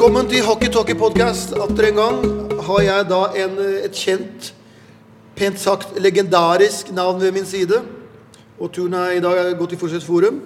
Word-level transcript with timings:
Velkommen 0.00 0.30
til 0.30 0.40
Hockey 0.40 0.70
Talkie 0.72 0.96
Podcast. 0.96 1.50
Atter 1.60 1.90
en 1.90 1.98
gang 1.98 2.22
har 2.64 2.78
jeg 2.80 3.04
da 3.10 3.16
en, 3.36 3.58
et 3.84 3.92
kjent, 3.92 4.46
pent 5.36 5.60
sagt 5.60 5.90
legendarisk 6.00 6.88
navn 6.96 7.18
ved 7.20 7.34
min 7.36 7.44
side. 7.44 7.82
Og 8.56 8.70
turen 8.72 8.94
er 8.96 9.18
i 9.18 9.20
dag 9.20 9.50
gått 9.58 9.74
i 9.76 9.78
Furuset 9.82 10.00
Forum. 10.00 10.38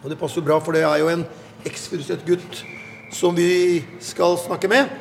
Og 0.00 0.06
det 0.08 0.16
passer 0.16 0.40
jo 0.40 0.46
bra, 0.46 0.56
for 0.56 0.72
det 0.72 0.86
er 0.88 1.02
jo 1.02 1.10
en 1.12 1.26
eks-Furuset-gutt 1.68 2.62
som 3.12 3.36
vi 3.36 3.82
skal 4.00 4.38
snakke 4.40 4.70
med. 4.72 4.94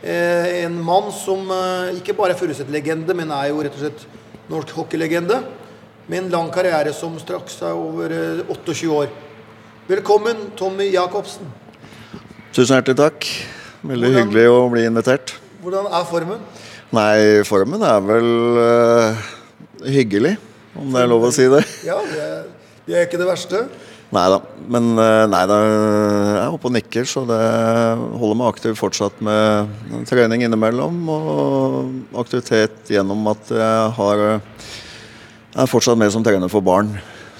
Eh, 0.00 0.62
en 0.62 0.78
mann 0.86 1.10
som 1.12 1.52
eh, 1.52 1.98
ikke 1.98 2.14
bare 2.16 2.32
er 2.32 2.40
Furuset-legende, 2.40 3.12
men 3.18 3.34
er 3.36 3.50
jo 3.50 3.58
rett 3.66 3.76
og 3.76 3.82
slett 3.82 4.06
norsk 4.48 4.72
hockeylegende. 4.78 5.42
Med 6.08 6.22
en 6.22 6.32
lang 6.38 6.48
karriere 6.56 6.96
som 6.96 7.20
straks 7.20 7.60
er 7.68 7.76
over 7.76 8.16
eh, 8.16 8.40
28 8.48 8.96
år. 8.96 9.12
Velkommen, 9.92 10.40
Tommy 10.56 10.88
Jacobsen. 10.88 11.52
Tusen 12.54 12.76
hjertelig 12.78 12.98
takk. 13.00 13.26
Veldig 13.84 14.10
Hvordan- 14.10 14.20
hyggelig 14.20 14.44
å 14.46 14.58
bli 14.70 14.84
invitert. 14.86 15.32
Hvordan 15.64 15.88
er 15.90 16.04
formen? 16.06 16.38
Nei, 16.94 17.42
formen 17.42 17.82
er 17.82 18.00
vel 18.06 18.28
uh, 18.62 19.16
hyggelig, 19.82 20.36
om 20.78 20.92
det 20.94 21.00
er 21.02 21.08
lov 21.10 21.26
å 21.26 21.32
si 21.34 21.48
det. 21.50 21.64
Ja, 21.90 21.96
det 21.98 22.20
er, 22.22 22.44
det 22.86 22.94
er 22.94 23.08
ikke 23.08 23.18
det 23.18 23.26
verste. 23.26 23.64
Nei 24.14 24.24
da. 24.30 24.38
Men 24.70 24.92
eh, 25.00 25.24
nei 25.26 25.40
da, 25.50 25.56
jeg 25.64 26.38
er 26.44 26.54
oppe 26.54 26.68
og 26.70 26.74
nikker, 26.76 27.08
så 27.10 27.24
det 27.26 27.40
holder 28.20 28.36
meg 28.38 28.50
aktiv 28.52 28.76
fortsatt 28.78 29.18
med 29.26 30.04
trening 30.06 30.44
innimellom. 30.46 31.00
Og 31.10 32.20
aktivitet 32.22 32.92
gjennom 32.94 33.26
at 33.32 33.50
jeg 33.50 33.88
har 33.98 34.22
eh, 34.28 34.68
jeg 35.56 35.62
er 35.64 35.70
fortsatt 35.72 35.98
med 35.98 36.14
som 36.14 36.22
trener 36.22 36.52
for 36.52 36.62
barn. 36.62 36.92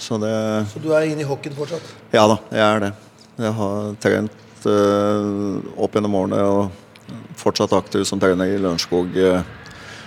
Så 0.02 0.18
det 0.18 0.34
Så 0.72 0.82
du 0.82 0.90
er 0.90 1.06
inne 1.06 1.22
i 1.22 1.28
hockeyen 1.28 1.54
fortsatt? 1.54 1.94
Ja 2.10 2.26
da, 2.26 2.40
jeg 2.50 2.64
er 2.66 2.82
det. 2.88 2.92
Jeg 3.38 3.54
har 3.60 3.94
trent 4.02 4.43
eh, 4.70 5.80
opp 5.80 5.96
gjennom 5.96 6.16
årene 6.18 6.40
og 6.44 7.14
fortsatt 7.38 7.74
aktiv 7.76 8.04
som 8.08 8.20
trener 8.22 8.52
i 8.52 8.60
Lørenskog 8.60 9.16
eh, 9.20 9.42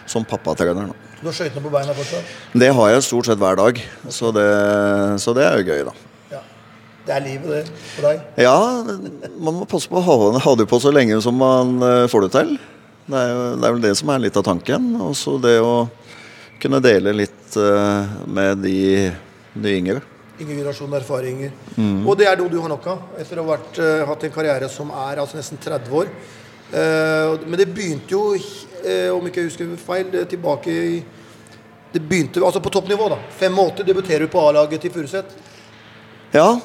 som 0.09 0.25
pappatrener. 0.27 0.93
Du 1.17 1.27
har 1.27 1.35
skøytene 1.35 1.63
på 1.65 1.71
beina 1.73 1.95
fortsatt? 1.97 2.33
Det 2.53 2.69
har 2.77 2.91
jeg 2.93 3.05
stort 3.07 3.29
sett 3.29 3.41
hver 3.41 3.57
dag, 3.59 3.81
så 4.13 4.31
det, 4.35 4.47
så 5.23 5.33
det 5.37 5.45
er 5.47 5.59
jo 5.59 5.67
gøy, 5.67 5.83
da. 5.87 5.93
Ja. 6.33 6.41
Det 7.07 7.15
er 7.15 7.23
livet, 7.25 7.53
det, 7.53 7.85
for 7.95 8.09
deg? 8.09 8.25
Ja, 8.47 8.57
man 9.35 9.61
må 9.61 9.69
passe 9.69 9.89
på 9.91 10.01
å 10.01 10.17
ha, 10.37 10.55
det 10.59 10.67
på 10.69 10.81
så 10.83 10.93
lenge 10.93 11.19
som 11.25 11.39
man 11.41 11.77
eh, 11.81 12.09
får 12.11 12.27
det 12.27 12.33
til. 12.37 12.57
Det 13.07 13.15
er, 13.21 13.31
jo, 13.31 13.47
det 13.55 13.69
er 13.69 13.77
vel 13.77 13.87
det 13.87 13.95
som 14.01 14.11
er 14.11 14.25
litt 14.25 14.37
av 14.37 14.45
tanken. 14.47 14.91
Og 14.99 15.15
så 15.15 15.37
det 15.41 15.57
å 15.63 15.87
kunne 16.61 16.83
dele 16.83 17.13
litt 17.15 17.55
med 18.27 18.59
de, 18.65 18.77
de 19.55 19.75
yngre. 19.77 20.01
Ingen 20.37 20.59
generasjon 20.59 20.93
erfaringer. 20.93 21.53
Og 22.05 22.17
det 22.19 22.27
er 22.29 22.37
noe 22.37 22.51
du 22.51 22.59
har 22.61 22.69
nok 22.69 22.87
av, 22.91 23.05
etter 23.17 23.39
å 23.39 23.45
ha 23.45 23.55
vært, 23.55 23.79
eh, 23.81 24.05
hatt 24.05 24.23
en 24.23 24.33
karriere 24.35 24.69
som 24.69 24.91
er 24.91 25.17
altså 25.17 25.39
nesten 25.39 25.57
30 25.57 25.95
år. 25.97 26.11
Eh, 26.71 27.37
men 27.47 27.57
det 27.57 27.73
begynte 27.73 28.11
jo, 28.11 28.35
eh, 28.83 29.09
om 29.09 29.25
ikke 29.25 29.41
jeg 29.41 29.49
husker 29.49 29.77
feil, 29.77 30.25
tilbake 30.27 30.67
i 30.67 31.03
Det 31.93 32.01
begynte 32.03 32.43
altså 32.43 32.59
på 32.59 32.69
toppnivå, 32.69 33.07
da. 33.09 33.17
85 33.39 33.85
debuterer 33.87 34.19
du 34.19 34.27
på 34.27 34.41
A-laget 34.43 34.81
til 34.81 34.91
Furuset. 34.91 35.25
Ja, 36.33 36.59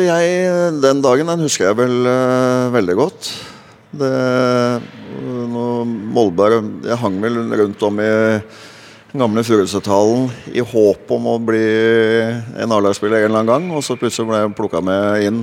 jeg, 0.00 0.80
den 0.80 1.02
dagen 1.04 1.28
den 1.28 1.44
husker 1.44 1.68
jeg 1.68 1.76
vel 1.76 2.06
uh, 2.08 2.72
veldig 2.72 2.96
godt. 2.96 3.28
Det, 3.92 4.10
når 5.52 5.84
Molberg 5.84 6.64
Jeg 6.88 6.96
hang 6.96 7.20
vel 7.20 7.36
rundt 7.60 7.82
om 7.84 8.00
i 8.00 8.08
gamle 9.12 9.42
Furusethallen 9.44 10.30
i 10.56 10.62
håp 10.64 11.10
om 11.12 11.26
å 11.28 11.34
bli 11.44 11.64
en 12.56 12.72
A-lagsspiller 12.72 13.20
en 13.20 13.28
eller 13.28 13.42
annen 13.42 13.50
gang, 13.50 13.66
og 13.76 13.84
så 13.84 13.96
plutselig 14.00 14.28
ble 14.30 14.40
jeg 14.40 14.54
plukka 14.56 14.80
med 14.84 15.26
inn 15.26 15.42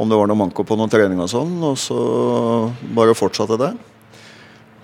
om 0.00 0.10
det 0.10 0.18
var 0.18 0.26
noe 0.30 0.40
manko 0.40 0.64
på 0.66 0.78
noen 0.80 0.90
trening 0.90 1.20
og 1.22 1.28
sånn, 1.30 1.52
og 1.62 1.76
så 1.78 2.00
bare 2.96 3.14
fortsatte 3.14 3.58
det. 3.60 3.70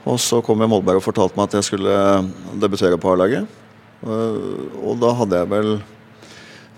Og 0.07 0.21
så 0.23 0.39
kom 0.45 0.61
jeg 0.63 0.71
Molberg 0.71 1.01
og 1.01 1.07
fortalte 1.07 1.35
meg 1.35 1.49
at 1.49 1.59
jeg 1.59 1.67
skulle 1.67 1.97
debutere 2.63 2.99
på 3.01 3.11
A-laget. 3.11 3.49
Og 4.07 4.95
da 5.03 5.11
hadde 5.19 5.41
jeg 5.41 5.51
vel 5.51 5.73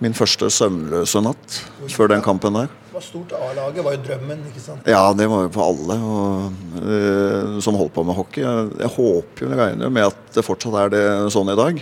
min 0.00 0.16
første 0.16 0.48
søvnløse 0.54 1.20
natt 1.26 1.58
før 1.92 2.14
den 2.14 2.24
kampen 2.24 2.56
der. 2.56 2.70
Var 2.98 3.04
stort 3.06 3.32
A-laget, 3.38 3.84
var 3.86 3.94
jo 3.94 3.98
drømmen, 4.02 4.40
ikke 4.50 4.58
sant? 4.58 4.88
Ja, 4.90 5.04
det 5.14 5.28
var 5.30 5.44
jo 5.44 5.50
for 5.54 5.70
alle 5.70 5.96
og, 6.02 6.62
uh, 6.82 7.58
som 7.62 7.76
holdt 7.78 7.92
på 7.94 8.02
med 8.02 8.16
hockey. 8.18 8.42
Jeg, 8.42 8.72
jeg 8.80 8.90
håper 8.96 9.44
jo, 9.44 9.50
jeg 9.52 9.58
regner 9.60 9.92
med 9.94 10.06
at 10.08 10.32
det 10.34 10.42
fortsatt 10.42 10.78
er 10.80 10.90
det 10.96 11.02
sånn 11.30 11.52
i 11.52 11.54
dag. 11.60 11.78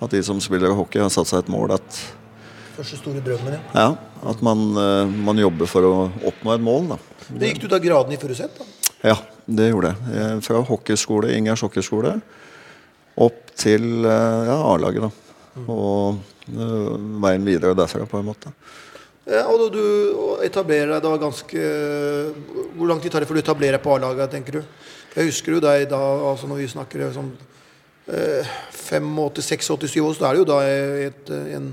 At 0.00 0.14
de 0.16 0.22
som 0.24 0.40
spiller 0.40 0.72
hockey, 0.72 1.02
har 1.04 1.10
satt 1.12 1.28
seg 1.28 1.42
et 1.42 1.50
mål 1.52 1.74
at, 1.76 1.98
Første 2.78 2.96
store 2.96 3.20
drømmen, 3.26 3.58
ja. 3.58 3.60
ja, 3.76 4.22
at 4.32 4.40
man, 4.46 4.62
uh, 4.72 5.12
man 5.28 5.42
jobber 5.42 5.68
for 5.68 5.84
å 5.84 5.92
oppnå 6.30 6.54
et 6.56 6.64
mål. 6.64 6.88
Da. 6.94 6.98
Det 7.42 7.52
gikk 7.52 7.60
du 7.66 7.68
da 7.74 7.82
graden 7.84 8.16
i 8.16 8.20
Furuset? 8.24 8.64
Ja, 9.04 9.18
det 9.44 9.68
gjorde 9.68 9.92
jeg. 9.92 10.14
jeg. 10.16 10.40
Fra 10.48 10.64
hockeyskole, 10.70 11.34
Ingers 11.36 11.66
hockeyskole 11.66 12.14
opp 13.20 13.52
til 13.60 14.08
eh, 14.08 14.40
ja, 14.48 14.56
A-laget. 14.72 15.04
da. 15.04 15.60
Og 15.68 16.24
uh, 16.56 16.96
veien 17.22 17.44
videre 17.46 17.76
derfra, 17.76 18.08
på 18.08 18.24
en 18.24 18.32
måte. 18.32 18.56
Ja, 19.24 19.46
og 19.48 19.70
du 19.72 19.80
etablerer 20.44 20.90
deg 20.92 21.04
da 21.06 21.14
ganske 21.16 21.60
Hvor 22.76 22.90
lang 22.90 22.98
tid 23.00 23.14
tar 23.14 23.24
det 23.24 23.28
før 23.30 23.38
du 23.38 23.40
etablerer 23.40 23.78
deg 23.78 23.84
på 23.84 23.94
A-laget, 23.94 24.34
tenker 24.34 24.58
du? 24.58 24.66
Jeg 25.14 25.30
husker 25.30 25.56
jo 25.56 25.62
deg 25.64 25.86
da, 25.88 26.00
altså 26.32 26.50
når 26.50 26.60
vi 26.60 26.68
snakker 26.72 27.06
sånn 27.14 27.30
eh, 28.10 28.54
85-86 28.74 30.02
år, 30.02 30.16
så 30.18 30.26
er 30.26 30.34
det 30.34 30.42
jo 30.42 30.48
da 30.48 30.58
et, 30.66 31.30
en, 31.54 31.68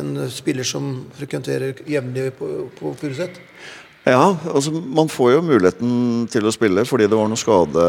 en 0.00 0.10
spiller 0.32 0.66
som 0.66 0.88
frekventerer 1.18 1.84
jevnlig 1.84 2.30
på, 2.38 2.48
på 2.78 2.94
Furuset. 2.96 3.36
Ja, 4.08 4.32
altså 4.50 4.72
man 4.72 5.12
får 5.12 5.34
jo 5.36 5.42
muligheten 5.46 5.90
til 6.32 6.48
å 6.48 6.54
spille 6.54 6.82
fordi 6.88 7.06
det 7.06 7.18
var 7.18 7.28
noen 7.30 7.38
skade, 7.38 7.84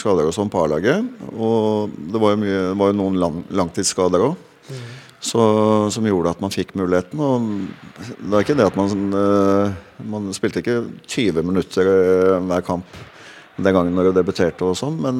skader 0.00 0.30
og 0.30 0.36
sånn 0.38 0.52
på 0.52 0.62
A-laget. 0.62 1.10
Og 1.34 1.90
det 2.14 2.22
var 2.22 2.36
jo, 2.36 2.40
mye, 2.46 2.62
det 2.70 2.78
var 2.80 2.94
jo 2.94 2.98
noen 3.02 3.18
lang, 3.20 3.42
langtidsskader 3.50 4.30
òg. 4.30 4.38
Som 5.20 6.06
gjorde 6.08 6.32
at 6.32 6.40
man 6.40 6.52
fikk 6.52 6.72
muligheten. 6.78 7.20
Og 7.20 7.48
det 8.24 8.32
er 8.32 8.44
ikke 8.44 8.56
det 8.56 8.68
at 8.70 8.78
man 8.78 9.16
eh, 9.20 9.78
Man 10.08 10.30
spilte 10.32 10.62
ikke 10.62 10.78
20 11.04 11.44
minutter 11.44 11.90
eh, 11.92 12.36
hver 12.48 12.64
kamp 12.64 12.98
den 13.60 13.74
gangen 13.76 13.92
når 13.92 14.08
du 14.08 14.16
debuterte 14.16 14.64
og 14.64 14.76
sånn, 14.78 14.94
men 15.04 15.18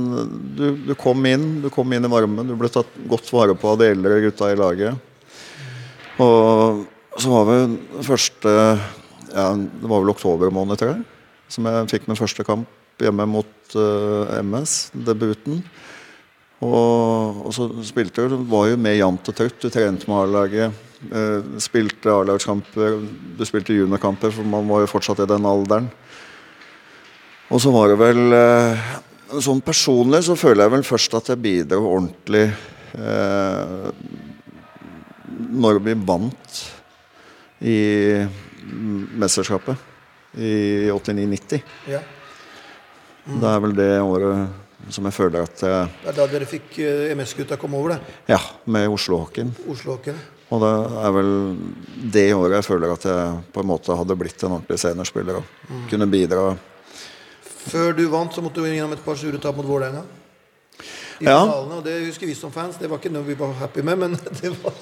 du, 0.57 0.65
du 0.89 0.95
kom 0.97 1.21
inn 1.29 1.59
du 1.61 1.69
kom 1.73 1.91
inn 1.93 2.07
i 2.07 2.11
varmen. 2.11 2.49
Du 2.49 2.57
ble 2.57 2.71
tatt 2.73 2.89
godt 3.11 3.29
vare 3.35 3.53
på 3.59 3.75
av 3.75 3.83
de 3.83 3.91
eldre 3.93 4.17
gutta 4.25 4.49
i 4.49 4.57
laget. 4.57 4.97
Og 6.21 6.87
så 7.21 7.33
var 7.33 7.49
vi 7.49 8.03
første 8.07 8.51
ja, 9.31 9.47
Det 9.55 9.89
var 9.89 10.01
vel 10.01 10.13
oktober 10.13 10.53
måned, 10.55 10.81
tror 10.81 10.95
jeg, 10.95 11.05
som 11.53 11.69
jeg 11.69 11.91
fikk 11.93 12.09
min 12.09 12.19
første 12.19 12.47
kamp 12.47 12.69
hjemme 13.01 13.25
mot 13.31 13.77
uh, 13.77 14.41
MS, 14.43 14.91
debuten. 15.07 15.63
Og, 16.61 17.41
og 17.47 17.53
så 17.57 17.67
spilte 17.89 18.27
du, 18.29 18.37
var 18.51 18.69
jo 18.69 18.79
med 18.81 18.99
jevnt 18.99 19.29
og 19.33 19.37
trutt. 19.37 19.61
Du 19.63 19.73
trente 19.73 20.09
med 20.11 20.19
A-laget. 20.27 20.81
eh, 21.09 21.59
spilte 21.63 22.13
A-lagskamper. 22.13 22.99
Du 23.39 23.45
spilte 23.49 23.77
juniorkamper, 23.77 24.33
for 24.35 24.45
man 24.45 24.69
var 24.69 24.85
jo 24.85 24.91
fortsatt 24.93 25.23
i 25.25 25.29
den 25.31 25.49
alderen. 25.49 25.89
Og 27.51 27.63
så 27.65 27.73
var 27.75 27.89
det 27.91 28.01
vel 28.01 28.37
eh, 28.37 28.91
Sånn 29.31 29.61
personlig 29.63 30.25
så 30.27 30.35
føler 30.35 30.65
jeg 30.65 30.73
vel 30.73 30.83
først 30.83 31.13
at 31.15 31.29
jeg 31.31 31.39
bidro 31.39 31.85
ordentlig 31.87 32.49
eh, 32.99 33.85
når 35.55 35.79
vi 35.85 35.95
vant 35.95 36.59
i 37.63 37.77
mesterskapet 39.23 39.79
i 40.35 40.91
89-90. 40.91 41.63
Ja. 41.93 42.01
Det 43.31 43.53
er 43.53 43.63
vel 43.63 43.77
det 43.79 43.89
året 44.03 44.70
som 44.95 45.05
jeg 45.09 45.15
føler 45.17 45.43
at 45.47 45.63
jeg 45.65 45.89
Det 46.03 46.09
er 46.13 46.17
da 46.19 46.27
dere 46.33 46.47
fikk 46.49 46.79
eh, 46.85 47.11
MS-gutta 47.17 47.57
komme 47.61 47.77
over, 47.81 47.97
det. 47.97 48.15
Ja, 48.35 48.39
med 48.67 48.89
Oslo-hockeyen. 48.93 49.53
Oslo-hockeyen. 49.71 50.19
Og 50.51 50.61
det 50.65 50.71
er 51.07 51.13
vel 51.15 51.29
det 52.11 52.25
året 52.35 52.57
jeg 52.59 52.67
føler 52.67 52.93
at 52.97 53.05
jeg 53.07 53.43
på 53.55 53.63
en 53.63 53.69
måte 53.71 53.95
hadde 53.95 54.17
blitt 54.19 54.43
en 54.43 54.57
ordentlig 54.57 54.81
seniorspiller 54.83 55.39
og 55.39 55.45
kunne 55.93 56.09
bidra. 56.11 56.57
Før 57.71 57.93
du 57.95 58.03
vant, 58.11 58.33
så 58.35 58.43
måtte 58.43 58.59
du 58.63 58.67
gjennom 58.67 58.97
et 58.97 59.05
par 59.05 59.19
sure 59.21 59.39
tap 59.39 59.55
mot 59.61 59.67
Vålerenga. 59.69 60.03
I 61.21 61.25
Ja. 61.29 61.37
finalene, 61.45 61.77
og 61.77 61.85
Det 61.85 61.99
husker 62.07 62.27
vi 62.27 62.35
som 62.35 62.51
fans. 62.51 62.77
Det 62.81 62.89
var 62.91 62.99
ikke 62.99 63.13
noe 63.13 63.23
vi 63.27 63.35
var 63.39 63.53
happy 63.61 63.83
med, 63.83 63.99
men 63.99 64.15
det 64.41 64.51
var, 64.63 64.73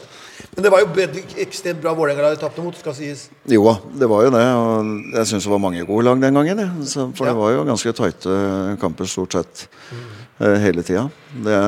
men 0.55 0.65
det 0.65 0.71
var 0.73 0.83
jo 0.83 1.07
ekstremt 1.43 1.81
bra 1.83 1.95
Vålerenga 1.99 2.33
de 2.35 2.41
tapte 2.41 2.63
mot, 2.63 2.77
skal 2.79 2.95
sies. 2.97 3.27
Jo 3.51 3.65
da, 3.67 3.75
det 4.03 4.09
var 4.11 4.27
jo 4.27 4.33
det. 4.35 4.45
Og 4.59 4.93
jeg 5.17 5.31
syns 5.31 5.47
det 5.47 5.53
var 5.53 5.63
mange 5.63 5.85
gode 5.89 6.07
lag 6.07 6.21
den 6.23 6.39
gangen. 6.39 6.63
Så, 6.87 7.09
for 7.15 7.27
Ja. 7.27 7.33
det 7.33 7.41
var 7.41 7.55
jo 7.55 7.65
ganske 7.69 7.95
tighte 8.01 8.37
kamper 8.81 9.11
stort 9.11 9.39
sett 9.39 9.65
mm. 9.91 10.61
hele 10.65 10.83
tida. 10.87 11.09
Det, 11.47 11.59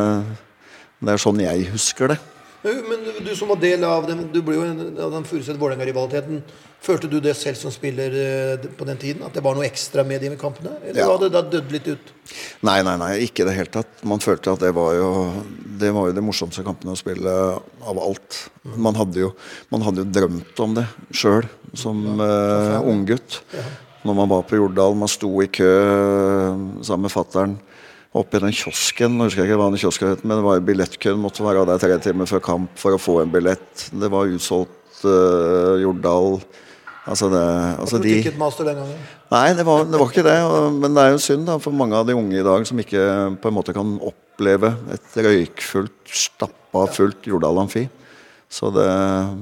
det 1.01 1.15
er 1.15 1.23
sånn 1.23 1.43
jeg 1.43 1.71
husker 1.73 2.15
det. 2.15 2.21
Men, 2.63 3.05
du, 3.07 3.13
du 3.25 3.31
som 3.37 3.49
var 3.49 3.57
del 3.63 3.85
av 3.89 4.05
den, 4.09 4.27
du 4.35 4.43
ble 4.45 4.59
jo 4.59 4.65
en, 4.69 4.81
av 5.01 5.15
den 5.15 5.25
Furuset-Vålerenga-rivaliteten. 5.25 6.43
Følte 6.81 7.09
du 7.13 7.19
det 7.21 7.33
selv 7.37 7.57
som 7.61 7.73
spiller 7.73 8.13
eh, 8.17 8.67
på 8.77 8.85
den 8.89 8.99
tiden? 9.01 9.25
At 9.25 9.33
det 9.37 9.43
var 9.45 9.57
noe 9.57 9.65
ekstra 9.69 10.05
med 10.05 10.21
de 10.25 10.31
kampene? 10.41 10.75
Eller 10.85 11.01
Ja. 11.03 11.09
var 11.09 11.23
det 11.23 11.31
da 11.33 11.43
dødd 11.45 11.73
litt 11.73 11.89
ut? 11.89 12.13
Nei, 12.65 12.79
nei, 12.85 12.97
nei, 13.01 13.11
ikke 13.25 13.45
i 13.45 13.49
det 13.49 13.57
hele 13.57 13.73
tatt. 13.73 14.05
Man 14.09 14.21
følte 14.21 14.53
at 14.53 14.61
det 14.65 14.71
var 14.77 14.95
jo 14.97 15.09
Det 15.81 15.89
var 15.97 16.11
jo 16.11 16.17
det 16.17 16.23
morsomste 16.25 16.61
kampene 16.65 16.93
å 16.93 17.01
spille 17.01 17.33
av 17.89 18.01
alt. 18.05 18.43
Man 18.77 18.97
hadde 19.01 19.23
jo, 19.23 19.31
man 19.73 19.85
hadde 19.87 20.05
jo 20.05 20.11
drømt 20.13 20.61
om 20.61 20.75
det 20.77 20.85
sjøl 21.17 21.47
som 21.73 22.03
uh, 22.21 22.81
unggutt. 22.85 23.41
når 24.05 24.15
man 24.17 24.29
var 24.29 24.45
på 24.49 24.57
Jordal. 24.61 24.95
Man 25.01 25.09
sto 25.09 25.31
i 25.41 25.49
kø 25.49 25.65
eh, 25.69 26.61
sammen 26.85 27.09
med 27.09 27.13
fattern 27.13 27.57
oppe 28.17 28.37
i 28.39 28.43
den 28.43 28.55
kiosken. 28.57 29.19
Jeg 29.21 29.29
husker 29.31 29.47
ikke 29.47 29.59
hva 29.61 29.69
den 29.71 29.79
kiosken 29.83 30.11
het, 30.15 30.25
men 30.27 30.41
det 30.41 30.47
var 30.47 30.57
jo 30.59 30.65
billettkøen. 30.67 31.21
Måtte 31.23 31.45
være 31.47 31.67
der 31.69 31.79
tre 31.83 31.99
timer 32.03 32.27
før 32.31 32.43
kamp 32.43 32.73
for 32.81 32.97
å 32.97 33.01
få 33.01 33.21
en 33.23 33.31
billett. 33.31 33.87
Det 33.93 34.11
var 34.11 34.31
utsolgt 34.33 35.05
uh, 35.05 35.77
Jordal. 35.83 36.41
Altså 37.11 37.31
det, 37.33 37.43
altså 37.81 37.99
de, 38.03 38.11
Ticketmaster 38.21 38.67
den 38.69 38.77
gangen? 38.83 38.99
Nei, 39.33 39.47
det 39.57 39.65
var, 39.67 39.87
det 39.89 39.99
var 39.99 40.11
ikke 40.13 40.27
det. 40.27 40.37
og- 40.45 40.75
Men 40.83 40.95
det 40.95 41.05
er 41.07 41.15
jo 41.15 41.23
synd 41.23 41.47
da, 41.49 41.57
for 41.63 41.73
mange 41.75 41.97
av 41.97 42.07
de 42.07 42.15
unge 42.19 42.37
i 42.39 42.45
dag 42.47 42.67
som 42.69 42.79
ikke 42.83 43.05
på 43.41 43.49
en 43.51 43.57
måte 43.57 43.73
kan 43.75 43.95
oppleve 44.05 44.75
et 44.93 45.17
røykfullt, 45.17 45.97
stappa 46.13 46.85
fullt 46.93 47.27
Jordal 47.31 47.59
Amfi. 47.63 47.87
Så 48.51 48.67
det, 48.75 48.85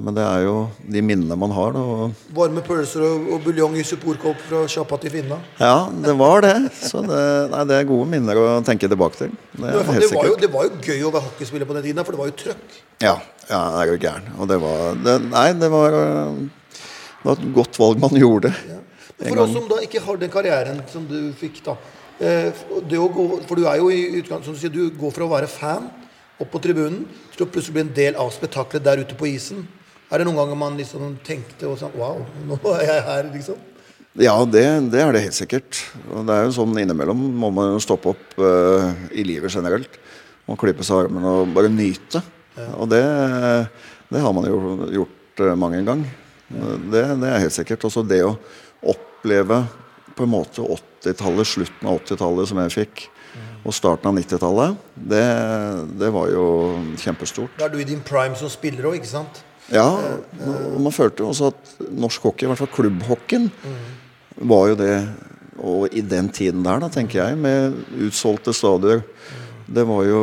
men 0.04 0.12
det 0.12 0.20
er 0.20 0.42
jo 0.44 0.54
de 0.84 1.00
minnene 1.00 1.36
man 1.40 1.52
har. 1.56 1.72
da, 1.72 2.08
Varme 2.36 2.60
pølser 2.60 3.00
og, 3.06 3.30
og 3.32 3.38
buljong 3.46 3.78
i 3.80 3.84
supporkopp 3.88 4.42
fra 4.50 4.66
sjappa 4.68 4.98
til 5.00 5.14
Finna. 5.14 5.38
Ja, 5.56 5.86
det 6.04 6.12
var 6.20 6.44
det. 6.44 6.52
Så 6.76 7.00
det, 7.06 7.20
nei, 7.54 7.62
det 7.70 7.78
er 7.78 7.86
gode 7.88 8.04
minner 8.12 8.36
å 8.42 8.46
tenke 8.66 8.84
tilbake 8.90 9.16
til. 9.22 9.30
Det 9.54 9.62
Det 9.64 9.78
var, 9.78 9.88
helt 9.94 10.04
det, 10.04 10.10
var 10.12 10.28
jo, 10.28 10.34
det 10.42 10.50
var 10.52 10.66
jo 10.68 10.74
gøy 10.84 11.06
å 11.08 11.12
være 11.14 11.24
hockeyspiller 11.30 11.70
på 11.70 11.76
den 11.78 11.86
tiden, 11.88 12.04
for 12.04 12.12
det 12.12 12.20
var 12.20 12.28
jo 12.28 12.36
trøkk. 12.42 12.76
Ja, 13.00 13.14
ja, 13.48 13.60
det 13.72 13.78
er 13.86 13.92
jo 13.94 13.96
gæren. 14.02 14.26
Og 14.36 14.50
det 14.52 14.58
var 14.66 15.00
det, 15.06 15.14
Nei, 15.30 15.46
det 15.64 15.70
var, 15.72 15.96
det 15.96 17.30
var 17.30 17.40
et 17.40 17.46
godt 17.56 17.78
valg 17.80 18.02
man 18.04 18.18
gjorde. 18.20 18.52
Ja. 18.68 18.76
For 19.22 19.40
oss 19.46 19.54
som 19.56 19.70
da 19.72 19.78
ikke 19.88 20.02
har 20.04 20.20
den 20.20 20.30
karrieren 20.36 20.82
som 20.92 21.08
du 21.08 21.16
fikk, 21.40 21.62
da. 21.64 21.78
eh, 22.20 22.52
Det 22.92 23.00
å 23.00 23.08
gå, 23.08 23.24
for 23.48 23.56
du 23.56 23.64
er 23.72 23.80
jo 23.80 23.88
i 23.88 24.04
utgangspunktet, 24.20 24.52
som 24.52 24.54
du 24.54 24.60
sier, 24.60 24.74
du 24.76 25.00
går 25.00 25.16
fra 25.16 25.24
å 25.24 25.32
være 25.32 25.48
fan 25.50 25.88
opp 26.38 26.52
på 26.52 26.60
tribunen 26.62 27.02
til 27.34 27.44
å 27.44 27.50
plutselig 27.50 27.76
bli 27.76 27.84
en 27.86 27.96
del 27.96 28.18
av 28.20 28.30
spetakkelet 28.34 28.84
der 28.86 29.02
ute 29.02 29.16
på 29.18 29.28
isen. 29.30 29.64
Er 30.08 30.20
det 30.20 30.28
noen 30.28 30.38
ganger 30.40 30.58
man 30.58 30.78
liksom 30.78 31.18
tenkte 31.26 31.68
og 31.68 31.76
sa 31.80 31.90
Wow, 31.92 32.22
nå 32.48 32.58
er 32.78 32.84
jeg 32.86 33.02
her, 33.08 33.32
liksom? 33.34 33.58
Ja, 34.18 34.34
det, 34.48 34.64
det 34.90 35.02
er 35.02 35.12
det 35.14 35.26
helt 35.26 35.36
sikkert. 35.36 35.82
Og 36.10 36.24
det 36.26 36.34
er 36.34 36.46
jo 36.46 36.54
sånn 36.56 36.78
innimellom 36.80 37.20
må 37.38 37.52
man 37.54 37.74
jo 37.74 37.82
stoppe 37.82 38.14
opp 38.14 38.38
uh, 38.40 38.88
i 39.12 39.26
livet 39.26 39.52
generelt. 39.52 39.98
Man 40.48 40.58
klippe 40.58 40.86
seg 40.86 40.96
i 40.96 41.04
armen 41.04 41.26
og 41.28 41.52
bare 41.54 41.70
nyte. 41.70 42.22
Og 42.80 42.88
det, 42.90 43.02
det 44.10 44.22
har 44.24 44.32
man 44.34 44.48
jo 44.48 44.88
gjort 44.90 45.42
øh, 45.44 45.52
mange 45.60 45.78
en 45.78 45.86
gang. 45.86 46.00
Det, 46.48 47.02
det 47.20 47.28
er 47.28 47.44
helt 47.44 47.54
sikkert. 47.54 47.84
Også 47.86 48.02
det 48.02 48.22
å 48.26 48.32
oppleve 48.90 49.60
på 50.18 50.26
en 50.26 50.32
måte 50.32 50.64
80-tallet, 50.64 51.46
slutten 51.46 51.86
av 51.86 52.00
80-tallet 52.00 52.50
som 52.50 52.58
jeg 52.64 52.74
fikk, 52.74 53.04
og 53.64 53.74
starten 53.74 54.10
av 54.10 54.16
90-tallet, 54.16 54.78
det, 55.10 55.24
det 56.00 56.10
var 56.14 56.30
jo 56.32 56.44
kjempestort. 57.00 57.54
Da 57.58 57.66
er 57.66 57.74
du 57.74 57.80
i 57.82 57.86
din 57.88 58.02
prime 58.04 58.38
som 58.38 58.50
spiller 58.52 58.90
òg, 58.90 58.98
ikke 59.00 59.10
sant? 59.10 59.42
Ja, 59.72 59.84
og 59.84 60.78
man 60.80 60.94
følte 60.94 61.24
jo 61.24 61.32
også 61.32 61.50
at 61.52 61.74
norsk 61.92 62.24
hockey, 62.24 62.46
i 62.46 62.48
hvert 62.48 62.62
fall 62.62 62.72
klubbhockeyen, 62.72 63.50
var 64.48 64.70
jo 64.70 64.78
det 64.78 64.92
Og 65.58 65.88
i 65.90 66.00
den 66.06 66.28
tiden 66.30 66.62
der, 66.62 66.78
da, 66.78 66.86
tenker 66.86 67.18
jeg, 67.18 67.36
med 67.36 67.74
utsolgte 68.06 68.52
stadioner 68.54 69.02
Det 69.68 69.84
var 69.84 70.04
jo 70.08 70.20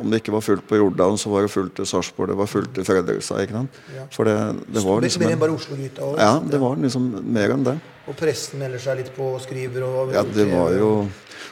Om 0.00 0.10
det 0.10 0.22
ikke 0.22 0.32
var 0.32 0.40
fullt 0.40 0.64
på 0.68 0.78
Jordal, 0.80 1.18
så 1.20 1.28
var 1.32 1.44
det 1.44 1.50
fullt 1.52 1.74
til 1.76 1.86
Sarpsborg, 1.86 2.30
det 2.32 2.38
var 2.38 2.48
fullt 2.48 2.70
til 2.74 2.84
Fredrikstad. 2.88 3.42
ikke 3.44 3.56
sant? 3.58 3.78
Ja. 3.94 4.06
For 4.14 4.24
det, 4.24 4.36
det 4.72 4.82
var 4.84 5.02
liksom 5.04 5.24
mer 5.26 5.34
enn 5.34 5.42
bare 5.42 5.56
Oslo-gryta? 5.58 6.02
også. 6.06 6.20
Ja, 6.22 6.34
det 6.52 6.60
var 6.62 6.76
liksom 6.80 7.08
mer 7.34 7.54
enn 7.56 7.64
det. 7.66 7.74
Og 8.08 8.16
pressen 8.16 8.62
melder 8.62 8.80
seg 8.80 9.02
litt 9.02 9.10
på 9.16 9.34
og 9.34 9.42
skriver. 9.44 9.84
Og, 9.84 10.14
Ja, 10.16 10.22
det 10.24 10.46
var 10.48 10.72
jo 10.72 10.92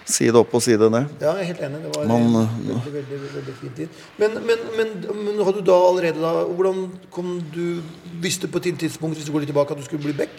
side 0.06 0.38
opp 0.40 0.54
og 0.54 0.62
side 0.64 0.88
ned. 0.90 1.10
Ja, 1.20 1.34
jeg 1.36 1.42
er 1.42 1.48
helt 1.50 1.62
enig. 1.66 1.82
Det 1.84 1.92
var 1.96 2.06
Man, 2.08 2.26
en 2.30 2.34
veldig, 2.38 2.92
veldig, 2.94 3.20
veldig, 3.20 3.32
veldig 3.36 3.56
fin 3.60 3.74
tid. 3.76 3.88
Men, 4.22 4.38
men, 4.46 4.64
men, 4.78 4.94
men 5.26 5.44
hadde 5.44 5.60
du 5.60 5.66
da 5.68 5.76
allerede 5.90 6.22
da 6.22 6.32
Hvordan 6.46 6.84
kom 7.12 7.34
du 7.52 7.82
Visste 8.22 8.48
på 8.48 8.62
et 8.62 8.70
tidspunkt 8.80 9.18
hvis 9.18 9.26
du 9.28 9.32
går 9.34 9.44
litt 9.44 9.52
tilbake 9.52 9.74
at 9.74 9.82
du 9.82 9.84
skulle 9.84 10.06
bli 10.06 10.16
back? 10.16 10.32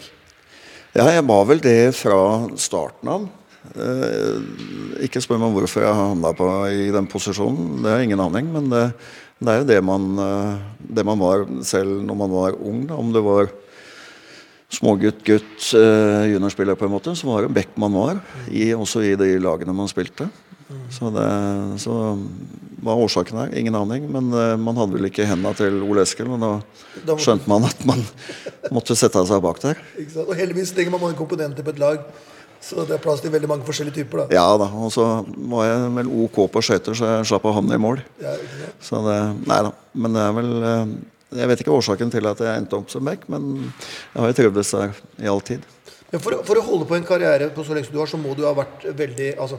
Ja, 0.96 1.04
jeg 1.12 1.22
var 1.28 1.44
vel 1.46 1.60
det 1.62 1.94
fra 1.94 2.48
starten 2.58 3.10
av. 3.12 3.28
Eh, 3.76 5.04
ikke 5.06 5.22
spør 5.22 5.40
meg 5.42 5.54
hvorfor 5.54 5.84
jeg 5.84 5.96
havna 6.00 6.32
på 6.36 6.48
i 6.72 6.90
den 6.94 7.08
posisjonen. 7.10 7.80
Det 7.82 7.90
har 7.90 8.00
jeg 8.00 8.10
ingen 8.10 8.24
aning. 8.24 8.50
Men 8.54 8.68
det, 8.72 8.84
det 9.38 9.52
er 9.52 9.62
jo 9.62 9.70
det 9.70 9.78
man, 9.84 10.10
eh, 10.24 10.84
det 10.98 11.06
man 11.06 11.20
var 11.20 11.46
selv 11.66 12.02
når 12.06 12.20
man 12.24 12.36
var 12.36 12.58
ung. 12.58 12.84
Da. 12.88 12.98
Om 12.98 13.12
det 13.14 13.24
var 13.24 13.50
smågutt, 14.74 15.24
gutt, 15.24 15.70
eh, 15.78 16.28
juniorspiller 16.34 16.78
på 16.78 16.88
en 16.88 16.94
måte, 16.96 17.16
så 17.16 17.28
var 17.30 17.46
det 17.46 17.54
back 17.56 17.74
man 17.80 17.96
var. 17.96 18.22
I, 18.50 18.70
også 18.76 19.04
i 19.06 19.16
de 19.18 19.34
lagene 19.42 19.76
man 19.76 19.90
spilte. 19.90 20.28
Så, 20.92 21.08
det, 21.08 21.24
så 21.80 21.94
hva 22.84 22.92
årsaken 23.00 23.38
er, 23.40 23.54
ingen 23.56 23.76
aning. 23.78 24.04
Men 24.12 24.28
man 24.60 24.76
hadde 24.76 24.98
vel 24.98 25.08
ikke 25.08 25.24
henda 25.28 25.54
til 25.56 25.80
Ole 25.86 26.04
Eskil, 26.04 26.28
og 26.28 26.42
da 27.08 27.16
skjønte 27.16 27.48
man 27.48 27.64
at 27.68 27.86
man 27.88 28.02
måtte 28.74 28.96
sette 28.98 29.22
seg 29.30 29.40
bak 29.44 29.62
der. 29.64 29.80
Og 30.26 30.34
heldigvis 30.36 30.74
trenger 30.76 30.92
man 30.92 31.06
mange 31.06 31.16
komponenter 31.20 31.64
på 31.64 31.72
et 31.72 31.80
lag. 31.80 32.04
Så 32.60 32.84
det 32.88 32.96
er 32.96 33.02
plass 33.02 33.22
til 33.22 33.32
veldig 33.32 33.48
mange 33.50 33.66
forskjellige 33.66 34.00
typer. 34.00 34.24
da. 34.24 34.34
Ja 34.34 34.56
da, 34.58 34.66
og 34.66 34.90
så 34.92 35.06
var 35.50 35.68
jeg 35.68 35.92
vel 36.00 36.10
ok 36.24 36.40
på 36.52 36.62
skøyter, 36.64 36.96
så 36.98 37.12
jeg 37.12 37.28
slapp 37.30 37.46
å 37.46 37.54
havne 37.54 37.78
i 37.78 37.82
mål. 37.82 38.02
Ja, 38.22 38.34
ikke 38.34 38.60
det. 38.64 38.72
Så 38.84 39.02
det, 39.06 39.18
nei 39.46 39.60
da. 39.68 39.72
Men 39.94 40.18
det 40.18 40.24
er 40.24 40.36
vel 40.36 40.50
eh, 40.58 40.92
Jeg 41.38 41.48
vet 41.50 41.60
ikke 41.62 41.74
årsaken 41.76 42.10
til 42.12 42.26
at 42.30 42.38
jeg 42.40 42.60
endte 42.62 42.78
opp 42.78 42.88
som 42.88 43.04
back, 43.04 43.26
men 43.28 43.50
jeg 43.68 44.16
har 44.16 44.30
jo 44.30 44.36
trivdes 44.38 44.70
der 44.72 44.94
i 45.20 45.28
all 45.28 45.42
tid. 45.44 45.66
Men 46.08 46.22
for, 46.24 46.38
for 46.48 46.56
å 46.56 46.64
holde 46.64 46.86
på 46.88 46.96
en 46.96 47.04
karriere 47.04 47.50
på 47.52 47.64
så 47.66 47.76
lenge 47.76 47.90
som 47.90 47.98
du 47.98 48.00
har, 48.00 48.08
så 48.08 48.20
må 48.20 48.32
du 48.32 48.46
ha 48.48 48.54
vært 48.56 48.86
veldig 48.96 49.34
altså, 49.36 49.58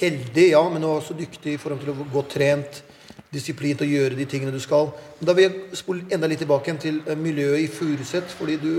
heldig, 0.00 0.46
ja, 0.54 0.62
men 0.72 0.88
også 0.88 1.16
dyktig 1.18 1.58
i 1.58 1.60
forhold 1.60 1.84
til 1.84 1.92
å 1.92 2.08
gå 2.14 2.24
trent, 2.32 2.80
disiplin 3.32 3.76
til 3.76 3.88
å 3.88 3.92
gjøre 3.92 4.16
de 4.16 4.26
tingene 4.28 4.54
du 4.54 4.60
skal. 4.60 4.88
Men 5.18 5.28
da 5.28 5.36
vil 5.36 5.46
jeg 5.46 5.80
spole 5.82 6.08
enda 6.12 6.28
litt 6.28 6.40
tilbake 6.40 6.74
til 6.80 7.02
eh, 7.04 7.18
miljøet 7.18 7.66
i 7.66 7.68
Furuset. 7.68 8.32
fordi 8.32 8.56
du 8.60 8.72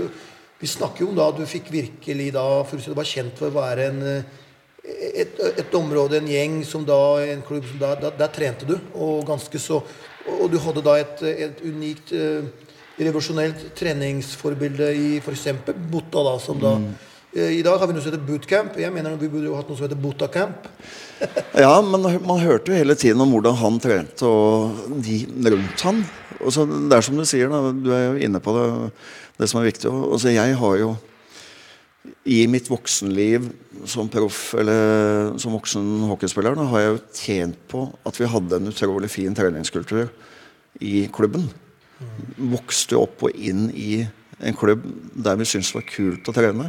Vi 0.64 0.70
snakker 0.70 1.04
jo 1.04 1.10
om 1.10 1.18
da 1.18 1.26
du 1.36 1.42
fikk 1.44 1.68
virkelig 1.68 2.30
da 2.32 2.46
Du 2.64 2.94
var 2.96 3.04
kjent 3.04 3.36
for 3.36 3.50
å 3.50 3.58
være 3.58 3.90
en 3.90 4.02
eh, 4.08 4.40
et, 4.84 5.38
et 5.48 5.74
område, 5.76 6.18
en 6.18 6.26
gjeng, 6.28 6.58
som 6.68 6.82
da, 6.84 6.96
en 7.24 7.40
klubb 7.44 7.64
som 7.68 7.78
da, 7.80 7.94
da, 8.00 8.10
Der 8.16 8.32
trente 8.32 8.68
du, 8.68 8.74
og 9.00 9.24
ganske 9.28 9.60
så 9.60 9.82
Og 10.24 10.46
du 10.52 10.58
hadde 10.60 10.84
da 10.84 10.98
et, 11.00 11.20
et 11.48 11.60
unikt 11.64 12.12
eh, 12.16 12.48
revolusjonelt 12.96 13.74
treningsforbilde 13.76 14.88
i 14.96 15.08
f.eks. 15.18 15.48
Botta, 15.92 16.22
da, 16.30 16.34
som 16.40 16.60
da 16.62 16.76
mm. 16.80 16.92
I 17.34 17.64
dag 17.66 17.80
har 17.80 17.90
vi 17.90 17.96
noe 17.96 18.04
som 18.04 18.12
heter 18.12 18.22
bootcamp. 18.22 18.76
Jeg 18.78 18.94
mener 18.94 19.16
vi 19.18 19.26
burde 19.26 19.48
jo 19.48 19.56
hatt 19.58 19.66
noe 19.66 19.74
som 19.74 19.88
heter 19.88 19.98
Botacamp. 19.98 20.68
Ja, 21.64 21.80
men 21.82 22.04
man 22.22 22.38
hørte 22.42 22.70
jo 22.70 22.78
hele 22.78 22.94
tiden 22.98 23.22
om 23.22 23.32
hvordan 23.34 23.56
han 23.58 23.80
trente, 23.82 24.28
og 24.28 25.00
de 25.02 25.24
rundt 25.50 25.82
han. 25.86 26.04
Og 26.44 26.54
så 26.54 26.64
Det 26.66 26.94
er 26.94 27.06
som 27.06 27.18
du 27.18 27.24
sier, 27.26 27.50
da, 27.50 27.72
du 27.74 27.90
er 27.94 28.04
jo 28.04 28.22
inne 28.28 28.40
på 28.42 28.54
det, 28.54 28.68
det 29.38 29.48
som 29.50 29.60
er 29.60 29.68
viktig. 29.68 29.90
Altså, 29.90 30.32
jeg 30.34 30.56
har 30.60 30.78
jo 30.80 30.94
i 32.28 32.44
mitt 32.50 32.68
voksenliv 32.68 33.46
som 33.88 34.10
proff 34.12 34.54
eller 34.60 35.34
som 35.40 35.54
voksen 35.56 36.04
hockeyspiller 36.10 36.56
har 36.70 36.82
jeg 36.82 36.90
jo 36.90 37.00
tjent 37.16 37.62
på 37.70 37.86
at 38.04 38.20
vi 38.20 38.28
hadde 38.28 38.60
en 38.60 38.72
utrolig 38.72 39.10
fin 39.12 39.36
treningskultur 39.36 40.10
i 40.84 41.06
klubben. 41.12 41.48
Vokste 42.52 42.98
opp 43.00 43.24
og 43.24 43.36
inn 43.36 43.70
i 43.72 44.04
en 44.44 44.56
klubb 44.58 44.84
der 45.14 45.38
vi 45.40 45.48
syntes 45.48 45.72
det 45.72 45.80
var 45.80 45.88
kult 45.88 46.28
å 46.28 46.36
trene. 46.36 46.68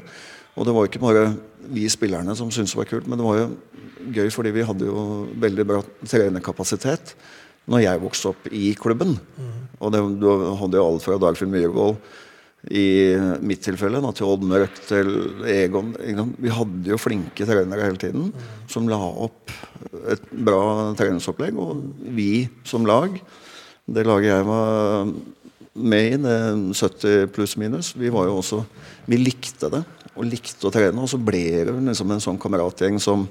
Og 0.56 0.68
det 0.68 0.76
var 0.76 0.88
ikke 0.88 1.04
bare 1.04 1.26
vi 1.72 1.88
spillerne 1.92 2.36
som 2.38 2.52
syntes 2.54 2.76
det 2.76 2.80
var 2.80 2.92
kult, 2.92 3.08
men 3.10 3.20
det 3.20 3.26
var 3.26 3.40
jo 3.42 3.48
gøy 4.16 4.30
fordi 4.32 4.54
vi 4.56 4.68
hadde 4.68 4.88
jo 4.88 5.26
veldig 5.42 5.66
bra 5.68 5.82
trenerkapasitet 6.06 7.16
når 7.72 7.82
jeg 7.82 8.04
vokste 8.04 8.32
opp 8.32 8.48
i 8.54 8.70
klubben. 8.78 9.16
Og 9.82 9.92
det, 9.92 10.04
du 10.22 10.30
hadde 10.62 10.80
jo 10.80 10.86
alt 10.86 11.04
fra 11.04 11.18
Dagfinn 11.20 11.52
Myhrvold 11.52 11.98
i 12.74 13.14
mitt 13.46 13.62
tilfelle 13.66 14.02
da, 14.02 14.12
til 14.16 14.30
Odd 14.30 14.46
Mørk 14.50 14.80
til 14.88 15.12
Egon. 15.50 15.94
Vi 16.42 16.54
hadde 16.54 16.92
jo 16.94 17.00
flinke 17.02 17.46
trenere 17.48 17.86
hele 17.86 18.02
tiden 18.02 18.32
som 18.72 18.90
la 18.90 18.98
opp 18.98 19.54
et 20.12 20.26
bra 20.34 20.92
treningsopplegg. 20.98 21.58
Og 21.62 21.84
vi 22.16 22.48
som 22.68 22.88
lag, 22.88 23.14
det 23.86 24.08
laget 24.08 24.32
jeg 24.32 24.48
var 24.50 25.12
med 25.76 26.08
i, 26.08 26.20
det 26.24 26.38
70 26.80 27.30
pluss 27.36 27.58
minus, 27.60 27.94
vi 28.00 28.10
var 28.14 28.30
jo 28.30 28.40
også 28.40 28.64
Vi 29.06 29.20
likte 29.20 29.70
det 29.70 29.84
og 30.16 30.26
likte 30.26 30.66
å 30.66 30.74
trene. 30.74 31.02
Og 31.04 31.12
så 31.12 31.20
ble 31.22 31.46
det 31.68 31.74
liksom 31.76 32.14
en 32.16 32.24
sånn 32.24 32.42
kameratgjeng 32.42 32.98
som 33.04 33.28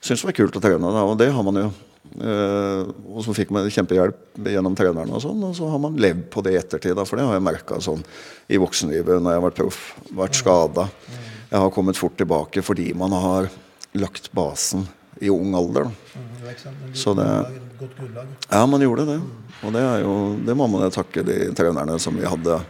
syntes 0.00 0.24
det 0.24 0.30
var 0.30 0.36
kult 0.40 0.58
å 0.58 0.62
trene. 0.64 0.92
Da, 0.92 1.04
og 1.06 1.16
det 1.20 1.30
har 1.32 1.46
man 1.46 1.62
jo. 1.62 1.70
Eh, 2.16 2.82
og 3.12 3.24
så 3.26 3.34
fikk 3.36 3.52
man 3.54 3.68
kjempehjelp 3.72 4.40
gjennom 4.48 4.76
treneren, 4.78 5.12
og 5.12 5.22
sånn, 5.24 5.42
og 5.48 5.54
så 5.58 5.68
har 5.72 5.80
man 5.82 5.98
levd 6.00 6.26
på 6.32 6.44
det 6.46 6.54
i 6.54 6.60
ettertid. 6.60 6.96
Da, 6.98 7.04
for 7.08 7.20
det 7.20 7.26
har 7.28 7.36
jeg 7.36 7.46
merka 7.46 7.80
sånn 7.82 8.04
i 8.48 8.60
voksenlivet 8.62 9.20
når 9.20 9.34
jeg 9.34 9.40
har 9.40 9.46
vært 9.48 9.60
proff, 9.60 9.80
vært 10.22 10.38
skada. 10.38 10.86
Jeg 11.50 11.62
har 11.62 11.74
kommet 11.74 11.98
fort 12.00 12.16
tilbake 12.18 12.64
fordi 12.64 12.90
man 12.98 13.14
har 13.14 13.50
lagt 13.96 14.30
basen 14.36 14.86
i 15.20 15.30
ung 15.32 15.54
alder. 15.56 15.88
Da. 15.88 16.54
Så 16.94 17.14
det-. 17.16 17.60
Ja, 18.50 18.64
man 18.66 18.82
gjorde 18.84 19.06
det. 19.08 19.20
Og 19.64 19.72
det, 19.72 19.82
er 19.82 20.02
jo, 20.04 20.14
det 20.44 20.56
må 20.56 20.68
man 20.68 20.84
jo 20.86 20.92
takke 20.94 21.24
de 21.24 21.38
trenerne 21.56 21.98
som 22.02 22.16
vi 22.16 22.28
hadde 22.28 22.60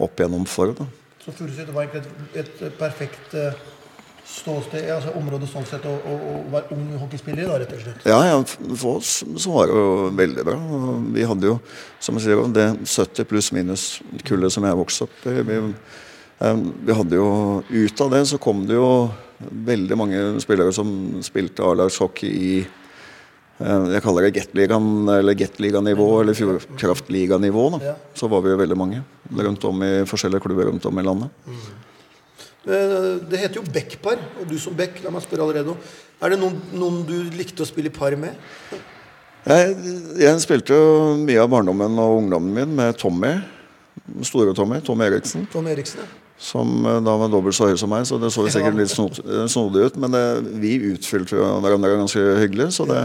opp 0.00 0.20
igjennom 0.20 0.46
for. 0.48 0.72
Da. 0.76 0.86
Så 1.24 1.32
Furuset 1.32 1.70
var 1.72 1.86
egentlig 1.86 2.40
et, 2.42 2.50
et 2.68 2.78
perfekt 2.78 3.36
eh, 3.38 3.56
ståsted, 4.24 4.86
altså 4.94 5.12
området 5.18 5.50
sånn 5.50 5.66
sett, 5.68 5.84
å, 5.84 6.14
være 6.52 6.72
ung 6.76 6.86
hockeyspiller, 7.02 7.48
da, 7.50 7.58
rett 7.60 7.74
og 7.76 7.82
slett. 7.82 8.06
Ja, 8.08 8.20
ja, 8.30 8.38
for 8.80 9.02
oss 9.02 9.18
så 9.20 9.52
var 9.52 9.68
det 9.68 9.76
jo 9.76 10.08
veldig 10.16 10.46
bra. 10.48 10.56
Vi 11.16 11.28
hadde 11.28 11.52
jo, 11.52 11.58
som 12.00 12.16
jeg 12.18 12.26
sier, 12.28 12.42
det 12.56 12.70
70 12.86 13.28
pluss 13.28 13.52
minus-kullet 13.56 14.54
som 14.54 14.66
jeg 14.68 14.80
vokste 14.80 15.08
opp 15.08 15.28
i. 15.28 15.38
Vi 15.44 15.60
Eh, 16.38 16.56
vi 16.84 16.94
hadde 16.94 17.18
jo 17.18 17.28
Ut 17.68 18.00
av 18.00 18.10
det 18.10 18.24
så 18.26 18.38
kom 18.42 18.64
det 18.66 18.78
jo 18.78 19.10
veldig 19.38 19.98
mange 19.98 20.22
spillere 20.42 20.72
som 20.74 20.88
spilte 21.26 21.64
A-lagshockey 21.66 22.30
i 22.30 22.50
eh, 22.62 23.86
jeg 23.94 24.02
kaller 24.04 24.26
det 24.26 24.34
Gatligaen, 24.38 25.08
eller 25.10 25.36
Gatliganivå, 25.38 26.08
eller 26.22 26.38
Fjordkraftliganivå. 26.38 27.64
da. 27.76 27.96
Så 28.14 28.30
var 28.30 28.44
vi 28.44 28.54
jo 28.54 28.60
veldig 28.60 28.78
mange 28.78 29.02
rundt 29.34 29.66
om 29.68 29.82
i 29.82 29.92
forskjellige 30.08 30.46
klubber 30.46 30.70
rundt 30.70 30.86
om 30.86 30.98
i 30.98 31.06
landet. 31.06 31.50
Eh, 32.64 33.20
Det 33.30 33.40
heter 33.42 33.60
jo 33.60 33.64
Beck-par, 33.72 34.20
og 34.40 34.48
du 34.48 34.56
som 34.58 34.74
Beck, 34.76 35.02
la 35.04 35.12
meg 35.12 35.24
spørre 35.24 35.44
allerede 35.46 35.68
nå. 35.72 35.76
Er 36.22 36.32
det 36.34 36.40
noen, 36.40 36.58
noen 36.72 37.02
du 37.08 37.16
likte 37.36 37.64
å 37.64 37.68
spille 37.68 37.90
i 37.90 37.94
par 37.94 38.16
med? 38.16 38.34
Jeg, 39.44 39.74
jeg 40.22 40.40
spilte 40.40 40.72
jo 40.72 41.14
mye 41.20 41.42
av 41.42 41.50
barndommen 41.52 41.98
og 42.00 42.22
ungdommen 42.22 42.54
min 42.56 42.76
med 42.78 42.96
Tommy. 43.00 43.34
Store 44.24 44.54
Tommy, 44.56 44.80
Tom 44.84 45.02
Eriksen. 45.04 45.44
Tom 45.52 45.68
Eriksen, 45.70 46.00
ja. 46.04 46.20
Som 46.44 46.80
eh, 46.82 47.00
da 47.04 47.14
var 47.20 47.30
dobbelt 47.30 47.54
så 47.56 47.68
høy 47.70 47.76
som 47.78 47.92
meg, 47.92 48.08
så 48.08 48.18
det 48.18 48.32
så 48.34 48.42
jo 48.46 48.52
sikkert 48.52 48.80
litt 48.80 48.94
eh, 48.96 49.44
snodig 49.52 49.90
ut. 49.90 49.98
Men 50.00 50.16
det, 50.16 50.24
vi 50.64 50.76
utfylte 50.94 51.36
jo 51.36 51.46
hverandre 51.62 51.94
ganske 52.00 52.24
hyggelig, 52.40 52.72
så 52.78 52.88
det, 52.88 53.04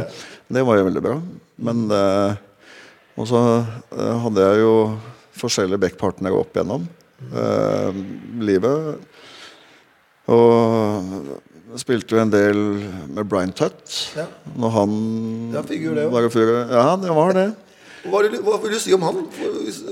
det 0.49 0.63
var 0.65 0.79
jo 0.79 0.87
veldig 0.89 1.03
bra. 1.05 1.17
Men 1.59 1.85
Og 3.19 3.27
så 3.27 3.39
hadde 3.91 4.43
jeg 4.45 4.61
jo 4.63 4.73
forskjellige 5.39 5.81
backpartnere 5.83 6.37
opp 6.39 6.55
gjennom 6.55 6.85
eh, 7.35 7.97
livet. 8.39 9.01
Og 10.29 11.39
jeg 11.69 11.83
spilte 11.83 12.15
jo 12.15 12.21
en 12.21 12.31
del 12.33 12.59
med 13.13 13.25
Brian 13.29 13.53
Tutt 13.53 13.97
Ja. 14.17 14.25
når 14.57 14.75
han 14.75 14.93
Ja, 15.53 15.61
figur 15.61 15.95
det 15.97 16.07
var 16.11 16.25
i. 16.29 16.63
Ja, 16.73 16.87
det 17.01 17.15
var 17.15 17.33
det. 17.37 17.49
Hva, 18.09 18.23
vil 18.63 18.73
du 18.73 18.79
si 18.79 18.93
om 18.95 19.03
han? 19.03 19.21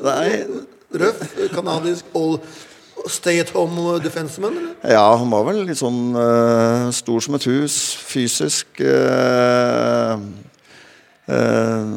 Nei. 0.03 0.45
Røff, 0.97 1.19
canadisk 1.51 1.53
kanadisk, 1.53 2.05
all 2.15 2.39
stay 3.11 3.39
at 3.39 3.49
home 3.49 3.99
defenseman? 4.03 4.55
Ja, 4.83 5.15
han 5.19 5.31
var 5.31 5.45
vel 5.49 5.63
litt 5.67 5.79
sånn 5.79 6.15
uh, 6.15 6.87
stor 6.95 7.23
som 7.23 7.37
et 7.37 7.47
hus, 7.49 7.75
fysisk. 8.07 8.79
Uh, 8.79 10.17
uh, 11.27 11.93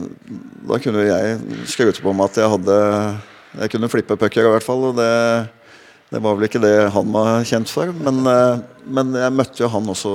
da 0.70 0.80
kunne 0.82 1.06
jeg 1.06 1.38
skryte 1.70 2.02
på 2.04 2.14
meg 2.14 2.30
at 2.30 2.42
jeg 2.42 2.52
hadde 2.56 2.78
Jeg 3.60 3.72
kunne 3.72 3.90
flippe 3.90 4.18
pucker 4.18 4.46
i 4.46 4.52
hvert 4.52 4.66
fall. 4.66 4.90
Og 4.90 4.98
det, 4.98 5.10
det 6.10 6.18
var 6.22 6.36
vel 6.36 6.48
ikke 6.48 6.62
det 6.62 6.74
han 6.90 7.10
var 7.14 7.44
kjent 7.46 7.70
for. 7.70 7.92
Men, 7.94 8.22
eh, 8.26 8.62
men 8.86 9.14
jeg 9.14 9.34
møtte 9.36 9.62
jo 9.62 9.70
han 9.70 9.90
også 9.92 10.12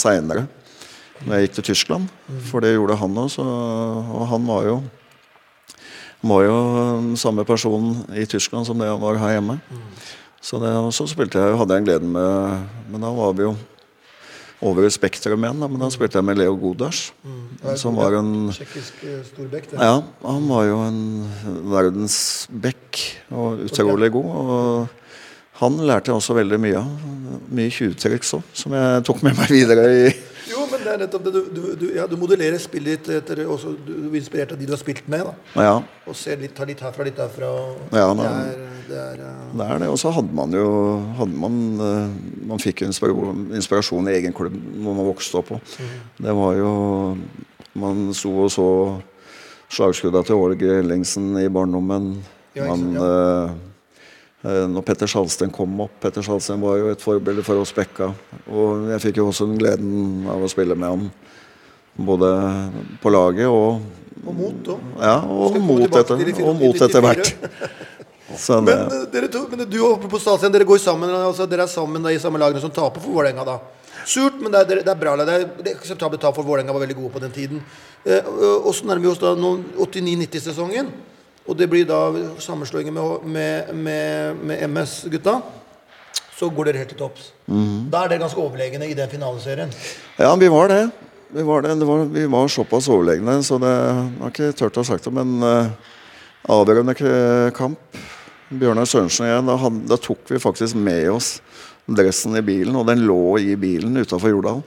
seinere, 0.00 0.46
når 1.24 1.34
jeg 1.36 1.48
gikk 1.48 1.58
til 1.58 1.68
Tyskland. 1.72 2.08
For 2.50 2.60
det 2.64 2.74
gjorde 2.74 2.98
han 3.00 3.20
også. 3.24 3.44
Og 3.44 4.26
han 4.32 4.48
var 4.48 4.68
jo 4.68 4.80
var 6.20 6.44
jo 6.44 6.56
samme 7.16 7.46
person 7.48 7.94
i 8.12 8.26
Tyskland 8.28 8.66
som 8.68 8.76
det 8.78 8.90
han 8.90 9.00
var 9.00 9.16
her 9.16 9.38
hjemme. 9.38 9.56
Så, 10.40 10.60
det, 10.60 10.72
så 10.96 11.06
spilte 11.08 11.40
jeg, 11.40 11.56
hadde 11.56 11.76
jeg 11.76 11.84
gleden 11.84 12.12
med 12.14 12.68
Men 12.88 13.02
da 13.04 13.10
var 13.12 13.34
vi 13.36 13.44
jo 13.44 13.54
over 14.60 14.84
i 14.84 14.92
Spektrum 14.92 15.44
igjen. 15.44 15.60
Da, 15.62 15.68
men 15.72 15.80
da 15.80 15.88
spilte 15.92 16.20
jeg 16.20 16.26
med 16.28 16.36
Leo 16.36 16.56
Godas, 16.60 17.10
som 17.80 17.96
var 17.96 18.18
en 18.18 18.50
Tsjekkisk 18.52 19.04
eh, 19.08 19.22
storbekk. 19.24 19.70
det. 19.72 19.78
Ja, 19.80 20.02
han 20.24 20.48
var 20.50 20.66
jo 20.68 20.80
en 20.84 21.00
verdensbekk 21.72 23.00
og 23.32 23.64
utrolig 23.64 24.10
god. 24.12 24.28
Og 24.36 25.09
han 25.60 25.76
lærte 25.86 26.10
jeg 26.10 26.16
også 26.18 26.36
veldig 26.38 26.58
mye 26.62 26.80
av. 26.80 27.06
Mye 27.50 27.70
tjuvtriks 27.74 28.34
òg, 28.38 28.44
som 28.56 28.74
jeg 28.76 29.04
tok 29.06 29.22
med 29.26 29.36
meg 29.38 29.50
videre 29.52 29.86
i 29.90 30.02
Jo, 30.50 30.64
men 30.70 30.82
det 30.82 30.92
er 30.92 31.00
nettopp 31.04 31.26
det. 31.26 31.32
Du, 31.54 31.60
du, 31.78 31.84
ja, 31.94 32.06
du 32.10 32.16
modellerer 32.18 32.58
spillet 32.62 33.04
ditt 33.04 33.10
etter 33.20 33.44
også, 33.46 33.76
Du 33.86 33.92
er 34.08 34.16
inspirert 34.18 34.54
av 34.54 34.58
de 34.58 34.66
du 34.66 34.72
har 34.74 34.80
spilt 34.80 35.06
med. 35.10 35.26
da 35.54 35.62
Ja, 35.66 35.74
Og 36.10 36.16
ser 36.18 36.40
litt, 36.42 36.54
tar 36.56 36.66
litt 36.70 36.82
herfra, 36.82 37.06
litt 37.06 37.18
derfra. 37.18 37.50
Ja, 37.94 38.08
det 38.18 38.26
er, 38.26 38.64
det 38.88 38.98
er 39.04 39.22
eh, 39.28 39.44
det 39.60 39.68
er 39.68 39.82
det. 39.84 39.90
Og 39.92 39.98
så 40.02 40.10
hadde 40.14 40.34
man 40.34 40.54
jo 40.54 40.66
hadde 41.20 41.38
man, 41.44 41.60
eh, 41.86 42.42
man 42.50 42.62
fikk 42.62 42.82
jo 42.82 42.90
inspirasjon, 42.90 44.08
i 44.10 44.16
egen 44.18 44.34
klubb 44.34 44.56
når 44.56 44.98
man 44.98 45.10
vokste 45.12 45.38
opp 45.42 45.52
på. 45.52 45.60
Det 46.18 46.34
var 46.42 46.58
jo 46.58 46.74
Man 47.78 48.08
sto 48.18 48.32
og 48.46 48.50
så 48.50 48.66
slagskudda 49.70 50.24
til 50.26 50.34
Ålge 50.42 50.80
Ellingsen 50.80 51.36
i 51.38 51.46
barndommen. 51.52 52.16
Ja, 52.58 52.66
Man, 52.66 52.88
eh, 52.98 53.52
når 54.42 54.84
Petter 54.88 55.10
Sjalsten 55.10 55.50
kom 55.52 55.74
opp 55.84 55.98
Petter 56.00 56.24
Sjalsten 56.24 56.62
var 56.62 56.78
jo 56.80 56.86
et 56.88 57.02
forbilde 57.04 57.42
for 57.44 57.60
oss 57.60 57.74
Bekka. 57.76 58.08
Og 58.48 58.86
jeg 58.88 59.02
fikk 59.04 59.20
jo 59.20 59.26
også 59.28 59.48
den 59.50 59.58
gleden 59.60 60.28
av 60.32 60.40
å 60.40 60.48
spille 60.48 60.76
med 60.78 60.88
ham. 60.88 61.02
Både 62.00 62.30
på 63.02 63.12
laget 63.12 63.50
og 63.50 63.82
Og 64.24 64.34
mot 64.36 64.56
da. 64.64 64.76
Ja, 65.00 65.16
og 65.24 65.58
mot 65.64 65.84
etter, 65.84 66.24
og 66.44 66.56
mot 66.56 66.82
etter 66.86 67.04
hvert. 67.04 67.34
Sånn, 68.38 68.62
Men, 68.62 68.84
ja. 68.86 69.04
dere 69.10 69.26
to, 69.32 69.40
men 69.50 69.64
du 69.66 69.80
og 69.82 70.04
på 70.06 70.18
Stalsien, 70.22 70.52
dere 70.54 70.66
går 70.68 70.78
sammen 70.78 71.10
altså 71.10 71.48
Dere 71.50 71.64
er 71.66 71.72
sammen 71.72 72.04
da, 72.04 72.12
i 72.14 72.20
samme 72.22 72.38
lagene 72.38 72.62
som 72.62 72.70
taper 72.70 73.02
for 73.02 73.16
Vålerenga. 73.16 73.42
da 73.42 73.58
Surt, 74.06 74.38
men 74.40 74.52
det 74.52 74.60
er, 74.62 74.82
det 74.84 74.92
er 74.92 74.98
bra. 74.98 75.16
Det 75.18 75.34
er, 75.34 75.46
det 75.60 75.72
er 75.72 75.78
akseptabelt 75.78 76.22
tap 76.22 76.36
for 76.38 76.46
Vålerenga 76.46 76.72
var 76.72 76.84
veldig 76.84 76.96
gode 76.98 77.12
på 77.16 77.22
den 77.22 77.34
tiden. 77.34 77.62
Eh, 78.04 78.26
og 78.62 78.72
så 78.74 78.86
nærmer 78.88 79.04
vi 79.04 79.10
oss 79.10 79.20
da 79.20 79.34
89-90-sesongen. 79.36 80.88
Og 81.50 81.56
det 81.58 81.66
blir 81.70 81.86
da 81.88 81.98
sammenslåinger 82.38 82.94
med, 82.94 83.24
med, 83.26 83.74
med, 83.74 84.42
med 84.46 84.62
MS-gutta. 84.70 85.40
Så 86.38 86.48
går 86.54 86.70
dere 86.70 86.80
helt 86.84 86.92
til 86.94 87.00
topps. 87.00 87.32
Da 87.90 88.04
er 88.04 88.12
dere 88.12 88.22
ganske 88.22 88.40
overlegne 88.40 88.86
i 88.88 88.94
den 88.96 89.10
finaleserien. 89.12 89.72
Ja, 90.16 90.30
vi 90.38 90.48
var 90.52 90.70
det. 90.70 90.84
Vi 91.34 91.42
var, 91.46 91.62
det. 91.66 91.74
det 91.82 91.86
var, 91.86 92.04
vi 92.10 92.24
var 92.30 92.48
såpass 92.50 92.88
overlegne, 92.90 93.36
så 93.46 93.58
det 93.62 93.70
jeg 93.70 93.98
har 94.22 94.32
ikke 94.32 94.52
tørt 94.58 94.78
å 94.78 94.82
ha 94.82 94.88
sagt 94.88 95.04
det. 95.06 95.12
Men 95.14 95.36
uh, 95.44 95.68
avgjørende 96.50 96.94
kamp 97.54 98.00
Bjørnar 98.50 98.88
Sørensen 98.90 99.26
og 99.26 99.30
jeg, 99.30 99.44
da, 99.46 99.54
had- 99.62 99.84
da 99.92 99.98
tok 100.02 100.32
vi 100.32 100.40
faktisk 100.42 100.74
med 100.80 101.06
oss 101.12 101.36
dressen 101.90 102.34
i 102.38 102.42
bilen, 102.46 102.74
og 102.78 102.86
den 102.88 103.04
lå 103.06 103.36
i 103.42 103.54
bilen 103.58 103.94
utafor 103.98 104.32
Jordal. 104.32 104.62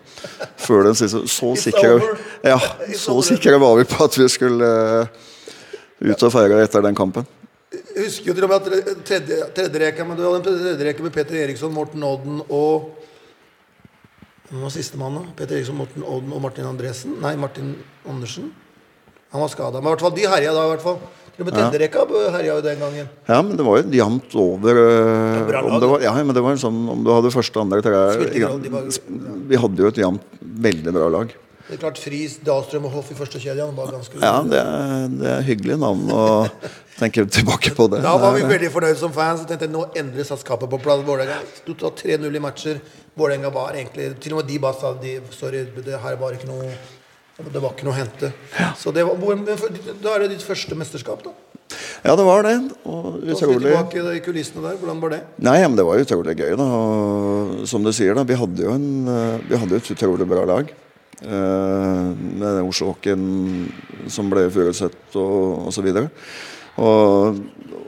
Før 0.60 0.88
den 0.88 0.96
siste. 1.00 1.24
Så 1.32 1.54
sikre, 1.60 1.98
ja, 2.44 2.60
så 3.00 3.18
sikre 3.28 3.60
var 3.64 3.76
vi 3.80 3.86
på 3.88 4.04
at 4.08 4.18
vi 4.20 4.28
skulle 4.32 4.72
eh, 5.02 5.30
ut 6.04 6.28
og 6.28 6.34
feire 6.34 6.60
etter 6.64 6.84
den 6.86 6.98
kampen. 6.98 7.28
Jeg 7.74 8.06
husker 8.06 8.30
jo 8.30 8.36
til 8.38 8.46
og 8.46 8.52
med 8.52 8.60
at 8.60 9.00
tredje, 9.08 9.38
tredje 9.56 9.80
reka, 9.82 10.06
men 10.06 10.18
du 10.18 10.26
hadde 10.26 10.42
en 10.42 10.46
tredje 10.46 10.86
reke 10.86 11.06
med 11.06 11.14
Peter 11.16 11.40
Eriksson, 11.42 11.74
Morten 11.74 12.06
Odden 12.06 12.44
og 12.50 12.92
Hvem 14.54 14.68
var 14.68 14.70
sistemann, 14.70 15.16
da? 15.18 15.32
Peter 15.34 15.58
Eriksson, 15.58 15.78
Morten 15.80 16.04
Odden 16.06 16.34
og 16.36 16.42
Martin 16.44 16.68
Andresen? 16.70 17.16
Nei, 17.24 17.32
Martin 17.42 17.72
Andersen. 18.06 18.52
Han 19.34 19.42
var 19.42 19.50
skada. 19.50 19.80
Men 19.80 19.88
i 19.88 19.94
hvert 19.96 20.04
fall, 20.04 20.14
de 20.14 20.28
herja 20.30 20.52
da, 20.54 20.66
i 20.68 20.72
hvert 20.76 20.84
fall. 20.84 21.00
Til 21.34 21.42
og 21.42 21.48
med 21.48 21.56
tredje 21.58 21.80
reka 21.82 22.04
herja 22.36 22.58
jo 22.60 22.62
den 22.62 22.84
gangen. 22.84 23.08
Ja, 23.26 23.40
men 23.42 23.58
det 23.58 23.66
var 23.66 23.80
jo 23.80 23.96
jevnt 23.98 24.36
over 24.38 24.82
eh, 24.84 25.56
om, 25.64 25.80
det 25.82 25.90
var, 25.90 26.04
ja, 26.06 26.14
men 26.20 26.38
det 26.38 26.44
var 26.46 26.60
sånn, 26.62 26.84
om 26.94 27.02
du 27.02 27.10
hadde 27.10 27.34
første, 27.34 27.64
andre, 27.64 27.82
tredje 27.82 28.44
Vi 29.50 29.62
hadde 29.64 29.82
jo 29.82 29.90
et 29.90 30.04
jevnt, 30.04 30.38
veldig 30.68 30.94
bra 30.94 31.10
lag. 31.16 31.34
Det 31.64 31.78
er 31.78 31.80
klart 31.80 32.00
Friis, 32.02 32.34
Dahlstrøm 32.44 32.90
og 32.90 32.96
Hoff 32.98 33.12
i 33.14 33.16
første 33.16 33.40
kjede. 33.40 33.64
Var 33.78 33.92
ganske 33.94 34.20
Ja, 34.20 34.34
det 34.44 34.60
er, 34.60 35.06
det 35.16 35.30
er 35.32 35.46
hyggelig 35.48 35.78
navn 35.80 36.10
å 36.12 36.24
tenke 37.00 37.24
tilbake 37.32 37.72
på 37.78 37.88
det. 37.94 38.02
Da 38.04 38.18
var 38.20 38.36
vi 38.36 38.44
veldig 38.50 38.72
fornøyd 38.74 39.00
som 39.00 39.14
fans. 39.16 39.46
og 39.46 39.48
tenkte 39.52 39.70
Nå 39.72 39.86
endelig 39.96 40.28
satt 40.28 40.44
skapet 40.44 40.72
på 40.72 40.82
plass. 40.84 41.06
Vålerenga 41.08 41.40
sto 41.62 41.74
3-0 42.04 42.28
i 42.28 42.44
matcher. 42.44 42.82
Vålerenga 43.16 43.54
var 43.56 43.78
egentlig 43.80 44.12
Til 44.20 44.36
og 44.36 44.42
med 44.42 44.52
de 44.52 44.60
bare 44.60 44.80
sa 44.82 44.92
de, 45.00 45.16
sorry, 45.32 45.64
det 45.86 46.04
her 46.04 46.20
var 46.20 46.36
ikke 46.36 46.52
noe 46.52 46.68
Det 47.38 47.62
var 47.64 47.72
ikke 47.72 47.88
noe 47.88 47.96
å 47.96 48.00
hente. 48.02 48.34
Så 48.78 48.92
det 48.94 49.08
var, 49.08 49.18
Da 50.04 50.18
er 50.18 50.26
det 50.26 50.34
ditt 50.36 50.46
første 50.46 50.76
mesterskap, 50.78 51.24
da. 51.24 51.32
Ja, 52.04 52.18
det 52.20 52.26
var 52.28 52.44
det. 52.44 52.58
Og 52.84 53.22
utrolig 53.24 53.64
tilbake 53.64 54.04
i 54.18 54.22
kulissene 54.22 54.68
der. 54.68 54.76
Hvordan 54.82 55.00
var 55.00 55.16
det? 55.16 55.22
Nei, 55.48 55.62
men 55.64 55.80
det 55.80 55.86
var 55.88 56.02
utrolig 56.04 56.36
gøy, 56.36 56.58
da. 56.60 56.68
Og 56.68 57.64
som 57.72 57.86
du 57.88 57.94
sier, 57.96 58.14
da. 58.18 58.28
Vi 58.28 58.36
hadde 58.38 58.66
jo 58.68 58.76
en, 58.76 58.90
eh, 59.08 59.38
vi 59.48 59.60
hadde 59.62 59.80
et 59.80 59.92
utrolig 59.96 60.28
bra 60.28 60.44
lag. 60.50 60.74
Eh, 61.24 62.06
med 62.20 62.44
den 62.44 62.66
årsaken 62.68 63.22
som 64.12 64.32
ble 64.32 64.50
forutsett 64.52 65.16
og 65.20 65.70
osv. 65.70 65.88
Og, 65.94 67.38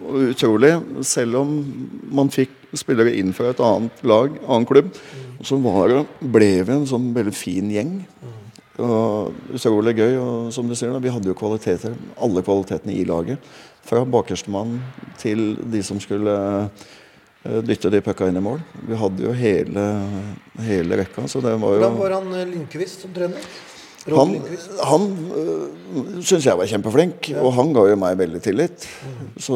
og 0.06 0.22
utrolig, 0.30 0.72
selv 1.04 1.42
om 1.42 1.58
man 2.16 2.32
fikk 2.32 2.54
spillere 2.76 3.16
inn 3.20 3.34
fra 3.36 3.52
et 3.52 3.64
annet 3.64 4.04
lag, 4.08 4.38
annen 4.46 4.68
klubb, 4.70 4.94
så 5.44 5.60
var 5.60 5.92
det, 5.92 6.02
ble 6.22 6.50
vi 6.64 6.76
en 6.78 6.88
sånn 6.88 7.12
veldig 7.16 7.36
fin 7.36 7.72
gjeng. 7.74 7.98
Og 8.80 9.36
utrolig 9.56 9.96
gøy. 10.00 10.18
Og 10.20 10.52
som 10.56 10.68
du 10.68 10.76
sier, 10.76 10.94
da, 10.96 11.04
vi 11.04 11.12
hadde 11.12 11.32
jo 11.32 11.38
kvaliteter, 11.38 11.96
alle 12.16 12.44
kvalitetene 12.46 12.96
i 12.96 13.06
laget. 13.08 13.44
Fra 13.86 14.04
bakerstemann 14.08 14.80
til 15.22 15.54
de 15.72 15.84
som 15.86 16.00
skulle 16.02 16.36
dytte 17.66 17.92
de 17.94 18.02
pucka 18.02 18.28
inn 18.32 18.38
i 18.40 18.44
mål. 18.44 18.60
Vi 18.90 18.98
hadde 18.98 19.24
jo 19.28 19.34
hele, 19.38 19.84
hele 20.66 20.98
rekka, 21.04 21.28
så 21.30 21.42
det 21.46 21.54
var 21.62 21.76
jo 21.76 21.82
Hvordan 21.84 21.98
var 22.02 22.16
han 22.18 22.34
eh, 22.40 22.46
Lindqvist 22.50 23.06
som 23.06 23.14
trener? 23.16 23.46
Rolf 24.06 24.20
han, 24.22 24.34
han 24.86 25.06
øh, 25.34 26.20
syns 26.22 26.46
jeg 26.46 26.58
var 26.60 26.68
kjempeflink, 26.70 27.32
og 27.42 27.54
han 27.58 27.72
ga 27.74 27.88
jo 27.90 27.96
meg 27.98 28.18
veldig 28.20 28.42
tillit. 28.46 28.86
Så 29.42 29.56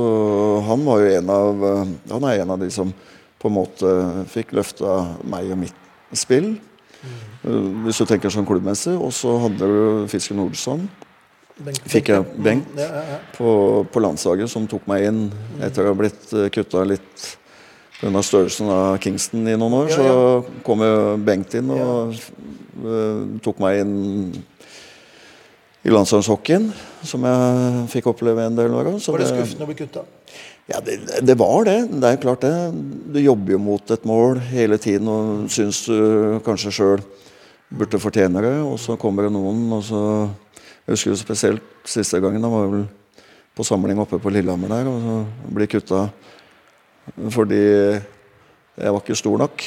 han 0.65 0.85
var 0.87 1.03
jo 1.03 1.11
en 1.19 1.29
av 1.33 1.65
Han 2.09 2.25
er 2.31 2.41
en 2.41 2.55
av 2.55 2.61
de 2.63 2.69
som 2.73 2.89
på 3.39 3.47
en 3.47 3.55
måte 3.55 3.91
fikk 4.33 4.55
løfta 4.57 4.95
meg 5.29 5.51
og 5.53 5.61
mitt 5.61 6.17
spill. 6.17 6.55
Øh, 7.45 7.67
Hvis 7.85 8.01
du 8.01 8.07
tenker 8.09 8.33
sånn 8.33 8.47
klubbmessig. 8.49 8.95
Og 8.97 9.13
så 9.15 9.35
hadde 9.45 9.69
du 9.69 10.41
Olsson 10.45 10.89
Bengt- 11.59 11.85
fikk 11.91 12.07
jeg 12.09 12.23
Mm, 12.23 12.43
Bengt. 12.43 12.67
Ja, 12.79 12.87
ja, 12.87 13.03
ja. 13.13 13.17
på, 13.35 13.85
på 13.91 13.99
landslaget 14.01 14.49
som 14.49 14.65
tok 14.71 14.85
meg 14.87 15.05
inn 15.09 15.25
etter 15.61 15.83
å 15.83 15.91
ha 15.93 15.97
blitt 15.99 16.29
kutta 16.55 16.85
litt 16.87 17.35
pga. 17.99 18.21
størrelsen 18.23 18.69
av 18.71 18.97
Kingston 19.03 19.47
i 19.47 19.57
noen 19.59 19.75
år, 19.83 19.89
Ja, 19.91 19.97
så 19.97 20.63
kom 20.63 20.79
jo 20.85 21.17
Bengt 21.25 21.53
inn 21.59 21.69
og 21.75 22.13
eh, 22.15 23.39
tok 23.43 23.59
meg 23.59 23.81
inn 23.83 23.95
i 25.83 25.91
landslagshockeyen, 25.93 26.69
som 27.07 27.23
jeg 27.23 27.83
fikk 27.93 28.09
oppleve 28.11 28.43
en 28.45 28.55
del 28.57 28.73
år. 28.75 28.91
Var 28.99 29.17
det 29.21 29.27
det- 29.27 29.35
skuffende 29.35 29.63
å 29.63 29.69
bli 29.69 29.75
kutta? 29.79 30.03
Ja, 30.69 30.79
det, 30.81 30.99
det 31.25 31.35
var 31.39 31.63
det. 31.65 31.77
Det 31.89 32.03
er 32.11 32.19
klart 32.21 32.41
det. 32.41 32.53
Du 33.13 33.19
jobber 33.19 33.55
jo 33.55 33.57
mot 33.63 33.91
et 33.91 34.03
mål 34.05 34.37
hele 34.51 34.77
tiden 34.77 35.07
og 35.09 35.47
syns 35.49 35.85
du 35.87 36.39
kanskje 36.45 36.71
sjøl 36.75 37.01
burde 37.73 38.01
fortjene 38.01 38.41
det, 38.43 38.53
og 38.65 38.77
så 38.81 38.97
kommer 38.99 39.25
det 39.25 39.33
noen, 39.33 39.65
og 39.73 39.83
så 39.83 40.03
Jeg 40.89 40.95
husker 40.95 41.11
jo 41.11 41.17
spesielt 41.21 41.61
siste 41.85 42.17
gangen, 42.19 42.41
da 42.41 42.49
var 42.49 42.63
jeg 42.63 42.71
vel 42.71 42.85
på 43.53 43.65
samling 43.67 43.99
oppe 44.01 44.17
på 44.17 44.31
Lillehammer 44.33 44.71
der, 44.71 44.87
og 44.89 45.03
så 45.05 45.17
blir 45.53 45.67
kutta 45.69 46.07
fordi 47.31 47.61
jeg 48.79 48.93
var 48.95 49.01
ikke 49.01 49.17
stor 49.19 49.39
nok. 49.41 49.63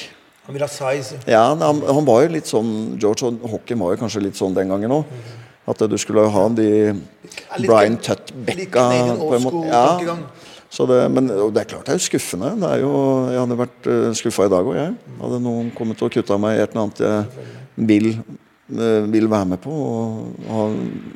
Han 0.46 0.56
ville 0.56 0.66
ha 0.66 0.72
size. 0.72 1.20
Ja, 1.30 1.44
han, 1.54 1.82
han 1.86 2.06
var 2.06 2.24
jo 2.24 2.32
litt 2.34 2.50
sånn 2.50 2.98
George 3.00 3.28
og 3.28 3.44
Hockey 3.52 3.78
var 3.78 3.94
jo 3.94 4.00
kanskje 4.00 4.24
litt 4.24 4.38
sånn 4.38 4.56
den 4.56 4.72
gangen 4.72 4.94
òg. 4.98 5.10
At 5.70 5.84
du 5.86 5.94
skulle 6.00 6.24
ha 6.34 6.46
de 6.50 6.70
Brian 7.62 7.98
Canadian 8.02 9.20
på 9.20 9.34
en 9.36 9.44
måte. 9.44 10.16
Så 10.72 10.86
det, 10.88 11.02
men 11.12 11.28
det 11.28 11.60
er 11.60 11.68
klart 11.68 11.84
det 11.86 11.92
er 11.92 11.98
jo 12.00 12.06
skuffende. 12.06 12.54
Det 12.58 12.70
er 12.74 12.80
jo, 12.82 12.92
jeg 13.28 13.42
hadde 13.42 13.58
vært 13.60 13.88
uh, 13.92 14.06
skuffa 14.16 14.46
i 14.48 14.52
dag 14.54 14.70
òg, 14.70 14.78
jeg. 14.78 14.94
Hadde 15.20 15.40
noen 15.44 15.68
kommet 15.76 16.00
og 16.02 16.14
kutta 16.14 16.38
meg 16.40 16.56
i 16.56 16.62
et 16.64 16.72
eller 16.72 16.86
annet 16.86 17.02
jeg 17.04 17.50
vil, 17.92 18.08
eh, 18.72 19.04
vil 19.12 19.28
være 19.30 19.50
med 19.52 19.60
på, 19.62 19.72
og 19.72 20.48
har 20.48 20.74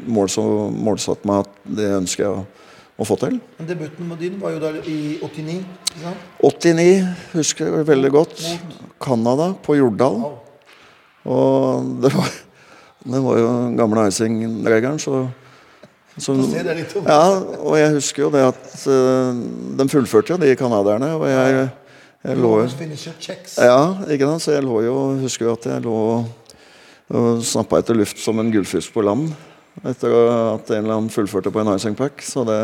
målsatt 0.09 1.27
meg 1.29 1.43
at 1.45 1.59
det 1.81 1.89
ønsker 1.99 2.25
jeg 2.25 2.33
å, 2.33 2.45
å 2.97 3.05
få 3.05 3.17
til. 3.21 3.39
Men 3.59 3.69
debuten 3.69 4.09
med 4.09 4.21
din 4.23 4.39
var 4.41 4.55
jo 4.55 4.61
da 4.63 4.73
i 4.89 5.19
89. 5.21 5.57
Ja. 6.03 6.13
89 6.41 6.91
husker 7.35 7.69
jeg 7.69 7.89
veldig 7.89 8.13
godt. 8.15 8.43
Canada, 9.03 9.53
på 9.63 9.77
Jordal. 9.77 10.21
Wow. 10.23 10.37
Og 11.27 11.91
det 12.03 12.13
var, 12.15 12.31
det 13.13 13.25
var 13.25 13.41
jo 13.41 13.49
den 13.51 13.77
gamle 13.81 14.07
icing-regelen, 14.09 15.01
så, 15.03 15.27
så. 16.17 16.37
Ja, 17.03 17.25
og 17.61 17.75
jeg 17.77 17.97
husker 17.99 18.25
jo 18.25 18.31
det 18.33 18.47
at 18.47 18.71
uh, 18.89 19.37
de 19.77 19.89
fullførte 19.93 20.33
jo, 20.33 20.41
de 20.41 20.55
canadierne. 20.57 21.13
Og 21.19 21.27
jeg, 21.29 21.67
jeg 22.25 22.41
lå. 22.41 22.55
Ja, 23.61 23.81
ikke 24.09 24.31
sant. 24.31 24.47
Så 24.47 24.57
jeg 24.57 24.65
lå 24.65 24.81
jo 24.87 24.97
Husker 25.21 25.51
jo 25.51 25.59
at 25.59 25.69
jeg 25.69 25.85
lå 25.85 25.99
og 27.07 27.45
snappa 27.47 27.79
etter 27.79 27.95
luft 27.95 28.19
som 28.19 28.41
en 28.43 28.49
gullfisk 28.51 28.95
på 28.97 29.05
land. 29.07 29.29
Etter 29.85 30.15
at 30.55 30.71
en 30.71 30.85
eller 30.85 30.97
annen 30.97 31.13
fullførte 31.13 31.53
på 31.53 31.61
en 31.61 31.75
icing 31.75 31.97
pack. 31.99 32.23
Så 32.23 32.45
det 32.49 32.61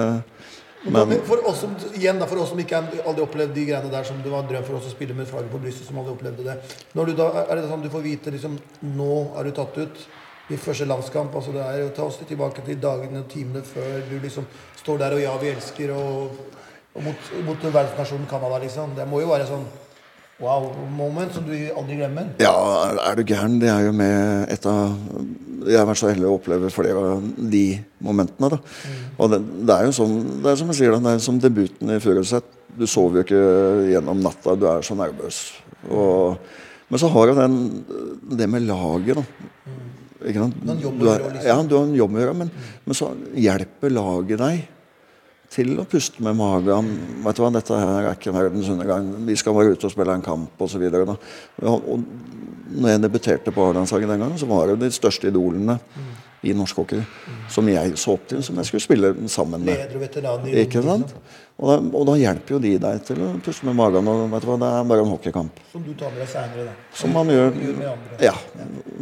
Men 0.85 1.13
for 1.27 1.39
oss 1.47 1.61
som, 1.61 1.75
igjen 1.95 2.19
da, 2.19 2.27
for 2.27 2.43
oss 2.43 2.51
som 2.51 2.59
ikke 2.59 2.81
aldri 2.81 3.23
opplevde 3.23 3.55
de 3.55 3.67
greiene 3.69 3.93
der 3.93 4.07
som 4.09 4.19
det 4.23 4.33
var 4.33 4.43
en 4.43 4.49
drøm 4.51 4.65
for 4.67 4.81
oss 4.81 4.89
å 4.89 4.95
spille 4.95 5.15
med 5.15 5.29
flagget 5.31 5.53
på 5.53 5.61
brystet, 5.63 5.87
som 5.87 6.01
aldri 6.01 6.17
opplevde 6.17 6.47
det. 6.49 6.57
Når 6.99 7.13
du 7.13 7.15
da, 7.21 7.29
er 7.45 7.61
det 7.61 7.69
sånn 7.69 7.85
du 7.85 7.91
får 7.93 8.03
vite 8.07 8.35
liksom, 8.35 8.57
nå 8.97 9.19
er 9.39 9.47
du 9.47 9.55
tatt 9.55 9.79
ut 9.79 10.03
i 10.51 10.59
første 10.59 10.89
landskamp? 10.89 11.37
altså 11.39 11.55
det 11.55 11.63
er 11.63 11.79
jo 11.85 11.93
Ta 11.95 12.09
oss 12.09 12.19
litt 12.19 12.33
tilbake 12.33 12.65
til 12.67 12.81
dagene 12.83 13.23
og 13.23 13.31
timene 13.31 13.63
før 13.63 14.03
du 14.09 14.17
liksom 14.19 14.49
står 14.81 14.99
der 15.05 15.15
og 15.15 15.23
ja, 15.23 15.37
vi 15.39 15.53
elsker 15.53 15.95
og, 15.95 16.43
og 16.97 17.07
mot, 17.07 17.31
mot 17.47 17.69
verdensnasjonen 17.69 18.27
Canada, 18.31 18.59
liksom. 18.65 18.97
Det 18.99 19.07
må 19.07 19.23
jo 19.23 19.31
være 19.31 19.47
sånn 19.47 19.69
wow 20.43 20.65
moment 20.97 21.33
som 21.37 21.45
du 21.47 21.55
aldri 21.55 21.97
glemmer. 22.01 22.33
Ja, 22.43 22.53
er, 22.99 23.17
du 23.19 23.23
gæren? 23.29 23.59
Det 23.63 23.71
er 23.71 23.87
jo 23.87 23.93
med 23.97 24.51
et 24.53 24.67
av 24.67 24.97
Jeg 25.63 25.79
har 25.79 25.87
vært 25.87 26.01
så 26.01 26.11
heldig 26.11 26.27
å 26.27 26.35
oppleve 26.41 26.71
flere 26.75 26.99
av 27.15 27.23
de 27.53 27.65
momentene. 28.03 28.49
da. 28.51 28.59
Og 29.23 29.31
det, 29.31 29.39
det 29.69 29.77
er 29.77 29.87
jo 29.87 29.93
sånn, 29.95 30.17
det 30.43 30.51
er 30.51 30.59
som 30.59 30.73
jeg 30.73 30.81
sier, 30.81 30.97
det 30.99 31.13
er 31.15 31.23
som 31.23 31.39
debuten 31.39 31.93
i 31.95 32.01
Furuset. 32.03 32.49
Du 32.75 32.83
sover 32.91 33.21
jo 33.21 33.25
ikke 33.29 33.45
gjennom 33.93 34.23
natta, 34.25 34.57
du 34.59 34.67
er 34.67 34.83
så 34.83 34.97
nervøs. 34.99 35.39
Og, 35.93 36.35
men 36.91 36.99
så 36.99 37.11
har 37.15 37.31
jo 37.31 37.39
den 37.39 37.57
det 38.35 38.49
med 38.51 38.67
laget, 38.67 39.21
da. 39.21 39.25
Ikke 40.23 40.43
sant? 40.43 40.59
Du 40.67 41.07
er- 41.11 41.23
liksom. 41.29 41.47
Ja, 41.47 41.57
du 41.63 41.77
har 41.79 41.87
en 41.87 41.95
jobb 41.99 42.19
å 42.19 42.23
gjøre, 42.25 42.35
men, 42.43 42.51
men 42.87 42.95
så 42.99 43.13
hjelper 43.35 43.95
laget 43.95 44.43
deg 44.43 44.61
til 45.53 45.75
å 45.81 45.85
puste 45.89 46.23
med 46.25 46.37
magen. 46.39 46.89
Vet 47.27 47.39
du 47.39 47.43
hva, 47.45 47.53
dette 47.53 47.77
her 47.77 47.93
er 48.07 48.17
ikke 48.17 48.35
verdens 48.35 48.71
undergang. 48.73 49.11
Vi 49.29 49.37
skal 49.39 49.57
bare 49.57 49.75
ut 49.75 49.85
og 49.85 49.93
spille 49.93 50.17
en 50.17 50.25
kamp 50.25 50.65
osv. 50.65 50.87
Når 52.73 52.89
jeg 52.89 53.03
debuterte 53.03 53.53
på 53.53 53.69
A-landslaget 53.69 54.15
den 54.15 54.25
gangen, 54.25 54.41
så 54.41 54.49
var 54.49 54.73
det 54.73 54.81
de 54.81 54.93
største 54.95 55.29
idolene 55.29 55.77
i 56.43 56.55
norsk 56.57 56.81
hockey 56.81 57.03
som 57.53 57.69
jeg 57.71 57.93
så 58.01 58.17
opp 58.17 58.25
til, 58.31 58.41
som 58.43 58.57
jeg 58.59 58.67
skulle 58.67 58.83
spille 58.83 59.13
sammen 59.31 59.63
med. 59.67 59.93
Ikke 60.65 60.83
sant? 60.83 61.13
Og 61.63 61.69
da, 61.69 61.77
og 62.01 62.07
da 62.09 62.17
hjelper 62.19 62.57
jo 62.57 62.63
de 62.65 62.73
deg 62.83 63.05
til 63.07 63.21
å 63.23 63.29
puste 63.45 63.69
med 63.69 63.77
magen. 63.79 64.09
Og 64.09 64.25
vet 64.33 64.43
du 64.43 64.49
hva, 64.49 64.57
det 64.59 64.71
er 64.73 64.89
bare 64.89 65.05
en 65.05 65.13
hockeykamp. 65.13 65.61
Som 65.71 65.85
du 65.85 65.93
tar 65.99 66.11
med 66.15 66.25
deg 66.25 66.33
seinere, 66.33 66.65
da. 66.71 66.97
Som 66.99 67.13
man 67.15 67.31
gjør 67.31 67.53
Gjør 67.53 67.77
med 67.77 67.93
andre. 67.93 68.19
Ja. 68.25 68.35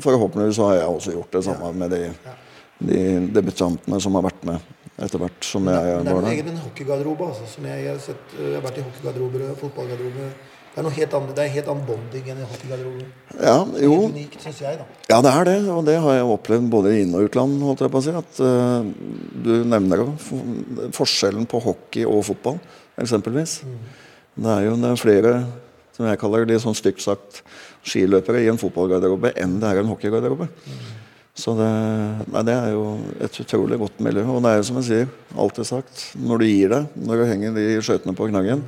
Forhåpentligvis 0.05 0.61
har 0.67 0.77
jeg 0.81 0.91
også 0.99 1.15
gjort 1.15 1.39
det 1.39 1.45
samme 1.47 1.73
med 1.81 1.95
de, 1.95 2.03
de 2.91 3.01
debutantene 3.39 4.03
som 4.03 4.19
har 4.19 4.27
vært 4.29 4.45
med 4.51 4.77
etter 5.01 5.19
hvert 5.23 5.45
som 5.49 5.67
jeg 5.71 5.75
Det 6.05 6.11
er 6.11 6.15
var 6.15 6.23
der. 6.23 6.31
eget 6.35 6.45
med 6.47 6.55
en 6.55 6.63
hockeygarderobe. 6.67 7.29
Altså, 7.33 7.47
som 7.55 7.65
jeg, 7.71 7.85
jeg, 7.85 7.93
har 7.93 8.01
sett, 8.05 8.33
jeg 8.39 8.55
har 8.59 8.65
vært 8.69 8.79
i 8.81 8.87
hockeygarderober 8.87 9.45
og 9.51 9.59
fotballgarderober. 9.65 10.33
Det 10.71 10.79
er 10.79 10.85
noe 10.87 10.95
helt 10.95 11.15
annet, 11.19 11.31
det 11.35 11.43
er 11.45 11.49
helt 11.51 11.69
annen 11.73 11.87
bonding 11.89 12.27
enn 12.31 12.43
i 12.45 12.45
hockeygarderoben. 12.47 13.07
Ja, 13.43 13.57
jo, 13.83 13.95
Det 13.97 14.05
er 14.07 14.13
unikt, 14.15 14.37
syns 14.45 14.61
jeg, 14.63 14.77
da. 14.79 14.85
Ja, 15.11 15.17
det 15.27 15.33
er 15.35 15.49
det, 15.49 15.57
og 15.75 15.81
det 15.89 15.97
har 16.05 16.15
jeg 16.15 16.29
opplevd 16.37 16.69
både 16.71 16.93
i 16.95 17.01
inn- 17.03 17.17
og 17.19 17.27
utland. 17.27 17.57
holdt 17.67 17.83
jeg 17.83 17.91
på 17.91 17.99
å 17.99 18.05
si, 18.07 18.15
at 18.21 18.39
uh, 18.39 18.85
Du 19.43 19.51
nevner 19.67 20.05
jo 20.05 20.07
forskjellen 20.95 21.49
på 21.51 21.59
hockey 21.65 22.05
og 22.07 22.23
fotball, 22.29 22.61
eksempelvis. 23.03 23.57
Det 24.39 24.47
er 24.55 24.69
jo 24.69 24.77
det 24.79 24.93
er 24.93 25.01
flere, 25.03 25.35
som 25.97 26.07
jeg 26.07 26.21
kaller 26.23 26.47
de 26.47 26.61
sånn 26.63 26.79
stygt 26.79 27.03
sagt, 27.03 27.43
skiløpere 27.83 28.45
i 28.45 28.49
en 28.53 28.61
fotballgarderobe 28.61 29.35
enn 29.43 29.59
det 29.59 29.73
er 29.73 29.83
en 29.83 29.91
hockeygarderobe. 29.91 30.47
Så 31.41 31.55
det, 31.57 31.69
nei, 32.35 32.43
det 32.45 32.55
er 32.59 32.73
jo 32.75 32.85
et 33.25 33.39
utrolig 33.41 33.79
godt 33.81 34.01
miljø. 34.05 34.27
Og 34.29 34.43
det 34.45 34.51
er 34.53 34.59
jo 34.61 34.67
som 34.69 34.81
jeg 34.83 34.89
sier, 34.91 35.11
alltid 35.41 35.69
sagt, 35.71 36.03
når 36.21 36.43
du 36.43 36.47
gir 36.51 36.73
deg, 36.75 36.89
når 37.01 37.23
du 37.23 37.29
henger 37.31 37.55
de 37.57 37.67
skøytene 37.87 38.13
på 38.19 38.29
knaggen, 38.29 38.65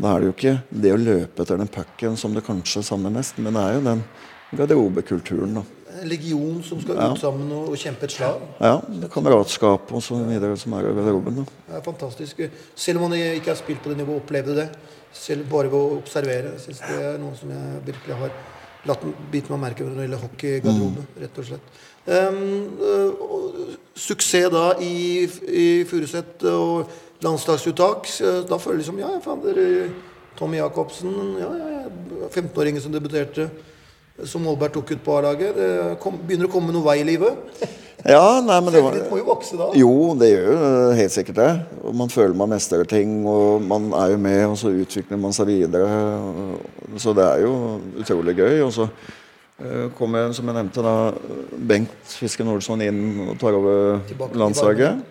da 0.00 0.12
er 0.14 0.22
det 0.22 0.28
jo 0.30 0.34
ikke 0.36 0.52
det 0.84 0.92
å 0.94 1.00
løpe 1.00 1.42
etter 1.42 1.58
den 1.60 1.68
pucken 1.74 2.14
som 2.20 2.32
du 2.36 2.40
kanskje 2.46 2.84
savner 2.86 3.10
mest, 3.12 3.40
men 3.42 3.56
det 3.58 3.64
er 3.66 3.74
jo 3.78 3.82
den 3.88 4.04
garderobekulturen. 4.56 5.54
da. 5.58 5.62
En 6.00 6.08
legion 6.08 6.62
som 6.62 6.80
skal 6.80 6.96
Ja. 6.96 7.10
ut 7.12 7.18
sammen 7.18 7.50
og, 7.52 7.70
og 7.72 7.76
kjempe 7.76 8.04
et 8.06 8.12
slag. 8.14 8.40
Ja, 8.60 8.80
kameratskap 9.10 9.90
og 9.92 10.02
så 10.02 10.20
videre 10.24 10.56
som 10.56 10.72
er 10.78 10.86
i 10.88 10.94
garderoben. 10.94 11.34
da. 11.42 11.44
Det 11.66 11.76
er 11.80 11.82
fantastisk. 11.82 12.40
Selv 12.76 13.02
om 13.02 13.10
man 13.10 13.18
ikke 13.18 13.50
har 13.50 13.56
spilt 13.58 13.82
på 13.82 13.90
det 13.90 13.98
nivået, 13.98 14.22
opplevde 14.22 14.54
det. 14.54 14.68
Selv 15.12 15.48
bare 15.50 15.68
ved 15.70 15.80
å 15.80 15.98
observere. 15.98 16.54
Jeg 16.54 16.60
syns 16.68 16.80
det 16.86 17.02
er 17.02 17.18
noe 17.18 17.34
som 17.36 17.50
jeg 17.50 17.82
virkelig 17.90 18.16
har 18.16 18.30
latt 18.88 19.02
bitt 19.32 19.50
meg 19.52 19.60
merke 19.60 19.84
når 19.84 19.96
det 19.96 20.06
gjelder 20.06 20.22
hockeygarderobe, 20.24 21.06
rett 21.20 21.40
og 21.40 21.48
slett. 21.50 21.80
Um, 22.10 23.58
suksess 23.98 24.48
da 24.52 24.70
i, 24.80 25.26
i 25.52 25.66
Furuset 25.88 26.46
og 26.48 26.88
landslagsuttak. 27.24 28.08
Da 28.48 28.58
føler 28.58 28.78
jeg 28.78 28.84
liksom 28.84 29.02
Ja, 29.02 29.10
faen, 29.24 29.42
dere 29.44 29.90
Tommy 30.38 30.56
Jacobsen, 30.56 31.12
ja, 31.40 31.50
ja, 31.58 31.68
ja, 31.82 32.30
15-åringen 32.30 32.80
som 32.80 32.94
debuterte. 32.94 33.50
Som 34.24 34.48
Aalberg 34.48 34.72
tok 34.74 34.94
ut 34.94 35.04
på 35.04 35.16
A-laget. 35.16 35.56
Det 35.56 35.68
kom, 36.00 36.18
begynner 36.26 36.48
å 36.48 36.52
komme 36.52 36.72
noe 36.72 36.84
vei 36.84 36.98
i 37.00 37.06
livet. 37.08 37.60
Ja, 38.08 38.40
nei, 38.40 38.56
men 38.64 38.72
det 38.72 38.80
var 38.84 38.96
må 39.10 39.18
jo 39.20 39.26
vokse 39.28 39.58
da. 39.58 39.68
Jo, 39.76 39.92
det 40.18 40.30
gjør 40.30 40.46
jo 40.50 40.68
helt 40.96 41.14
sikkert 41.14 41.40
det. 41.40 41.50
Og 41.84 41.96
man 42.00 42.12
føler 42.12 42.36
man 42.38 42.52
mestrer 42.54 42.88
ting, 42.88 43.18
og 43.28 43.60
man 43.62 43.90
er 43.98 44.14
jo 44.14 44.20
med, 44.24 44.40
og 44.48 44.56
så 44.60 44.72
utvikler 44.72 45.20
man 45.20 45.36
seg 45.36 45.50
videre. 45.50 45.88
Så 47.00 47.12
det 47.16 47.26
er 47.26 47.44
jo 47.44 47.52
utrolig 48.00 48.36
gøy. 48.38 48.62
Og 48.64 48.72
så 48.76 48.88
eh, 49.60 49.86
kommer, 49.98 50.32
som 50.36 50.48
jeg 50.48 50.56
nevnte, 50.56 50.84
da 50.86 50.96
Bengt 51.72 52.16
Fisken 52.16 52.48
Olsson 52.52 52.86
inn 52.86 53.04
og 53.28 53.36
tar 53.42 53.58
over 53.58 54.00
landslaget. 54.38 55.04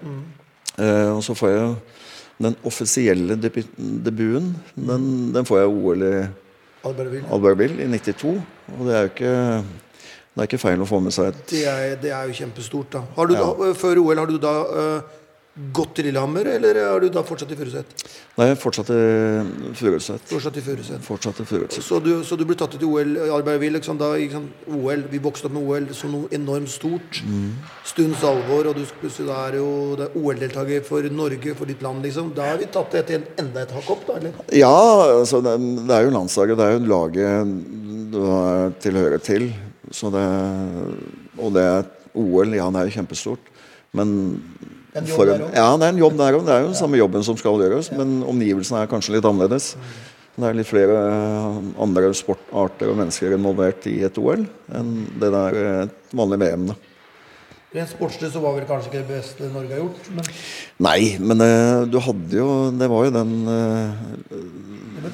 Eh, 0.79 1.09
og 1.13 1.21
så 1.25 1.37
får 1.37 1.53
jeg 1.53 1.71
den 2.39 2.55
offisielle 2.65 3.35
debu 3.35 3.61
debuten. 3.77 4.53
Den, 4.75 5.09
den 5.35 5.45
får 5.45 5.61
jeg 5.61 5.73
OL 5.75 6.05
i 6.07 6.13
Albertville. 6.87 7.27
Albertville 7.35 7.83
i 7.83 7.87
92. 7.99 8.41
Og 8.77 8.85
det 8.87 8.95
er 8.95 9.01
jo 9.01 9.11
ikke, 9.13 9.35
det 10.39 10.45
er 10.45 10.53
ikke 10.53 10.61
feil 10.61 10.79
å 10.79 10.87
få 10.87 11.01
med 11.03 11.11
seg 11.11 11.33
et 11.33 11.39
Det 11.51 11.65
er, 11.67 11.95
det 11.99 12.11
er 12.15 12.29
jo 12.29 12.35
kjempestort, 12.37 12.93
da. 12.95 13.01
Har 13.17 13.27
du 13.27 13.33
Ja. 13.35 13.41
da 13.43 13.73
før 13.75 13.99
OL, 13.99 14.17
har 14.21 14.29
du 14.29 14.37
da 14.39 14.53
uh, 14.63 15.01
gått 15.75 15.97
til 15.97 16.05
Lillehammer, 16.07 16.47
eller 16.47 16.77
har 16.79 17.01
du 17.03 17.09
da 17.11 17.19
fortsatt 17.27 17.51
i 17.51 17.57
Furuset? 17.59 17.83
Nei, 18.37 18.53
fortsatt 18.55 18.87
i 18.95 19.73
Furuset. 19.75 20.21
Fortsatt 20.31 20.55
i 20.55 20.63
Furuset. 20.63 21.01
Fortsatt 21.03 21.41
i 21.43 21.45
Furuset. 21.49 21.83
Så 21.83 21.99
du, 21.99 22.23
så 22.23 22.37
du 22.39 22.45
ble 22.47 22.55
tatt 22.55 22.77
ut 22.77 22.85
i 22.85 22.87
OL 22.87 23.11
i 23.17 23.25
Albertville. 23.35 23.75
Liksom, 23.81 23.97
da, 23.99 24.13
liksom. 24.15 24.45
OL, 24.77 25.03
Vi 25.11 25.19
vokste 25.19 25.49
opp 25.49 25.57
med 25.57 25.67
OL 25.67 25.89
som 25.97 26.13
noe 26.15 26.31
enormt 26.31 26.71
stort. 26.71 27.19
Mm. 27.27 27.49
Stunds 27.83 28.23
alvor, 28.23 28.69
og 28.71 28.79
du, 28.79 28.85
plutselig 29.01 29.27
da 29.27 29.41
er 29.49 29.59
jo 29.59 29.67
er 29.99 30.15
OL-deltaker 30.15 30.85
for 30.87 31.03
Norge, 31.11 31.57
for 31.59 31.67
ditt 31.67 31.83
land. 31.83 32.05
liksom. 32.07 32.31
Da 32.37 32.53
har 32.53 32.61
vi 32.63 32.71
tatt 32.71 32.95
det 32.95 33.03
til 33.09 33.19
en, 33.19 33.27
enda 33.43 33.65
et 33.67 33.75
hakk 33.75 33.91
opp, 33.97 34.07
da? 34.07 34.21
eller? 34.21 34.39
Ja, 34.55 34.71
altså 35.19 35.43
det, 35.43 35.57
det 35.83 35.97
er 35.97 36.07
jo 36.07 36.15
landslaget. 36.15 36.55
Det 36.61 36.69
er 36.69 36.77
jo 36.77 36.85
laget 36.87 37.65
du 38.09 38.21
har 38.23 38.71
tilhører 38.81 39.19
til. 39.21 39.51
Så 39.91 40.11
det, 40.13 40.25
og 41.39 41.53
det 41.55 41.63
er 41.65 41.87
OL, 42.19 42.53
ja, 42.57 42.67
det 42.73 42.81
er 42.81 42.89
jo 42.89 42.97
kjempestort. 42.99 43.39
Men 43.97 44.11
En 44.95 45.05
jobb 45.05 45.15
for 45.15 45.25
der 45.25 45.35
en- 45.45 45.53
Ja, 45.53 45.77
det 45.77 45.85
er 45.87 45.89
en 45.95 45.97
jobb 46.03 46.17
der 46.17 46.33
òg. 46.37 46.45
Det 46.45 46.53
er 46.53 46.61
jo 46.61 46.67
den 46.71 46.75
samme 46.75 46.97
jobben 46.97 47.23
som 47.23 47.37
skal 47.37 47.57
gjøres, 47.61 47.91
men 47.95 48.23
omgivelsene 48.23 48.81
er 48.83 48.87
kanskje 48.87 49.15
litt 49.15 49.25
annerledes. 49.25 49.75
Det 50.39 50.47
er 50.47 50.53
litt 50.55 50.67
flere 50.69 50.95
andre 51.77 52.13
sportarter 52.15 52.89
og 52.89 52.97
mennesker 52.97 53.33
involvert 53.35 53.85
i 53.91 53.97
et 54.07 54.17
OL 54.17 54.45
enn 54.73 54.93
det 55.19 55.31
der 55.33 55.57
et 55.83 56.13
vanlig 56.15 56.39
VM. 56.39 56.67
da. 56.67 56.75
Rent 57.75 57.89
sportslig 57.91 58.31
så 58.33 58.41
var 58.41 58.55
vel 58.55 58.65
kanskje 58.65 58.89
ikke 58.89 59.01
det 59.05 59.09
beste 59.21 59.49
Norge 59.53 59.69
har 59.69 59.81
gjort, 59.83 60.07
men 60.15 60.23
Nei, 60.79 61.17
men 61.19 61.41
eh, 61.41 61.85
du 61.85 61.99
hadde 61.99 62.31
jo 62.33 62.71
Det 62.71 62.87
var 62.89 63.03
jo 63.05 63.11
den, 63.11 63.33
eh, 63.47 63.91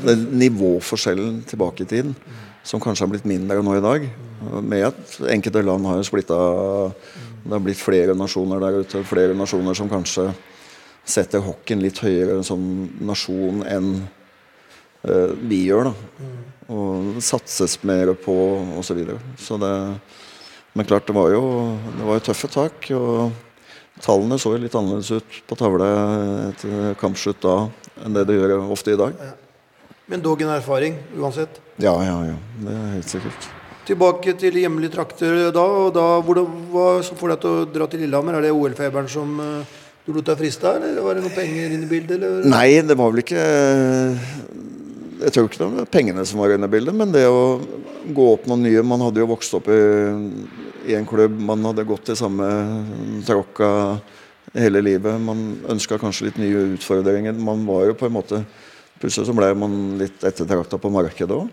den 0.05 0.21
nivåforskjellen 0.39 1.43
tilbake 1.49 1.81
i 1.83 1.89
tiden 1.89 2.15
som 2.65 2.81
kanskje 2.81 3.05
har 3.05 3.11
blitt 3.13 3.27
mindre 3.29 3.61
nå 3.63 3.77
i 3.77 3.83
dag. 3.83 4.07
Med 4.65 4.87
at 4.89 5.15
enkelte 5.31 5.61
land 5.65 5.85
har 5.85 5.99
jo 5.99 6.07
splitta 6.07 6.37
Det 7.45 7.53
har 7.53 7.61
blitt 7.61 7.77
flere 7.81 8.15
nasjoner 8.17 8.61
der 8.61 8.81
ute. 8.81 9.03
Flere 9.05 9.37
nasjoner 9.37 9.77
som 9.77 9.89
kanskje 9.89 10.31
setter 11.05 11.43
hockeyen 11.45 11.83
litt 11.83 12.01
høyere 12.01 12.39
som 12.43 12.61
nasjon 13.05 13.61
enn 13.69 13.91
eh, 15.05 15.35
vi 15.45 15.67
gjør. 15.67 15.91
da 15.91 16.73
Og 16.73 17.21
satses 17.21 17.77
mer 17.85 18.15
på 18.17 18.35
osv. 18.79 18.87
Så, 18.89 18.97
videre. 18.97 19.19
så 19.37 19.61
det 19.61 19.73
Men 20.73 20.85
klart, 20.85 21.07
det 21.07 21.13
var 21.15 21.29
jo, 21.31 21.77
det 21.97 22.03
var 22.03 22.17
jo 22.17 22.25
tøffe 22.25 22.47
tak. 22.51 22.91
og 22.91 23.31
Tallene 24.01 24.35
så 24.41 24.51
jo 24.55 24.59
litt 24.59 24.73
annerledes 24.75 25.11
ut 25.11 25.41
på 25.47 25.55
tavla 25.55 25.85
etter 26.49 26.97
kampslutt 26.99 27.39
da 27.45 27.69
enn 28.03 28.17
det 28.17 28.25
det 28.27 28.35
gjør 28.35 28.65
ofte 28.73 28.91
i 28.91 28.99
dag. 28.99 29.13
Men 30.05 30.21
dog 30.21 30.41
en 30.41 30.53
erfaring, 30.53 30.97
uansett. 31.17 31.61
Ja, 31.81 31.93
ja, 32.05 32.17
ja. 32.27 32.35
Det 32.61 32.73
er 32.73 32.91
helt 32.93 33.09
sikkert. 33.09 33.47
Tilbake 33.85 34.33
til 34.37 34.57
hjemlige 34.57 34.93
trakter 34.93 35.49
da. 35.53 35.63
og 35.63 35.93
da 35.93 36.05
hvordan, 36.25 36.59
Hva 36.73 36.85
som 37.05 37.17
får 37.17 37.33
deg 37.33 37.41
til 37.41 37.55
å 37.55 37.65
dra 37.73 37.87
til 37.89 38.03
Lillehammer? 38.05 38.37
Er 38.37 38.45
det 38.45 38.53
OL-feberen 38.53 39.09
som 39.09 39.39
uh, 39.41 39.81
du 40.05 40.13
lot 40.13 40.27
deg 40.29 40.37
friste 40.37 40.69
av, 40.69 40.77
eller 40.77 41.01
var 41.05 41.17
det 41.17 41.23
noen 41.25 41.33
penger 41.33 41.73
inne 41.73 41.87
i 41.87 41.89
bildet? 41.89 42.17
Eller? 42.19 42.45
Nei, 42.49 42.67
det 42.85 42.97
var 42.97 43.13
vel 43.13 43.23
ikke 43.23 43.45
Jeg 45.25 45.33
tror 45.33 45.49
ikke 45.49 45.61
det 45.63 45.69
var 45.79 45.89
pengene 45.97 46.25
som 46.29 46.41
var 46.41 46.53
inne 46.53 46.69
i 46.69 46.75
bildet, 46.75 46.97
men 46.97 47.13
det 47.13 47.25
å 47.25 47.57
gå 48.13 48.27
opp 48.35 48.45
noen 48.49 48.65
nye 48.67 48.83
Man 48.85 49.01
hadde 49.07 49.23
jo 49.23 49.31
vokst 49.31 49.57
opp 49.57 49.71
i, 49.73 49.81
i 50.91 50.97
en 50.97 51.09
klubb, 51.09 51.33
man 51.41 51.65
hadde 51.65 51.87
gått 51.89 52.13
i 52.13 52.17
samme 52.19 52.45
tråkka 53.25 53.71
hele 54.53 54.81
livet. 54.85 55.17
Man 55.21 55.57
ønska 55.73 55.97
kanskje 55.99 56.29
litt 56.29 56.37
nye 56.39 56.61
utfordringer. 56.75 57.33
Man 57.33 57.65
var 57.67 57.89
jo 57.89 57.97
på 57.97 58.05
en 58.07 58.15
måte 58.15 58.43
Plutselig 59.05 59.27
så 59.29 59.33
ble 59.37 59.51
man 59.53 59.73
litt 59.99 60.23
ettertrakta 60.25 60.79
på 60.81 60.89
markedet 60.89 61.35
òg. 61.35 61.49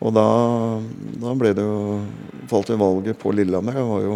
Og 0.00 0.12
da, 0.16 0.22
da 1.20 1.34
ble 1.36 1.50
det 1.52 1.66
jo 1.66 1.98
falt 2.48 2.70
jo 2.72 2.78
valget 2.80 3.18
på 3.20 3.34
Lillehammer. 3.36 3.76
Jeg 3.76 3.88
var 3.90 4.06
jo 4.06 4.14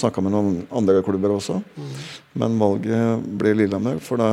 snakka 0.00 0.24
med 0.26 0.34
noen 0.34 0.56
andre 0.74 1.04
klubber 1.06 1.36
også. 1.36 1.60
Men 2.34 2.58
valget 2.58 3.22
ble 3.38 3.54
Lillehammer, 3.60 4.02
for 4.02 4.18
da, 4.18 4.32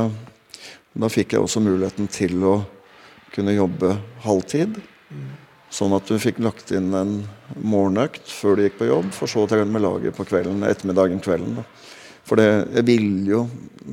da 0.98 1.12
fikk 1.14 1.36
jeg 1.36 1.46
også 1.46 1.62
muligheten 1.62 2.10
til 2.10 2.42
å 2.42 2.56
kunne 3.36 3.54
jobbe 3.54 3.94
halvtid. 4.26 4.80
Sånn 5.70 5.94
at 5.94 6.10
du 6.10 6.18
fikk 6.18 6.42
lagt 6.42 6.74
inn 6.74 6.90
en 6.90 7.20
morgenøkt 7.62 8.26
før 8.34 8.58
du 8.58 8.66
gikk 8.66 8.80
på 8.80 8.90
jobb, 8.90 9.14
for 9.14 9.30
så 9.30 9.46
å 9.46 9.50
trene 9.54 9.70
med 9.70 9.86
laget 9.86 10.18
på 10.18 10.26
kvelden, 10.26 10.66
ettermiddagen, 10.66 11.22
kvelden. 11.22 11.60
da. 11.60 11.85
For 12.26 12.40
det, 12.40 12.48
jeg 12.74 12.86
ville 12.88 13.30
jo 13.30 13.44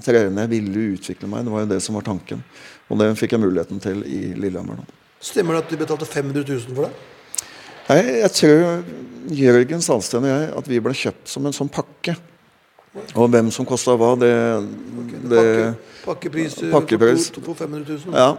trene, 0.02 0.46
jeg 0.46 0.52
ville 0.56 0.86
utvikle 0.96 1.30
meg. 1.30 1.46
Det 1.46 1.54
var 1.54 1.66
jo 1.66 1.72
det 1.74 1.80
som 1.86 1.98
var 2.00 2.06
tanken. 2.08 2.44
Og 2.90 3.00
det 3.00 3.12
fikk 3.20 3.36
jeg 3.36 3.44
muligheten 3.44 3.82
til 3.84 4.04
i 4.10 4.22
Lillehammer. 4.34 4.82
da. 4.82 5.00
Stemmer 5.24 5.56
det 5.56 5.64
at 5.64 5.72
de 5.72 5.80
betalte 5.80 6.10
500 6.10 6.44
000 6.50 6.76
for 6.76 6.88
det? 6.88 6.94
Nei, 7.84 8.00
jeg 8.24 8.32
tror 8.38 8.84
Jørgen 9.34 9.84
Salsten 9.84 10.24
og 10.24 10.32
jeg 10.32 10.48
at 10.60 10.70
vi 10.72 10.80
ble 10.84 10.96
kjøpt 10.96 11.32
som 11.32 11.46
en 11.48 11.56
sånn 11.56 11.72
pakke. 11.72 12.16
Og 13.18 13.30
hvem 13.34 13.50
som 13.54 13.66
kosta 13.66 13.96
hva, 13.98 14.12
det, 14.20 14.34
det 15.26 15.44
Pakke, 15.44 15.70
pakkepris, 16.06 16.58
eh, 16.62 16.74
Pakkepris. 16.74 17.30
For, 17.34 17.48
for 17.48 17.58
500 17.64 17.98
000? 18.06 18.18
Ja, 18.18 18.36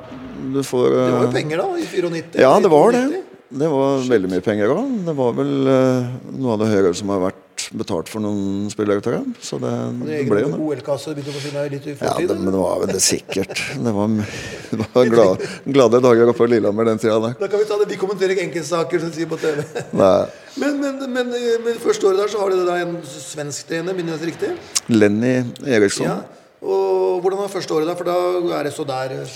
du 0.54 0.60
får 0.62 0.84
Det 0.92 1.00
var 1.00 1.24
jo 1.24 1.30
eh, 1.30 1.32
penger 1.34 1.62
da, 1.62 1.66
i 1.74 1.86
94? 1.88 2.42
Ja, 2.44 2.52
det 2.62 2.70
var 2.70 2.94
90. 2.94 3.16
det. 3.16 3.22
Det 3.64 3.70
var 3.70 4.06
veldig 4.10 4.30
mye 4.30 4.44
penger 4.44 4.74
òg. 4.74 4.92
Det 5.08 5.14
var 5.18 5.34
vel 5.40 5.72
eh, 5.72 6.12
noe 6.38 6.54
av 6.54 6.62
det 6.62 6.70
høyere 6.70 6.94
som 6.98 7.10
har 7.14 7.24
vært 7.26 7.43
betalt 7.72 8.10
for 8.12 8.20
noen 8.24 8.68
jeg. 8.68 9.32
Så 9.40 9.58
det, 9.62 9.72
det 10.04 10.20
ble 10.28 10.42
jo 10.42 10.50
det. 10.52 10.60
OL-kasse 10.60 11.14
begynte 11.14 11.32
å 11.32 11.36
forsvinne 11.38 11.64
litt 11.72 11.88
i 11.88 11.94
Ja, 11.96 12.12
det, 12.18 12.36
men 12.38 12.52
det 12.52 12.60
var 12.60 12.82
vel 12.82 12.92
det 12.92 13.00
sikkert. 13.04 13.62
Det 13.80 13.94
var, 13.96 14.14
det 14.70 14.88
var 14.94 15.10
glade, 15.14 15.50
glade 15.64 16.00
dager 16.04 16.32
oppe 16.32 16.42
på 16.42 16.50
Lillehammer 16.52 16.90
den 16.90 17.02
tida 17.02 17.16
der. 17.24 17.36
Da 17.40 17.50
kan 17.50 17.62
vi 17.62 17.68
ta 17.70 17.80
det. 17.80 17.88
Vi 17.94 17.98
kommenterer 18.00 18.36
ikke 18.36 18.46
enkeltsaker 18.50 19.04
som 19.04 19.12
sier 19.14 19.30
på 19.30 19.40
TV. 19.40 19.64
Nei. 20.02 20.14
Men, 20.60 20.78
men, 20.82 21.00
men, 21.10 21.34
men 21.64 21.82
første 21.82 22.10
året 22.10 22.24
der 22.24 22.30
så 22.30 22.42
har 22.42 22.54
dere 22.54 22.68
da 22.68 22.78
en 22.84 22.96
svensk 23.08 23.70
trener, 23.72 23.96
minner 23.96 24.14
jeg 24.18 24.34
riktig? 24.34 24.54
Lenny 24.92 25.36
Eriksson. 25.66 26.06
Ja. 26.10 26.20
Og 26.64 27.20
hvordan 27.24 27.42
var 27.44 27.52
første 27.52 27.74
året 27.76 27.90
der? 27.90 27.98
For 27.98 28.08
da 28.08 28.58
er 28.60 28.68
det 28.68 28.74
så 28.76 28.86
der 28.88 29.18
Ja, 29.18 29.26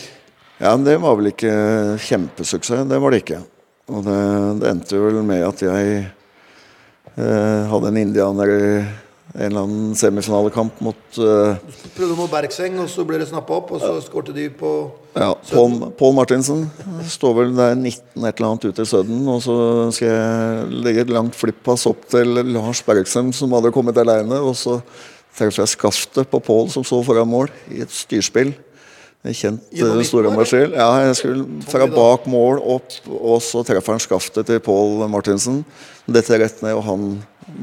Ja, 0.59 0.75
det 0.77 0.97
var 0.99 1.15
vel 1.19 1.31
ikke 1.31 1.53
kjempesuksess. 2.03 2.87
Det 2.91 2.99
var 2.99 3.15
det 3.15 3.23
ikke. 3.23 3.43
Og 3.89 4.05
det, 4.05 4.21
det 4.61 4.71
endte 4.73 5.01
vel 5.01 5.21
med 5.25 5.45
at 5.47 5.63
jeg 5.65 5.93
eh, 5.97 6.09
hadde 7.19 7.91
en 7.91 8.01
indianer 8.01 8.53
i 8.55 8.65
en 9.35 9.45
eller 9.45 9.67
annen 9.67 9.97
semifinalekamp 9.99 10.79
mot 10.85 11.19
eh, 11.21 11.59
Prøvde 11.97 12.17
mot 12.17 12.31
Bergseng, 12.33 12.79
og 12.81 12.89
så 12.91 13.05
ble 13.07 13.21
det 13.21 13.29
snappa 13.29 13.59
opp, 13.59 13.75
og 13.77 13.83
så 13.83 13.99
skårte 14.05 14.33
de 14.37 14.47
på 14.55 14.71
ja, 15.13 15.33
Paul, 15.51 15.77
Paul 15.99 16.15
Martinsen. 16.17 16.65
Står 17.11 17.37
vel 17.37 17.53
der 17.57 17.77
19 17.77 18.25
et 18.25 18.39
eller 18.39 18.49
annet 18.49 18.67
ute 18.71 18.87
i 18.87 18.89
Sudden. 18.89 19.21
Og 19.29 19.43
så 19.45 19.59
skal 19.95 20.11
jeg 20.11 20.81
legge 20.87 21.05
et 21.05 21.13
langt 21.13 21.37
flippass 21.37 21.89
opp 21.91 22.07
til 22.13 22.39
Lars 22.55 22.83
Bergsem, 22.87 23.33
som 23.37 23.53
hadde 23.57 23.75
kommet 23.75 24.01
aleine. 24.01 24.41
Og 24.41 24.57
så 24.59 24.79
treffer 25.37 25.65
jeg 25.65 25.75
skaftet 25.75 26.31
på 26.31 26.41
Paul, 26.45 26.71
som 26.73 26.87
så 26.87 27.03
foran 27.07 27.29
mål, 27.29 27.53
i 27.75 27.83
et 27.85 27.93
styrspill. 27.95 28.55
En 29.27 29.35
kjent 29.35 29.65
store 30.07 30.31
midten. 30.31 30.77
Ja, 30.79 30.91
jeg 31.03 31.17
skulle 31.19 31.63
fra 31.67 31.89
bak 31.91 32.29
mål 32.31 32.61
opp, 32.77 32.93
og 33.11 33.41
så 33.43 33.65
treffer 33.67 33.97
han 33.97 34.03
skaftet 34.03 34.47
til 34.47 34.61
Paul 34.63 35.03
Martinsen. 35.11 35.65
Dette 36.07 36.39
rett 36.39 36.63
ned, 36.63 36.77
og 36.79 36.85
han 36.87 37.09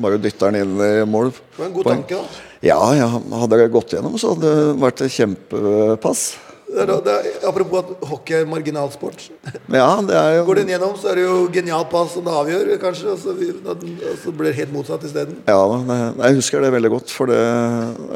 bare 0.02 0.20
dytter 0.20 0.52
den 0.52 0.66
inn 0.66 0.82
i 0.84 1.06
mål. 1.08 1.32
Det 1.32 1.62
var 1.62 1.70
en 1.70 1.78
god 1.78 1.92
tanke, 1.94 2.20
da. 2.20 2.44
Ja, 2.66 2.82
ja, 2.98 3.08
hadde 3.40 3.62
det 3.62 3.70
gått 3.74 3.96
gjennom, 3.96 4.18
så 4.20 4.34
hadde 4.34 4.52
det 4.52 4.76
vært 4.82 5.06
et 5.06 5.16
kjempepass. 5.16 6.26
Det 6.66 6.82
er, 6.82 6.92
det 7.06 7.14
er, 7.14 7.26
apropos 7.48 7.84
at 7.84 8.06
hockey 8.10 8.40
er 8.40 8.48
marginalsport. 8.50 9.28
Ja, 9.72 10.02
det 10.04 10.16
er 10.18 10.32
jo 10.40 10.46
Går 10.48 10.60
den 10.64 10.72
gjennom, 10.74 10.96
så 11.00 11.12
er 11.12 11.20
det 11.20 11.26
jo 11.28 11.36
genialt 11.54 11.92
pass 11.92 12.16
som 12.18 12.26
det 12.26 12.34
avgjør, 12.36 12.72
kanskje. 12.82 13.14
Og 13.14 13.20
så, 13.22 13.36
og 13.36 13.86
så 14.24 14.34
blir 14.34 14.50
det 14.50 14.56
helt 14.58 14.74
motsatt 14.74 15.06
isteden. 15.08 15.38
Ja, 15.48 15.60
da, 15.62 16.00
jeg 16.26 16.40
husker 16.42 16.66
det 16.66 16.74
veldig 16.76 16.92
godt. 16.98 17.14
For 17.14 17.30
det, 17.32 17.40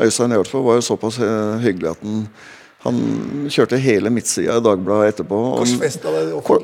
Øystein 0.02 0.34
Hjørtvo 0.36 0.64
var 0.66 0.80
jo 0.80 0.88
såpass 0.90 1.22
eh, 1.24 1.62
hyggelig 1.64 1.94
at 1.94 2.04
han, 2.04 2.26
han 2.80 3.00
kjørte 3.52 3.76
hele 3.84 4.08
midtsida 4.14 4.56
i 4.56 4.64
Dagbladet 4.64 5.14
etterpå. 5.14 5.40
og-. 5.60 6.44
På, 6.48 6.56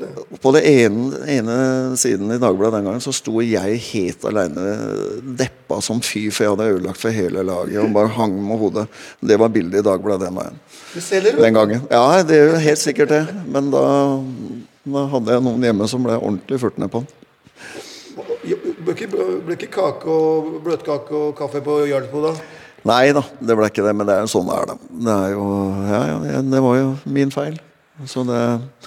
på 0.42 0.54
det 0.56 0.62
ene, 0.70 1.18
ene 1.28 1.58
siden 2.00 2.32
i 2.32 2.40
Dagbladet 2.40 2.80
den 2.80 2.88
gangen 2.88 3.04
så 3.04 3.12
sto 3.16 3.44
jeg 3.44 3.82
helt 3.90 4.24
aleine 4.30 4.78
deppa 5.42 5.82
som 5.84 6.00
fy, 6.00 6.30
for 6.32 6.46
jeg 6.46 6.54
hadde 6.54 6.70
ødelagt 6.78 7.02
for 7.02 7.12
hele 7.12 7.44
laget 7.44 7.82
og 7.84 7.92
bare 7.98 8.14
hang 8.16 8.38
med 8.40 8.64
hodet. 8.64 8.88
Det 9.20 9.40
var 9.42 9.52
bildet 9.52 9.84
i 9.84 9.88
Dagbladet 9.90 10.30
den 10.30 10.40
veien. 10.40 10.64
Den 11.42 11.60
gangen. 11.60 11.84
Ja, 11.92 12.24
det 12.24 12.40
er 12.40 12.54
jo 12.54 12.64
helt 12.64 12.84
sikkert 12.86 13.12
det. 13.12 13.24
Men 13.52 13.68
da, 13.76 13.86
da 14.88 15.08
hadde 15.18 15.36
jeg 15.36 15.48
noen 15.50 15.68
hjemme 15.68 15.92
som 15.92 16.08
ble 16.08 16.16
ordentlig 16.16 16.64
fulgt 16.64 16.80
ned 16.80 16.96
på 16.96 17.04
den. 17.04 17.12
Ble 18.86 18.94
ikke, 18.94 19.10
ble 19.10 19.56
ikke 19.58 19.74
kake 19.74 20.16
og 20.16 20.62
bløtkake 20.64 21.12
og 21.18 21.36
kaffe 21.36 21.60
på 21.66 21.82
Jarlsbo 21.90 22.30
da? 22.30 22.38
Nei 22.86 23.12
da, 23.18 23.24
det 23.42 23.56
ble 23.58 23.70
ikke 23.72 23.86
det, 23.86 23.96
men 23.98 24.06
det 24.08 24.14
er 24.18 24.26
jo 24.26 24.30
sånn 24.30 24.50
det 24.50 24.58
er, 24.62 24.68
da. 24.70 24.76
Det 25.08 25.14
er 25.16 25.32
jo 25.34 25.46
Ja, 25.90 26.02
ja, 26.12 26.42
det 26.54 26.62
var 26.62 26.76
jo 26.78 26.92
min 27.18 27.32
feil. 27.34 27.56
Så 28.12 28.26
det 28.28 28.40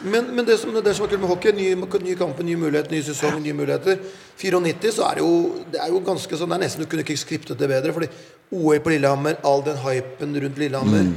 Men, 0.04 0.26
men 0.36 0.44
det, 0.44 0.58
som, 0.60 0.74
det 0.84 0.92
som 0.94 1.06
er 1.06 1.10
kult 1.14 1.22
med 1.22 1.30
hockey, 1.30 1.52
ny, 1.56 1.70
ny 2.04 2.14
kamp, 2.14 2.38
ny 2.44 2.54
mulighet, 2.60 2.90
ny 2.92 3.00
sesong, 3.02 3.38
nye 3.42 3.56
muligheter. 3.56 3.98
94 4.38 4.92
så 4.98 5.06
er 5.08 5.18
det 5.18 5.24
jo 5.24 5.64
Det 5.72 5.80
er 5.80 5.88
jo 5.94 6.02
ganske 6.04 6.36
sånn 6.38 6.52
Det 6.52 6.58
er 6.58 6.62
nesten 6.66 6.84
du 6.84 6.90
kunne 6.92 7.02
ikke 7.06 7.16
skriptet 7.18 7.58
det 7.58 7.70
bedre. 7.72 7.94
Fordi 7.96 8.10
OL 8.52 8.78
på 8.84 8.92
Lillehammer, 8.92 9.40
all 9.48 9.64
den 9.64 9.80
hypen 9.82 10.36
rundt 10.44 10.60
Lillehammer. 10.60 11.08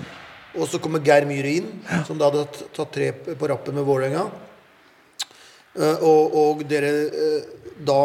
Og 0.55 0.67
så 0.71 0.79
kommer 0.83 1.03
Geir 1.03 1.27
Myhre 1.29 1.51
inn, 1.61 1.67
som 2.07 2.17
da 2.19 2.27
hadde 2.31 2.47
tatt- 2.75 2.91
tre 2.95 3.11
på 3.13 3.47
rappen 3.51 3.75
med 3.75 3.85
Vålerenga. 3.87 4.25
Eh, 5.79 6.01
og, 6.03 6.33
og 6.35 6.63
dere 6.67 6.89
eh, 7.07 7.45
da 7.87 7.99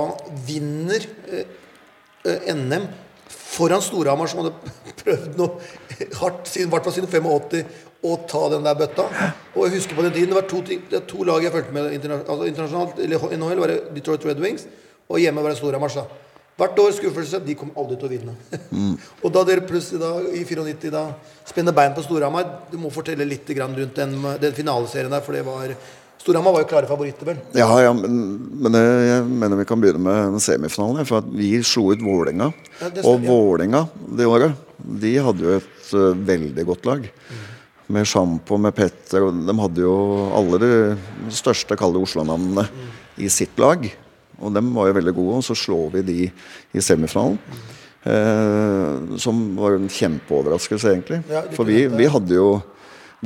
vinner 0.46 1.02
eh, 1.26 2.52
NM 2.54 2.84
foran 3.46 3.82
Storhamar, 3.84 4.30
som 4.30 4.42
hadde 4.42 4.74
prøvd 5.02 5.38
noe 5.38 6.08
hardt 6.20 6.52
i 6.58 6.66
hvert 6.68 6.86
fall 6.86 6.96
siden 6.96 7.10
85 7.12 7.62
å 8.06 8.12
ta 8.28 8.42
den 8.52 8.66
der 8.66 8.76
bøtta. 8.78 9.06
Og 9.54 9.66
jeg 9.66 9.78
husker 9.78 9.98
på 9.98 10.04
den 10.04 10.14
tiden 10.14 10.30
Det 10.30 10.38
var 10.38 10.46
to, 10.50 10.60
det 10.66 10.92
var 10.92 11.08
to 11.10 11.24
lag 11.26 11.46
jeg 11.46 11.54
fulgte 11.54 11.74
med 11.74 11.88
altså 12.18 12.46
internasjonalt. 12.50 13.02
Eller 13.02 13.34
NHL 13.38 13.62
var 13.62 13.72
det 13.72 13.80
Detroit 13.96 14.26
Red 14.28 14.42
Wings, 14.42 14.66
og 15.08 15.20
hjemme 15.22 15.42
var 15.42 15.54
det 15.54 15.60
Storhamar. 15.60 15.96
Hvert 16.56 16.78
år 16.80 16.94
skuffelse. 16.96 17.42
De 17.44 17.56
kom 17.58 17.72
aldri 17.76 17.98
til 18.00 18.08
å 18.08 18.12
vinne. 18.14 18.34
og 19.24 19.32
da 19.32 19.42
dere 19.48 19.66
plutselig 19.68 20.00
da, 20.00 20.12
i 20.32 20.44
94 20.48 20.92
da 20.94 21.04
spenner 21.46 21.76
bein 21.76 21.92
på 21.96 22.04
Storhamar 22.06 22.46
Du 22.70 22.78
må 22.80 22.92
fortelle 22.94 23.26
litt 23.28 23.48
grann 23.56 23.76
rundt 23.76 23.98
den, 23.98 24.16
den 24.40 24.56
finaleserien 24.56 25.12
der, 25.12 25.24
for 25.24 25.36
det 25.36 25.44
var 25.46 25.74
Storhamar 26.22 26.56
var 26.56 26.64
jo 26.64 26.68
klare 26.70 26.88
favoritter, 26.88 27.28
vel? 27.28 27.40
Ja, 27.54 27.68
ja, 27.84 27.92
men, 27.94 28.16
men 28.62 28.76
jeg, 28.78 29.26
mener 29.28 29.60
vi 29.60 29.66
kan 29.68 29.82
begynne 29.82 30.02
med 30.02 30.40
semifinalen. 30.42 31.06
For 31.08 31.20
at 31.22 31.28
vi 31.30 31.52
slo 31.66 31.90
ut 31.92 32.02
Vålerenga. 32.02 32.50
Ja, 32.80 32.90
og 33.04 33.20
ja. 33.20 33.28
Vålerenga 33.28 33.84
det 34.18 34.26
året, 34.30 34.64
de 34.76 35.12
hadde 35.28 35.46
jo 35.46 35.58
et 35.60 35.92
uh, 35.94 36.10
veldig 36.32 36.66
godt 36.66 36.88
lag. 36.88 37.06
Med 37.94 38.08
Sjampo, 38.10 38.58
med 38.58 38.74
Petter 38.74 39.28
og 39.28 39.44
De 39.46 39.54
hadde 39.60 39.84
jo 39.84 39.94
alle 40.34 40.58
de 40.58 40.72
største 41.30 41.78
kalde 41.78 42.02
Oslo-navnene 42.02 42.66
i 43.22 43.30
sitt 43.30 43.54
lag. 43.62 43.86
Og 44.42 44.52
dem 44.52 44.72
var 44.74 44.90
jo 44.90 44.98
veldig 44.98 45.14
gode, 45.16 45.40
og 45.40 45.46
så 45.46 45.56
slår 45.56 45.92
vi 45.94 46.06
de 46.10 46.20
i 46.26 46.82
semifinalen. 46.84 47.38
Eh, 48.06 49.18
som 49.18 49.38
var 49.58 49.74
en 49.74 49.88
kjempeoverraskelse, 49.90 50.92
egentlig. 50.92 51.22
Ja, 51.30 51.42
For 51.56 51.66
vi, 51.66 51.86
vi 51.90 52.06
hadde 52.10 52.36
jo 52.36 52.50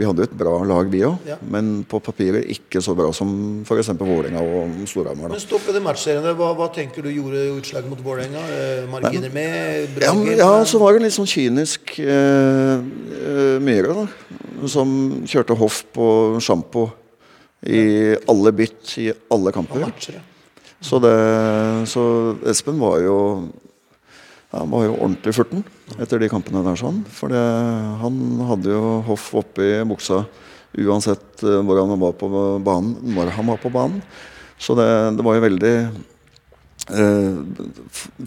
vi 0.01 0.07
hadde 0.09 0.25
et 0.25 0.33
bra 0.41 0.55
lag, 0.65 0.89
vi 0.93 1.03
òg. 1.05 1.19
Ja. 1.29 1.37
Men 1.53 1.83
på 1.89 2.01
papiret 2.03 2.49
ikke 2.55 2.81
så 2.85 2.95
bra 2.97 3.11
som 3.17 3.31
f.eks. 3.69 3.91
Vålerenga 4.01 4.41
og 4.41 4.79
Storhamar. 4.89 5.33
Men 5.35 5.43
stopp 5.43 5.67
ved 5.69 5.83
matchseriene. 5.85 6.33
Hva, 6.39 6.51
hva 6.57 6.71
tenker 6.75 7.05
du 7.05 7.11
gjorde 7.13 7.43
utslaget 7.59 7.91
mot 7.93 8.01
Vålerenga? 8.05 8.41
Eh, 8.57 8.87
Marginer 8.91 9.33
med? 9.35 10.01
Ja, 10.01 10.15
men- 10.17 10.39
ja, 10.41 10.51
så 10.65 10.81
var 10.81 10.95
det 10.97 11.03
en 11.03 11.09
litt 11.09 11.17
sånn 11.19 11.29
kynisk 11.29 11.99
eh, 12.01 12.81
eh, 12.81 13.59
Myhre, 13.61 13.95
da. 14.03 14.09
Som 14.69 15.23
kjørte 15.29 15.57
hoff 15.61 15.83
på 15.95 16.07
sjampo 16.41 16.89
i 17.67 18.17
alle 18.29 18.53
bytt 18.57 18.95
i 19.01 19.11
alle 19.33 19.53
kamper. 19.53 19.85
matcher, 19.85 20.17
ja. 20.19 20.27
Så, 20.81 20.97
det, 21.05 21.13
så 21.93 22.03
Espen 22.49 22.79
var 22.81 23.03
jo 23.05 23.17
ja, 23.45 23.69
han 24.51 24.71
var 24.73 24.87
jo 24.87 24.97
ordentlig 24.97 25.35
furten 25.37 25.65
etter 26.03 26.19
de 26.19 26.31
kampene 26.31 26.63
der. 26.67 26.79
sånn 26.79 27.05
For 27.15 27.31
han 27.31 28.21
hadde 28.49 28.73
jo 28.73 28.85
hoff 29.07 29.29
oppi 29.39 29.73
buksa 29.87 30.25
uansett 30.79 31.43
eh, 31.43 31.61
hvor 31.67 31.81
han 31.83 31.99
var 31.99 32.15
på 32.19 32.29
banen, 32.63 32.95
når 33.15 33.33
han 33.35 33.49
var 33.51 33.59
på 33.63 33.73
banen. 33.75 34.03
Så 34.61 34.77
det, 34.79 34.87
det 35.17 35.25
var 35.27 35.39
jo 35.39 35.45
veldig 35.47 35.75
eh, 36.95 37.39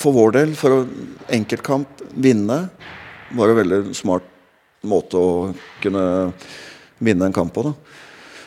For 0.02 0.16
vår 0.16 0.36
del, 0.40 0.56
for 0.60 0.76
å 0.76 0.86
enkeltkamp 1.32 2.04
vinne, 2.16 2.66
var 3.34 3.50
det 3.50 3.60
veldig 3.62 3.82
smart 3.96 4.28
måte 4.84 5.20
å 5.20 5.52
kunne 5.84 6.06
vinne 7.04 7.30
en 7.30 7.36
kamp 7.36 7.54
på. 7.56 7.68
da 7.70 7.76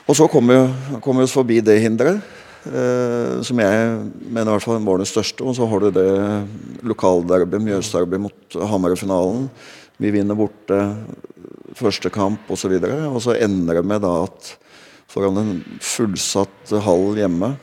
og 0.07 0.15
så 0.15 0.29
kom 0.31 0.47
vi, 0.47 0.57
kom 1.03 1.19
vi 1.19 1.25
oss 1.27 1.35
forbi 1.35 1.57
det 1.67 1.81
hinderet, 1.83 2.23
eh, 2.67 3.39
som 3.47 3.61
jeg 3.63 3.89
mener 4.27 4.51
i 4.51 4.53
hvert 4.55 4.67
fall 4.67 4.83
var 4.85 5.01
den 5.03 5.09
største. 5.09 5.45
Og 5.47 5.57
så 5.59 5.69
har 5.71 5.85
du 5.85 5.91
det 5.95 6.11
lokalderby, 6.87 7.61
Mjøsderby 7.63 8.21
mot 8.27 8.59
Hamar-finalen. 8.73 9.49
Vi 10.03 10.13
vinner 10.13 10.39
borte 10.39 10.81
første 11.77 12.11
kamp 12.13 12.51
osv. 12.53 12.77
Og, 12.79 12.87
så 12.87 13.11
og 13.11 13.21
så 13.25 13.37
ender 13.39 13.81
det 13.81 13.87
med 13.89 14.05
da 14.05 14.13
at 14.27 14.53
foran 15.11 15.41
en 15.41 15.55
fullsatt 15.81 16.75
hall 16.85 17.15
hjemme, 17.17 17.55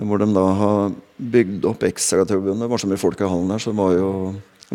hvor 0.00 0.20
de 0.20 0.28
da 0.32 0.46
har 0.56 0.94
bygd 1.20 1.66
opp 1.68 1.82
ekstratribuner, 1.84 2.64
det 2.64 2.70
var 2.72 2.80
så 2.80 2.88
mye 2.88 3.00
folk 3.00 3.20
i 3.20 3.28
hallen 3.28 3.50
der, 3.52 3.60
så 3.60 3.72
det 3.72 3.80
var 3.80 3.96
jo 3.98 4.12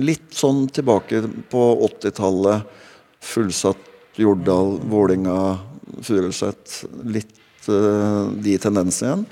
litt 0.02 0.36
sånn 0.36 0.66
tilbake 0.76 1.24
på 1.50 1.64
80-tallet. 1.88 2.84
Fullsatt 3.26 4.20
Jordal, 4.22 4.78
Vålinga, 4.86 5.58
Furuset. 6.06 6.84
Litt 7.10 7.34
de 7.70 8.58
tendensene 8.62 9.12
igjen. 9.12 9.28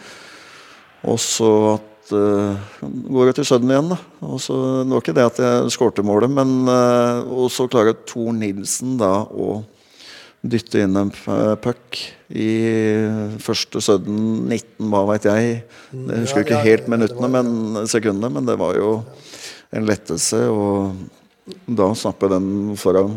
Og 1.12 1.20
så 1.20 1.50
at 1.74 2.14
uh, 2.16 2.56
går 3.12 3.34
til 3.36 3.48
Sudden 3.48 3.72
igjen, 3.72 3.92
da. 3.92 4.00
Og 4.26 4.40
så, 4.44 4.56
det 4.84 4.94
var 4.94 5.04
ikke 5.04 5.16
det 5.18 5.28
at 5.28 5.42
jeg 5.44 5.74
skårte 5.76 6.06
målet, 6.06 6.32
men 6.32 6.64
uh, 6.70 7.24
Og 7.28 7.52
så 7.52 7.68
klarer 7.72 7.98
Tor 8.08 8.32
Nilsen 8.36 8.98
da 9.02 9.16
å 9.28 9.62
dytte 10.44 10.82
inn 10.84 11.00
en 11.00 11.12
puck 11.64 12.00
i 12.36 12.50
første 13.40 13.80
Sudden 13.84 14.50
19, 14.50 14.90
hva 14.92 15.06
veit 15.08 15.28
jeg. 15.30 15.62
Jeg 15.94 16.24
husker 16.26 16.44
ikke 16.44 16.64
helt 16.66 16.90
minuttene, 16.92 17.30
men 17.32 17.88
sekundene. 17.88 18.32
Men 18.36 18.50
det 18.50 18.58
var 18.60 18.76
jo 18.76 18.98
en 19.72 19.88
lettelse. 19.88 20.42
Og 20.52 21.56
da 21.80 21.88
snapper 21.96 22.34
den 22.36 22.76
foran 22.80 23.16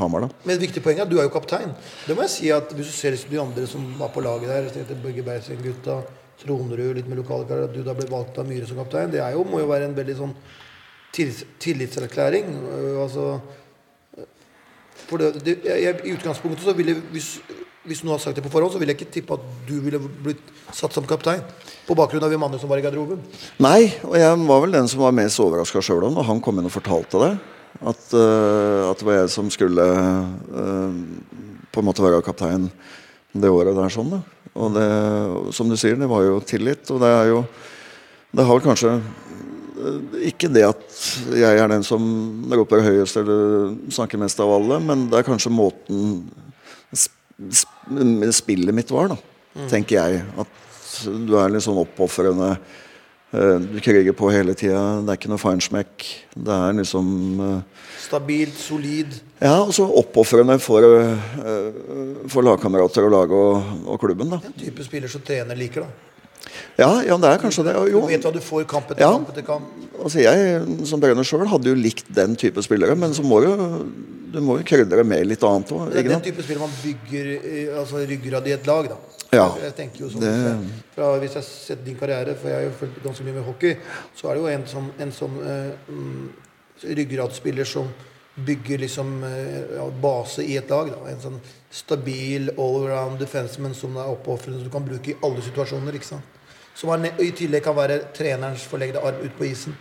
Hamar, 0.00 0.26
da. 0.26 0.28
Men 0.44 0.56
et 0.56 0.64
viktig 0.64 0.82
poeng 0.84 0.98
er 0.98 1.04
at 1.06 1.10
du 1.12 1.18
er 1.20 1.26
jo 1.28 1.32
kaptein. 1.34 1.72
Det 2.06 2.16
må 2.16 2.24
jeg 2.26 2.32
si 2.34 2.50
at 2.54 2.72
Hvis 2.72 2.90
du 2.90 2.96
ser 2.96 3.14
liksom 3.14 3.30
de 3.30 3.40
andre 3.42 3.66
som 3.70 3.84
var 3.98 4.12
på 4.14 4.22
laget 4.24 4.48
der, 4.50 4.68
tenkte 4.72 4.98
Børge 5.02 5.24
Bergsen-gutta, 5.26 6.00
Tronrud, 6.42 6.94
litt 6.96 7.08
med 7.08 7.20
lokale 7.20 7.46
karer, 7.46 7.68
at 7.68 7.74
du 7.74 7.82
da 7.86 7.94
ble 7.94 8.08
valgt 8.10 8.38
av 8.40 8.48
Myhre 8.48 8.66
som 8.66 8.80
kaptein, 8.80 9.12
det 9.12 9.20
jo, 9.22 9.44
må 9.46 9.60
jo 9.62 9.68
være 9.70 9.90
en 9.90 9.96
veldig 9.96 10.16
sånn 10.18 10.32
tillits- 11.14 11.44
tillitserklæring. 11.62 12.48
øh, 12.72 13.02
altså 13.04 13.26
øh, 14.18 14.26
for 15.06 15.18
det, 15.18 15.44
det, 15.44 15.58
jeg, 15.64 16.00
I 16.04 16.16
utgangspunktet 16.16 16.64
så 16.64 16.74
ville 16.74 16.96
hvis, 17.12 17.36
hvis 17.84 18.02
noen 18.02 18.16
hadde 18.16 18.24
sagt 18.24 18.36
det 18.40 18.44
på 18.46 18.50
forhånd, 18.50 18.72
så 18.72 18.78
ville 18.82 18.94
jeg 18.94 19.00
ikke 19.02 19.12
tippe 19.20 19.34
at 19.38 19.46
du 19.68 19.76
ville 19.84 20.00
blitt 20.00 20.42
satt 20.72 20.94
som 20.94 21.06
kaptein. 21.06 21.42
På 21.86 21.94
bakgrunn 21.98 22.24
av 22.24 22.30
hvem 22.32 22.42
andre 22.48 22.58
som 22.62 22.70
var 22.70 22.80
i 22.80 22.84
garderoben. 22.84 23.22
Nei, 23.62 23.92
og 24.06 24.16
jeg 24.18 24.44
var 24.48 24.60
vel 24.64 24.74
den 24.74 24.88
som 24.90 25.02
var 25.04 25.14
mest 25.14 25.40
overraska 25.42 25.82
sjøl 25.84 26.08
når 26.10 26.26
han 26.30 26.40
kom 26.42 26.58
inn 26.58 26.68
og 26.70 26.74
fortalte 26.74 27.22
det. 27.22 27.32
At, 27.80 28.02
eh, 28.14 28.82
at 28.90 28.98
det 29.00 29.06
var 29.08 29.16
jeg 29.22 29.30
som 29.32 29.48
skulle 29.50 29.86
eh, 29.88 31.00
på 31.72 31.80
en 31.82 31.88
måte 31.88 32.04
være 32.04 32.22
kaptein 32.26 32.68
det 33.32 33.48
året 33.50 33.74
der. 33.78 33.88
sånn 33.90 34.10
da. 34.12 34.20
Og 34.52 34.74
det, 34.76 34.86
som 35.56 35.70
du 35.70 35.76
sier, 35.80 35.96
det 35.96 36.08
var 36.10 36.26
jo 36.26 36.36
tillit. 36.44 36.84
Og 36.92 37.00
det 37.00 37.08
er 37.08 37.30
jo 37.32 37.44
Det 38.32 38.44
har 38.48 38.56
vel 38.58 38.64
kanskje 38.64 38.92
eh, 38.96 40.28
ikke 40.30 40.48
det 40.52 40.62
at 40.68 41.00
jeg 41.36 41.58
er 41.60 41.68
den 41.72 41.82
som 41.84 42.04
roper 42.52 42.84
høyest 42.84 43.16
eller 43.20 43.72
snakker 43.92 44.20
mest 44.20 44.40
av 44.40 44.52
alle, 44.54 44.78
men 44.80 45.08
det 45.10 45.18
er 45.22 45.26
kanskje 45.28 45.52
måten 45.52 46.22
sp- 46.92 47.50
sp- 47.52 48.32
spillet 48.32 48.72
mitt 48.76 48.92
var, 48.94 49.12
da. 49.12 49.18
Tenker 49.68 49.98
jeg. 49.98 50.22
At 50.40 50.48
du 51.26 51.34
er 51.40 51.50
litt 51.52 51.64
sånn 51.64 51.80
oppofrende. 51.82 52.54
Eh, 53.32 53.58
Du 53.72 53.80
kriger 53.80 54.12
på 54.12 54.28
hele 54.32 54.52
tida. 54.54 55.00
Det 55.02 55.08
er 55.14 55.16
ikke 55.20 55.30
noe 55.32 55.40
feinschmeck. 55.40 56.04
Det 56.36 56.52
er 56.52 56.72
liksom 56.76 57.06
eh, 57.40 57.82
Stabilt, 58.02 58.56
solid. 58.60 59.14
Ja, 59.40 59.54
og 59.62 59.72
så 59.72 59.86
oppofrende 59.88 60.58
for, 60.60 60.84
eh, 60.84 62.26
for 62.28 62.44
lagkamerater 62.44 63.06
og 63.08 63.12
laget 63.14 63.36
og, 63.38 63.86
og 63.94 64.00
klubben, 64.02 64.28
da. 64.34 64.40
En 64.44 64.56
type 64.60 64.84
spiller 64.84 65.08
som 65.08 65.22
trener 65.24 65.56
liker, 65.56 65.86
da. 65.86 66.08
Ja, 66.76 66.88
ja, 67.06 67.16
det 67.22 67.28
er 67.30 67.38
kanskje 67.40 67.64
det. 67.68 67.72
Du 67.92 68.00
vet 68.10 68.24
hva 68.26 68.32
du 68.34 68.40
får 68.42 68.64
kamp 68.68 68.90
etter 68.90 69.00
Ja. 69.04 69.12
kamp 69.14 69.28
etter 69.30 69.44
kamp. 69.46 69.68
altså 70.02 70.18
jeg 70.20 70.86
som 70.90 71.00
Brenner 71.00 71.24
sjøl 71.24 71.46
hadde 71.48 71.70
jo 71.70 71.74
likt 71.78 72.08
den 72.12 72.34
type 72.36 72.60
spillere, 72.66 72.96
men 72.98 73.14
så 73.14 73.22
må 73.24 73.38
du, 73.44 73.52
du 74.34 74.40
må 74.42 74.58
jo 74.58 74.64
krydre 74.66 75.04
med 75.06 75.24
litt 75.30 75.44
annet 75.46 75.70
òg. 75.72 75.92
Det 75.92 76.02
er 76.02 76.08
den 76.10 76.24
type 76.26 76.42
spillere 76.42 76.66
man 76.66 76.74
bygger 76.82 77.78
altså 77.78 78.02
ryggrad 78.10 78.48
i 78.50 78.56
et 78.58 78.66
lag, 78.66 78.88
da. 78.90 78.98
Ja. 79.32 79.46
Jeg 79.62 79.74
tenker 79.74 80.04
jo 80.04 80.10
sånn 80.12 80.20
Det- 80.20 80.84
fra, 80.94 81.18
Hvis 81.18 81.32
jeg 81.34 81.42
har 81.42 81.48
sett 81.48 81.84
din 81.84 81.96
karriere, 81.96 82.34
for 82.36 82.48
jeg 82.48 82.56
har 82.56 82.64
jo 82.64 82.70
fulgt 82.78 83.02
ganske 83.02 83.24
mye 83.24 83.34
med 83.34 83.44
hockey, 83.44 83.76
så 84.14 84.28
er 84.28 84.34
det 84.34 84.42
jo 84.42 84.46
en 84.46 84.66
som 84.66 84.92
en 84.98 85.12
sånn 85.12 85.38
mm, 85.88 86.32
ryggradsspiller 86.84 87.64
som 87.64 87.88
bygger 88.36 88.78
liksom 88.78 89.22
uh, 89.24 89.76
ja, 89.76 89.90
base 90.02 90.44
i 90.44 90.56
et 90.56 90.70
lag. 90.70 90.88
Da. 90.88 91.10
En 91.10 91.20
sånn 91.20 91.40
stabil 91.70 92.50
all-around 92.56 93.18
defenseman 93.20 93.74
som 93.76 93.96
er 93.96 94.08
oppofrende, 94.08 94.60
som 94.60 94.68
du 94.68 94.70
kan 94.70 94.84
bruke 94.86 95.12
i 95.12 95.16
alle 95.22 95.44
situasjoner. 95.44 95.92
ikke 95.98 96.10
sant? 96.14 96.31
Som 96.74 96.88
er, 96.94 97.10
i 97.20 97.30
tillegg 97.36 97.62
kan 97.66 97.74
være 97.76 97.98
trenerens 98.16 98.62
forlegde 98.64 99.00
arm 99.04 99.18
ut 99.22 99.34
på 99.38 99.44
isen. 99.44 99.74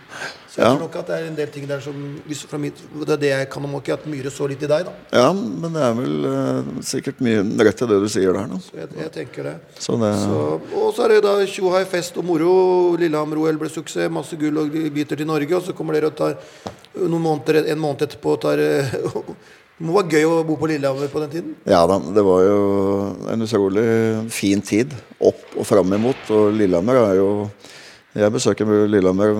Så 0.51 0.60
jeg 0.60 0.65
Ja. 0.65 0.71
tror 0.73 0.80
nok 0.82 0.95
at 0.99 1.08
det 1.08 1.15
er 1.15 1.27
en 1.30 1.36
del 1.36 1.47
ting 1.47 1.67
der 1.67 1.80
som 1.80 1.93
hvis, 2.27 2.45
mitt, 2.60 2.75
Det 2.99 3.10
er 3.10 3.17
det 3.17 3.30
jeg 3.30 3.49
kan 3.49 3.63
om 3.63 3.75
ikke 3.80 3.93
at 3.93 4.06
Myhre 4.06 4.30
så 4.30 4.47
litt 4.49 4.62
i 4.63 4.67
deg. 4.67 4.86
da. 4.86 4.91
Ja, 5.13 5.32
men 5.32 5.71
det 5.71 5.82
er 5.82 5.93
vel 5.93 6.25
uh, 6.25 6.82
sikkert 6.82 7.21
mye 7.21 7.39
rett 7.63 7.82
i 7.82 7.86
det 7.88 7.99
du 8.01 8.10
sier 8.10 8.34
der, 8.34 8.45
nå. 8.45 8.60
Så 8.60 8.75
jeg, 8.75 8.89
jeg 8.97 9.12
tenker 9.12 9.43
det. 9.43 9.56
Så 9.80 9.95
det 10.01 10.12
Så, 10.19 10.62
og 10.75 10.93
så 10.93 11.06
er 11.06 11.08
det 11.15 11.23
da 11.23 11.45
tjohai, 11.45 11.86
fest 11.86 12.17
og 12.17 12.25
moro. 12.25 12.97
Lillehammer-OL 12.97 13.58
ble 13.58 13.69
suksess. 13.69 14.12
Masse 14.12 14.36
gull 14.36 14.58
og 14.58 14.69
biter 14.93 15.15
til 15.15 15.25
Norge. 15.27 15.56
Og 15.56 15.63
så 15.63 15.73
kommer 15.73 15.93
dere 15.93 16.08
og 16.12 16.15
tar 16.17 16.36
noen 16.97 17.21
måneder, 17.23 17.71
en 17.71 17.80
måned 17.80 18.01
etterpå 18.04 18.34
og 18.36 18.41
tar 18.41 18.60
eh, 18.60 18.91
Det 19.81 19.87
må 19.89 19.95
være 19.97 20.13
gøy 20.13 20.27
å 20.29 20.41
bo 20.45 20.55
på 20.61 20.67
Lillehammer 20.69 21.09
på 21.09 21.21
den 21.23 21.31
tiden. 21.31 21.53
Ja 21.65 21.79
da, 21.89 21.95
det 22.13 22.21
var 22.21 22.43
jo 22.45 22.57
en 23.33 23.45
utrolig 23.47 23.85
fin 24.29 24.61
tid. 24.61 24.93
Opp 25.17 25.55
og 25.55 25.65
fram 25.65 25.95
imot. 25.97 26.29
Og 26.29 26.51
Lillehammer 26.53 26.99
er 27.01 27.15
jo 27.17 27.29
Jeg 28.13 28.33
besøker 28.35 28.69
Lillehammer 28.85 29.33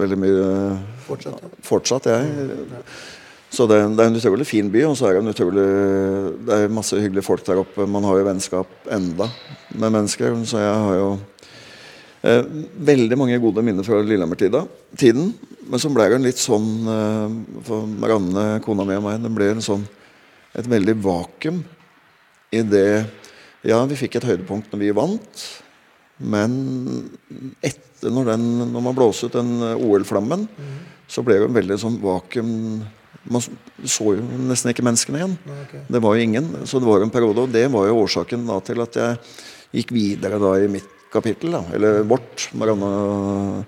veldig 0.00 0.18
mye 0.22 0.48
Fortsatt. 1.04 1.44
Ja. 1.44 1.50
fortsatt, 1.68 2.08
jeg. 2.08 2.48
Så 3.52 3.66
det, 3.68 3.82
det 3.96 4.04
er 4.04 4.08
en 4.08 4.16
utrolig 4.16 4.46
fin 4.48 4.72
by, 4.72 4.86
og 4.88 4.96
så 4.96 5.08
er 5.08 5.18
det 5.18 5.22
en 5.26 5.32
utrolig 5.34 5.66
Det 6.48 6.56
er 6.56 6.72
masse 6.72 6.96
hyggelige 6.96 7.28
folk 7.28 7.44
der 7.44 7.60
oppe. 7.60 7.84
Man 7.84 8.08
har 8.08 8.22
jo 8.22 8.28
vennskap 8.30 8.88
enda 8.92 9.28
med 9.74 9.92
mennesker, 9.98 10.32
så 10.48 10.64
jeg 10.64 10.80
har 10.86 10.96
jo 11.02 11.10
veldig 12.18 13.16
mange 13.18 13.38
gode 13.38 13.62
minner 13.62 13.86
fra 13.86 14.00
Lillehammer-tiden. 14.02 15.30
Men 15.68 15.82
så 15.82 15.90
ble 15.92 16.08
det 16.08 16.18
en 16.18 16.26
litt 16.26 16.40
sånn 16.40 16.68
eh, 16.88 17.36
For 17.66 17.86
Marianne, 18.00 18.46
kona 18.64 18.86
mi 18.88 18.96
og 18.98 19.04
meg, 19.04 19.22
det 19.24 19.32
ble 19.34 19.52
en 19.52 19.64
sånn 19.64 19.86
et 20.58 20.66
veldig 20.66 20.94
vakuum 21.04 21.60
i 22.56 22.62
det 22.64 23.04
Ja, 23.68 23.82
vi 23.86 23.98
fikk 24.00 24.16
et 24.16 24.26
høydepunkt 24.26 24.72
når 24.72 24.80
vi 24.80 24.94
vant, 24.96 25.42
men 26.18 26.52
etter 27.60 28.14
når, 28.14 28.30
den, 28.32 28.46
når 28.72 28.84
man 28.86 28.96
blåste 28.96 29.28
ut 29.28 29.36
den 29.36 29.50
eh, 29.66 29.82
OL-flammen, 29.82 30.46
så 31.10 31.24
ble 31.26 31.36
det 31.40 31.50
en 31.50 31.58
veldig 31.58 31.78
sånn 31.82 31.98
vakuum 32.02 32.54
Man 33.28 33.42
så 33.42 34.14
jo 34.16 34.22
nesten 34.48 34.70
ikke 34.70 34.84
menneskene 34.86 35.18
igjen. 35.18 35.34
Okay. 35.66 35.80
Det 35.90 36.00
var 36.00 36.14
jo 36.16 36.24
ingen. 36.24 36.46
Så 36.70 36.78
det 36.80 36.88
var 36.88 37.02
jo 37.02 37.08
en 37.08 37.12
periode, 37.12 37.42
og 37.44 37.50
det 37.52 37.66
var 37.74 37.88
jo 37.90 37.98
årsaken 38.06 38.46
da 38.48 38.56
til 38.64 38.80
at 38.80 38.96
jeg 38.96 39.18
gikk 39.80 39.90
videre 39.92 40.38
da 40.40 40.54
i 40.62 40.70
mitt 40.70 40.97
kapittel, 41.12 41.54
da, 41.58 41.62
eller 41.76 42.02
vårt. 42.08 42.50
Marianne 42.58 43.64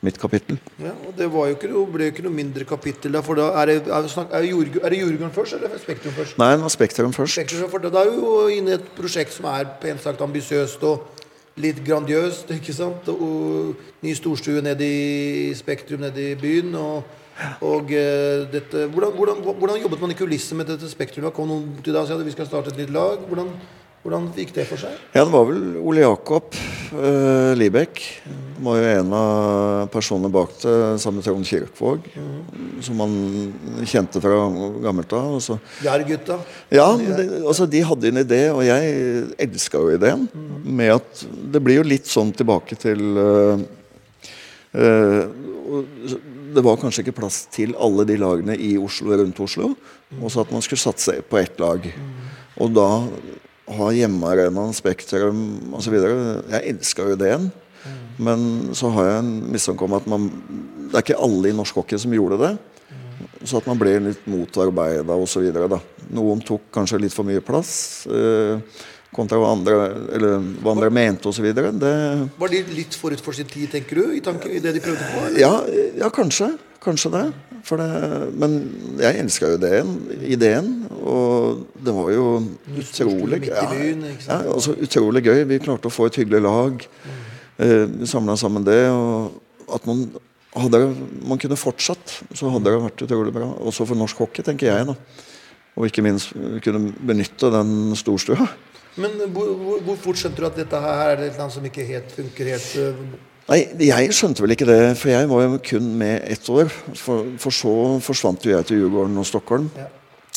mitt 0.00 0.18
kapittel. 0.18 0.58
Ja, 0.78 0.92
og 1.06 1.16
Det 1.18 1.26
var 1.32 1.48
jo 1.48 1.56
ikke 1.56 1.68
ble 1.92 2.06
jo 2.06 2.12
ikke 2.12 2.22
noe 2.22 2.34
mindre 2.34 2.64
kapittel. 2.64 3.12
Da, 3.12 3.22
for 3.26 3.34
da 3.34 3.48
er 3.62 3.66
det, 3.66 3.76
er 3.88 4.02
det, 4.02 4.10
snak, 4.12 4.30
er 4.30 4.44
det, 4.44 4.50
Jord, 4.50 4.76
er 4.82 4.94
det 4.94 4.98
Djurgården 5.00 5.34
først, 5.34 5.54
eller 5.58 5.78
Spektrum 5.78 6.12
først? 6.14 6.38
Nei, 6.38 6.50
det 6.54 6.62
var 6.62 6.74
Spektrum 6.74 7.12
først. 7.12 7.34
Spektrum, 7.34 7.70
for 7.70 7.78
Da 7.78 8.04
er 8.04 8.12
jo 8.12 8.46
inne 8.46 8.70
i 8.70 8.78
et 8.78 8.90
prosjekt 8.96 9.34
som 9.34 9.48
er 9.50 9.66
pent 9.82 10.02
sagt 10.02 10.22
ambisiøst 10.22 10.82
og 10.86 11.24
litt 11.58 11.82
grandiøst. 11.84 12.50
ikke 12.54 12.72
sant? 12.72 13.08
Og 13.08 13.74
ny 14.02 14.14
storstue 14.14 14.62
nede 14.62 14.86
i 14.86 15.54
Spektrum 15.54 16.00
nede 16.06 16.30
i 16.32 16.34
byen. 16.38 16.74
og 16.74 17.02
og 17.60 17.82
uh, 17.94 18.52
dette, 18.52 18.86
hvordan, 18.86 19.12
hvordan, 19.14 19.36
hvordan, 19.58 19.80
jobbet 19.82 20.00
man 20.00 20.10
i 20.10 20.14
kulissene 20.14 20.58
med 20.58 20.66
dette 20.66 20.90
spektrumet? 20.90 21.30
Kom 21.32 21.46
noen 21.46 21.68
til 21.84 21.94
deg 21.94 22.00
og 22.02 22.08
sa 22.08 22.16
at 22.18 22.24
vi 22.26 22.34
skal 22.34 22.48
starte 22.48 22.72
et 22.72 22.80
nytt 22.80 22.90
lag? 22.90 23.22
Hvordan, 23.30 23.52
hvordan 24.04 24.28
gikk 24.36 24.52
det 24.56 24.64
for 24.68 24.80
seg? 24.80 24.94
Ja, 25.12 25.24
Det 25.24 25.32
var 25.32 25.46
vel 25.48 25.62
Ole 25.82 26.04
Jakob 26.04 26.54
eh, 26.54 27.52
Libek. 27.58 28.02
Mm. 28.24 28.44
Var 28.64 28.78
jo 28.78 28.92
en 28.92 29.12
av 29.18 29.88
personene 29.92 30.30
bak 30.32 30.54
det, 30.62 30.74
sammen 31.02 31.18
med 31.18 31.26
Trond 31.26 31.46
Kirkvåg. 31.46 32.06
Mm. 32.14 32.38
Som 32.86 33.00
man 33.02 33.16
kjente 33.86 34.22
fra 34.22 34.36
gammelt 34.84 35.12
av. 35.18 35.36
Jærgutta? 35.84 36.38
Ja, 36.70 36.86
de, 36.96 37.26
altså, 37.42 37.66
de 37.66 37.82
hadde 37.90 38.12
en 38.12 38.22
idé, 38.22 38.42
og 38.54 38.62
jeg 38.66 39.26
elska 39.48 39.82
jo 39.82 39.92
ideen. 39.98 40.28
Mm. 40.32 40.54
Med 40.80 40.94
at 41.00 41.26
det 41.54 41.62
blir 41.64 41.82
jo 41.82 41.90
litt 41.90 42.08
sånn 42.08 42.32
tilbake 42.38 42.78
til 42.78 43.02
uh, 43.18 43.58
det 46.54 46.64
var 46.64 46.78
kanskje 46.80 47.04
ikke 47.04 47.18
plass 47.20 47.42
til 47.52 47.74
alle 47.78 48.06
de 48.08 48.16
lagene 48.20 48.56
i 48.56 48.76
Oslo 48.80 49.16
rundt 49.18 49.40
Oslo. 49.42 49.74
Og 50.18 50.30
så 50.32 50.42
at 50.42 50.52
man 50.54 50.64
skulle 50.64 50.80
satse 50.80 51.18
på 51.28 51.38
ett 51.40 51.60
lag. 51.60 51.84
Og 52.58 52.72
da 52.74 52.88
ha 53.76 53.88
hjemmearenaen, 53.94 54.74
Spektrum 54.76 55.74
osv. 55.76 55.96
Jeg 55.98 56.74
elska 56.74 57.06
jo 57.06 57.16
ideen. 57.18 57.50
Men 58.18 58.74
så 58.74 58.90
har 58.96 59.06
jeg 59.06 59.22
en 59.22 59.32
mistanke 59.54 59.86
om 59.86 59.94
at 59.94 60.06
man, 60.10 60.26
det 60.88 60.96
er 60.96 61.04
ikke 61.04 61.22
alle 61.22 61.52
i 61.52 61.56
norsk 61.56 61.78
hockey 61.78 62.00
som 62.02 62.14
gjorde 62.14 62.40
det. 62.42 62.52
Så 63.46 63.60
at 63.60 63.68
man 63.70 63.78
ble 63.78 63.94
litt 64.08 64.24
motarbeida 64.30 65.14
osv. 65.14 65.46
Noen 66.14 66.42
tok 66.46 66.70
kanskje 66.74 67.02
litt 67.04 67.14
for 67.14 67.28
mye 67.28 67.42
plass. 67.44 67.70
Eh, 68.10 68.58
kontra 69.14 69.38
hva 69.40 69.52
andre, 69.54 69.76
eller, 70.16 70.48
hva 70.62 70.74
andre 70.74 70.90
mente 70.92 71.30
osv. 71.30 71.46
Var 71.54 72.52
de 72.54 72.62
litt 72.74 72.98
forut 72.98 73.22
for 73.22 73.36
sin 73.36 73.48
tid, 73.48 73.70
tenker 73.72 74.02
du? 74.02 74.16
I, 74.18 74.22
tanke, 74.24 74.50
i 74.50 74.62
det 74.64 74.74
de 74.76 74.82
prøvde 74.84 75.06
på? 75.14 75.28
Ja, 75.38 75.54
ja, 76.00 76.10
kanskje. 76.14 76.52
Kanskje 76.82 77.14
det. 77.14 77.24
Det. 77.80 77.88
Men 78.38 78.54
jeg 79.00 79.18
elska 79.22 79.50
jo 79.50 79.58
ideen, 79.58 79.92
ideen. 80.22 80.70
Og 80.98 81.64
det 81.84 81.94
var 81.96 82.12
jo 82.12 82.26
utrolig, 82.78 83.42
ja, 83.48 83.64
ja, 83.72 84.38
altså, 84.42 84.76
utrolig 84.76 85.24
gøy. 85.26 85.42
Vi 85.50 85.60
klarte 85.64 85.90
å 85.90 85.94
få 85.94 86.08
et 86.08 86.20
hyggelig 86.20 86.42
lag. 86.46 86.86
Mm. 87.04 87.18
Eh, 87.66 87.84
vi 88.00 88.10
samla 88.10 88.36
sammen 88.40 88.66
det. 88.66 88.80
Og 88.92 89.74
at 89.74 89.86
man 89.88 90.06
hadde 90.58 90.82
man 91.28 91.40
kunne 91.40 91.58
fortsatt, 91.60 92.20
så 92.34 92.52
hadde 92.54 92.70
det 92.70 92.84
vært 92.86 93.04
utrolig 93.06 93.34
bra. 93.34 93.50
Også 93.68 93.86
for 93.88 93.98
norsk 93.98 94.24
hockey, 94.24 94.46
tenker 94.46 94.70
jeg. 94.70 94.88
da. 94.88 94.96
Og 95.78 95.86
ikke 95.86 96.02
minst 96.02 96.34
kunne 96.64 96.92
benytte 97.06 97.52
den 97.54 97.94
storstua. 97.98 98.48
Men 98.98 99.14
hvor, 99.30 99.52
hvor, 99.54 99.82
hvor, 99.86 99.98
fort 100.00 100.18
skjønte 100.18 100.42
du 100.42 100.46
at 100.48 100.56
dette 100.58 100.78
her 100.82 101.12
er 101.12 101.28
et 101.28 101.36
land 101.38 101.52
som 101.54 101.66
ikke 101.66 101.86
helt 101.86 102.14
funker 102.16 102.54
helt 102.54 102.70
uh... 102.82 103.02
Nei, 103.48 103.62
jeg 103.80 104.12
skjønte 104.12 104.44
vel 104.44 104.52
ikke 104.52 104.68
det, 104.68 104.80
for 105.00 105.08
jeg 105.08 105.28
var 105.30 105.44
jo 105.46 105.60
kun 105.64 105.92
med 105.96 106.20
ett 106.28 106.48
år. 106.52 106.68
For, 107.00 107.30
for 107.40 107.54
så 107.54 107.74
forsvant 108.04 108.44
jo 108.44 108.52
jeg 108.52 108.68
til 108.68 108.82
Djurgården 108.82 109.16
og 109.20 109.28
Stockholm 109.28 109.70
ja. 109.78 109.86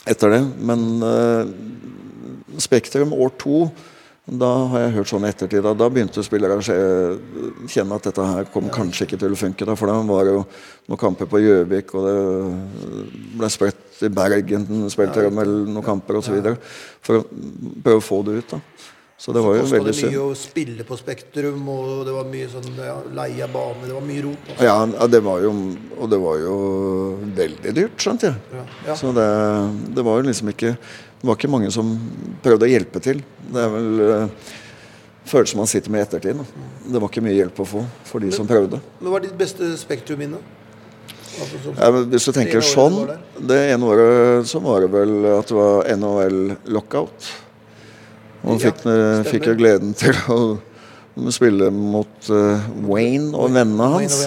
etter 0.08 0.32
det. 0.38 0.44
Men 0.64 0.86
uh, 1.04 2.60
Spektrum 2.62 3.12
år 3.18 3.34
to 3.42 3.66
da 4.32 4.48
har 4.70 4.84
jeg 4.84 4.94
hørt 4.96 5.10
sånn 5.10 5.26
i 5.26 5.30
ettertid 5.32 5.64
da, 5.66 5.72
da 5.76 5.88
begynte 5.92 6.22
spillere 6.24 6.60
å 6.60 6.64
kjenne 6.64 7.98
at 7.98 8.06
dette 8.06 8.26
her 8.30 8.46
kom 8.54 8.70
kanskje 8.72 9.08
ikke 9.08 9.18
til 9.20 9.34
å 9.34 9.40
funke. 9.40 9.66
Da, 9.68 9.76
for 9.76 9.90
da 9.90 9.98
var 10.08 10.28
det 10.28 10.36
jo 10.36 10.44
noen 10.92 11.02
kamper 11.02 11.28
på 11.28 11.42
Gjøvik, 11.42 11.92
og 11.98 12.06
det 12.06 12.16
ble 13.42 13.50
spredt 13.52 14.04
i 14.06 14.12
Bergen, 14.14 14.68
spilte 14.94 15.26
de 15.26 15.34
vel 15.36 15.52
noen 15.66 15.86
kamper 15.86 16.22
osv. 16.22 16.38
For 17.04 17.20
å 17.20 17.26
prøve 17.82 17.98
å 17.98 18.06
få 18.06 18.22
det 18.30 18.38
ut. 18.40 18.54
da. 18.54 18.62
Så 19.22 19.36
det 19.36 19.42
var 19.46 19.54
jo 19.54 19.66
veldig 19.70 19.92
synd. 19.94 20.08
det 20.08 20.18
mye 20.18 20.22
å 20.32 20.38
spille 20.38 20.84
på 20.88 20.96
Spektrum, 20.98 21.62
og 21.70 22.08
det 22.08 22.14
var 22.16 22.26
mye 22.32 22.48
sånn 22.50 22.72
ja, 22.80 22.96
leie 23.20 23.46
av 23.46 23.52
bane, 23.54 23.84
det 23.86 23.94
var 23.94 24.08
mye 24.08 24.24
rot. 24.26 24.48
Også. 24.50 24.66
Ja, 24.66 25.08
det 25.14 25.22
var 25.28 25.44
jo, 25.44 25.52
og 26.00 26.10
det 26.10 26.20
var 26.24 26.40
jo 26.42 26.56
veldig 27.38 27.74
dyrt, 27.78 28.00
skjønte 28.02 28.32
jeg. 28.32 28.58
Ja, 28.58 28.64
ja. 28.88 28.96
Så 28.98 29.12
det, 29.14 29.28
det 29.94 30.06
var 30.08 30.18
jo 30.18 30.26
liksom 30.32 30.50
ikke 30.56 30.74
det 31.22 31.28
var 31.30 31.38
ikke 31.38 31.52
mange 31.54 31.70
som 31.70 31.92
prøvde 32.42 32.66
å 32.66 32.72
hjelpe 32.72 32.98
til. 33.06 33.20
Det 33.54 33.62
er 33.62 33.70
vel 33.70 34.00
uh, 34.02 34.56
følelsen 35.30 35.62
man 35.62 35.70
sitter 35.70 35.94
med 35.94 36.02
i 36.02 36.06
ettertid. 36.08 36.42
Da. 36.42 36.72
Det 36.96 37.02
var 37.04 37.14
ikke 37.14 37.22
mye 37.22 37.36
hjelp 37.36 37.62
å 37.62 37.68
få 37.76 37.84
for 38.10 38.26
de 38.26 38.32
men, 38.32 38.38
som 38.40 38.50
prøvde. 38.50 38.80
Men 38.98 39.14
Hva 39.14 39.20
er 39.20 39.28
ditt 39.28 39.38
beste 39.38 39.70
Spektrum-minne? 39.78 40.42
Altså, 41.32 41.76
ja, 41.78 41.92
hvis 42.10 42.26
du 42.26 42.34
tenker 42.36 42.66
sånn 42.66 42.98
det, 43.08 43.20
det 43.54 43.60
ene 43.76 43.88
året 43.88 44.50
så 44.50 44.60
var 44.66 44.82
det 44.84 44.90
vel 44.98 45.14
at 45.30 45.54
det 45.54 45.60
var 45.62 45.88
NHL-lockout. 45.94 47.30
Og 48.42 48.58
ja, 48.58 48.72
fikk, 48.72 48.86
fikk 49.30 49.50
jo 49.52 49.58
gleden 49.60 49.94
til 49.98 50.18
å 50.34 50.40
spille 51.34 51.70
mot 51.74 52.32
uh, 52.32 52.64
Wayne 52.88 53.36
og 53.38 53.54
vennene 53.54 53.90
hans. 53.98 54.24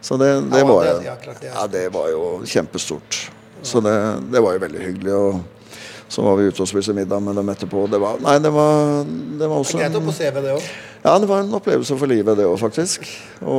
Så 0.00 0.16
det, 0.16 0.30
det, 0.52 0.62
var, 0.64 0.86
ja, 1.42 1.66
det 1.68 1.88
var 1.92 2.08
jo 2.12 2.24
kjempestort. 2.46 3.18
Så 3.66 3.82
det, 3.84 3.94
det 4.30 4.40
var 4.40 4.54
jo 4.54 4.62
veldig 4.62 4.82
hyggelig. 4.84 5.14
Og 5.14 5.40
så 6.08 6.22
var 6.24 6.38
vi 6.38 6.46
ute 6.48 6.62
og 6.64 6.68
spiste 6.70 6.94
middag 6.96 7.20
med 7.20 7.36
dem 7.36 7.50
etterpå. 7.52 7.82
Det 7.90 7.98
var, 8.00 8.20
nei, 8.24 8.38
det 8.40 8.52
var, 8.54 9.02
det 9.04 9.48
var 9.50 9.58
også 9.58 9.76
òg? 10.54 10.70
Ja, 11.02 11.16
det 11.20 11.28
var 11.28 11.42
en 11.42 11.58
opplevelse 11.58 11.98
for 12.00 12.10
livet, 12.10 12.38
det 12.38 12.46
òg, 12.48 12.56
faktisk. 12.62 13.04
Å 13.44 13.58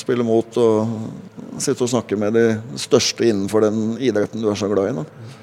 spille 0.00 0.26
mot 0.26 0.58
og 0.58 1.60
sitte 1.62 1.84
og 1.84 1.92
snakke 1.92 2.18
med 2.18 2.34
de 2.34 2.46
største 2.80 3.28
innenfor 3.28 3.68
den 3.68 3.94
idretten 4.02 4.42
du 4.42 4.48
er 4.50 4.58
så 4.58 4.70
glad 4.72 4.90
i. 4.90 4.96
Da. 4.98 5.38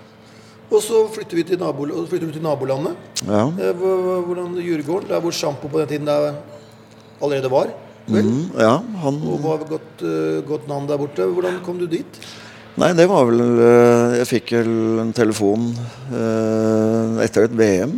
Og 0.69 0.81
så 0.85 1.01
flytter 1.09 1.39
vi 1.39 1.43
til, 1.49 1.57
nabo, 1.61 1.87
flytter 2.05 2.29
vi 2.29 2.35
til 2.35 2.45
nabolandet. 2.45 2.97
Ja. 3.25 3.47
Eh, 3.49 3.85
hvordan 4.25 4.53
Djurgården, 4.61 5.09
der 5.09 5.21
hvor 5.23 5.33
Sjampo 5.33 5.67
på 5.67 5.79
den 5.81 5.87
tiden 5.87 6.09
der 6.09 6.35
allerede 7.21 7.49
var. 7.51 7.71
Vel? 8.09 8.25
Mm, 8.25 8.51
ja, 8.57 8.75
han... 9.03 9.17
Og 9.29 9.41
var 9.43 9.65
godt, 9.69 10.03
uh, 10.03 10.39
godt 10.45 10.67
navn 10.69 10.87
der 10.89 10.97
borte. 10.97 11.25
Hvordan 11.25 11.59
kom 11.65 11.77
du 11.81 11.85
dit? 11.89 12.21
Nei, 12.79 12.93
det 12.95 13.09
var 13.09 13.25
vel 13.27 13.41
eh, 13.59 14.13
Jeg 14.21 14.27
fikk 14.29 14.51
vel 14.55 15.01
en 15.01 15.09
telefon 15.11 15.65
eh, 16.15 17.17
etter 17.25 17.49
et 17.49 17.57
VM. 17.59 17.97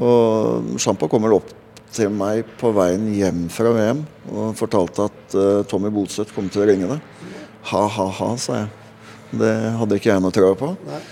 Og 0.00 0.78
Sjampa 0.80 1.10
kom 1.12 1.26
vel 1.26 1.36
opp 1.36 1.50
til 1.92 2.08
meg 2.14 2.46
på 2.60 2.70
veien 2.76 3.04
hjem 3.12 3.44
fra 3.52 3.74
VM 3.76 4.00
og 4.32 4.56
fortalte 4.58 5.06
at 5.10 5.36
Tommy 5.68 5.92
Bolseth 5.92 6.34
kom 6.36 6.48
til 6.52 6.64
å 6.64 6.70
ringe 6.70 6.88
deg. 6.94 7.36
Ha-ha-ha, 7.70 8.30
sa 8.40 8.62
jeg. 8.62 8.72
Det 9.44 9.52
hadde 9.80 10.00
ikke 10.00 10.12
jeg 10.12 10.24
noe 10.24 10.34
trua 10.34 10.56
på. 10.56 10.72
Nei. 10.88 11.02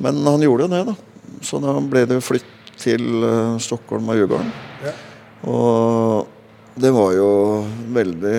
Men 0.00 0.20
han 0.26 0.44
gjorde 0.44 0.70
det, 0.72 0.82
da. 0.88 0.96
Så 1.44 1.60
da 1.62 1.76
ble 1.80 2.06
det 2.08 2.20
flytt 2.24 2.48
til 2.80 3.24
uh, 3.24 3.60
Stockholm 3.60 4.08
og 4.08 4.18
Djurgården. 4.18 4.52
Ja. 4.84 4.94
Og 5.50 6.80
det 6.80 6.90
var 6.94 7.12
jo 7.16 7.28
veldig 7.92 8.34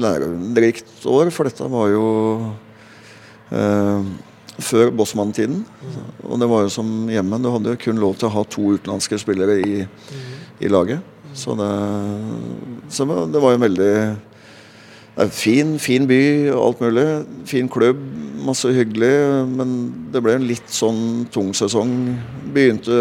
lærerikt 0.00 1.06
år, 1.08 1.30
for 1.34 1.48
dette 1.48 1.66
var 1.68 1.90
jo 1.90 2.04
eh, 3.52 4.10
før 4.62 4.92
Bossmann-tiden. 4.94 5.64
Og 6.24 6.40
det 6.40 6.48
var 6.48 6.64
jo 6.64 6.72
som 6.72 7.10
hjemme. 7.10 7.40
Du 7.42 7.50
hadde 7.52 7.74
jo 7.74 7.80
kun 7.84 8.00
lov 8.00 8.16
til 8.16 8.30
å 8.30 8.34
ha 8.36 8.44
to 8.48 8.76
utenlandske 8.76 9.18
spillere 9.20 9.58
i, 9.60 9.82
i 10.62 10.70
laget. 10.70 11.04
Så, 11.36 11.56
det, 11.58 11.68
så 12.92 13.06
det 13.30 13.42
var 13.42 13.56
jo 13.56 13.64
veldig 13.66 13.92
Fin, 15.36 15.74
fin 15.82 16.06
by 16.08 16.22
og 16.54 16.60
alt 16.64 16.78
mulig. 16.80 17.06
Fin 17.50 17.66
klubb, 17.68 17.98
masse 18.44 18.70
hyggelig. 18.74 19.12
Men 19.50 19.76
det 20.12 20.22
ble 20.24 20.36
en 20.38 20.48
litt 20.48 20.72
sånn 20.72 21.26
tung 21.32 21.52
sesong. 21.56 21.92
Begynte 22.54 22.96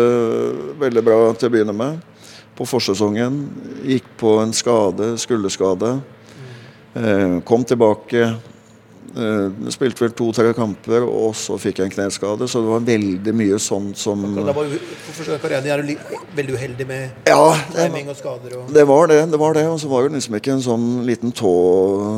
veldig 0.82 1.04
bra 1.06 1.20
til 1.34 1.50
å 1.50 1.54
begynne 1.56 1.76
med. 1.76 2.00
På 2.58 2.68
forsesongen 2.68 3.46
gikk 3.88 4.08
på 4.20 4.36
en 4.44 4.54
skade, 4.56 5.14
skulderskade. 5.22 5.94
Eh, 7.00 7.40
kom 7.48 7.64
tilbake. 7.64 8.34
Uh, 9.10 9.50
spilte 9.74 10.04
vel 10.04 10.12
to-tre 10.14 10.52
kamper, 10.54 11.02
og 11.08 11.32
så 11.38 11.56
fikk 11.58 11.80
jeg 11.80 11.90
en 11.90 11.94
kneskade. 11.96 12.46
Så 12.50 12.62
det 12.62 12.70
var 12.70 12.84
veldig 12.86 13.34
mye 13.34 13.58
sånt 13.62 13.98
som 13.98 14.22
da 14.38 14.54
var 14.54 14.70
karrieren 15.42 15.66
er 15.66 15.82
du 15.82 15.94
veldig 16.38 16.56
uheldig 16.56 16.86
med 16.90 17.30
ja, 17.30 17.56
timing 17.74 18.12
og 18.12 18.18
skader? 18.20 18.56
Og... 18.60 18.70
Det 18.76 18.86
var 18.88 19.10
det. 19.10 19.20
det 19.32 19.40
var 19.42 19.58
det, 19.58 19.66
Og 19.70 19.80
så 19.82 19.90
var 19.90 20.06
det 20.06 20.20
liksom 20.20 20.38
ikke 20.38 20.54
en 20.56 20.64
sånn 20.66 20.88
liten 21.08 21.34
tå 21.36 21.54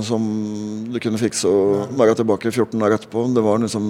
som 0.07 0.27
du 0.91 0.99
kunne 1.03 1.21
fikse 1.21 1.47
og 1.47 1.95
være 1.99 2.17
tilbake 2.19 2.51
14 2.51 2.75
dager 2.75 2.97
etterpå. 2.99 3.25
Det 3.35 3.45
var 3.45 3.63
liksom 3.63 3.89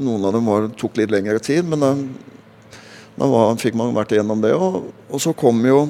Noen 0.00 0.24
av 0.24 0.32
dem 0.36 0.48
var, 0.48 0.70
tok 0.80 0.96
litt 0.96 1.12
lengre 1.12 1.40
tid, 1.44 1.66
men 1.68 1.82
da, 1.84 1.92
da 3.20 3.28
var, 3.28 3.52
fikk 3.60 3.76
man 3.76 3.92
vært 3.96 4.16
igjennom 4.16 4.40
det. 4.40 4.54
Og, 4.56 4.88
og 5.10 5.22
så 5.22 5.34
kom 5.36 5.60
jo 5.66 5.84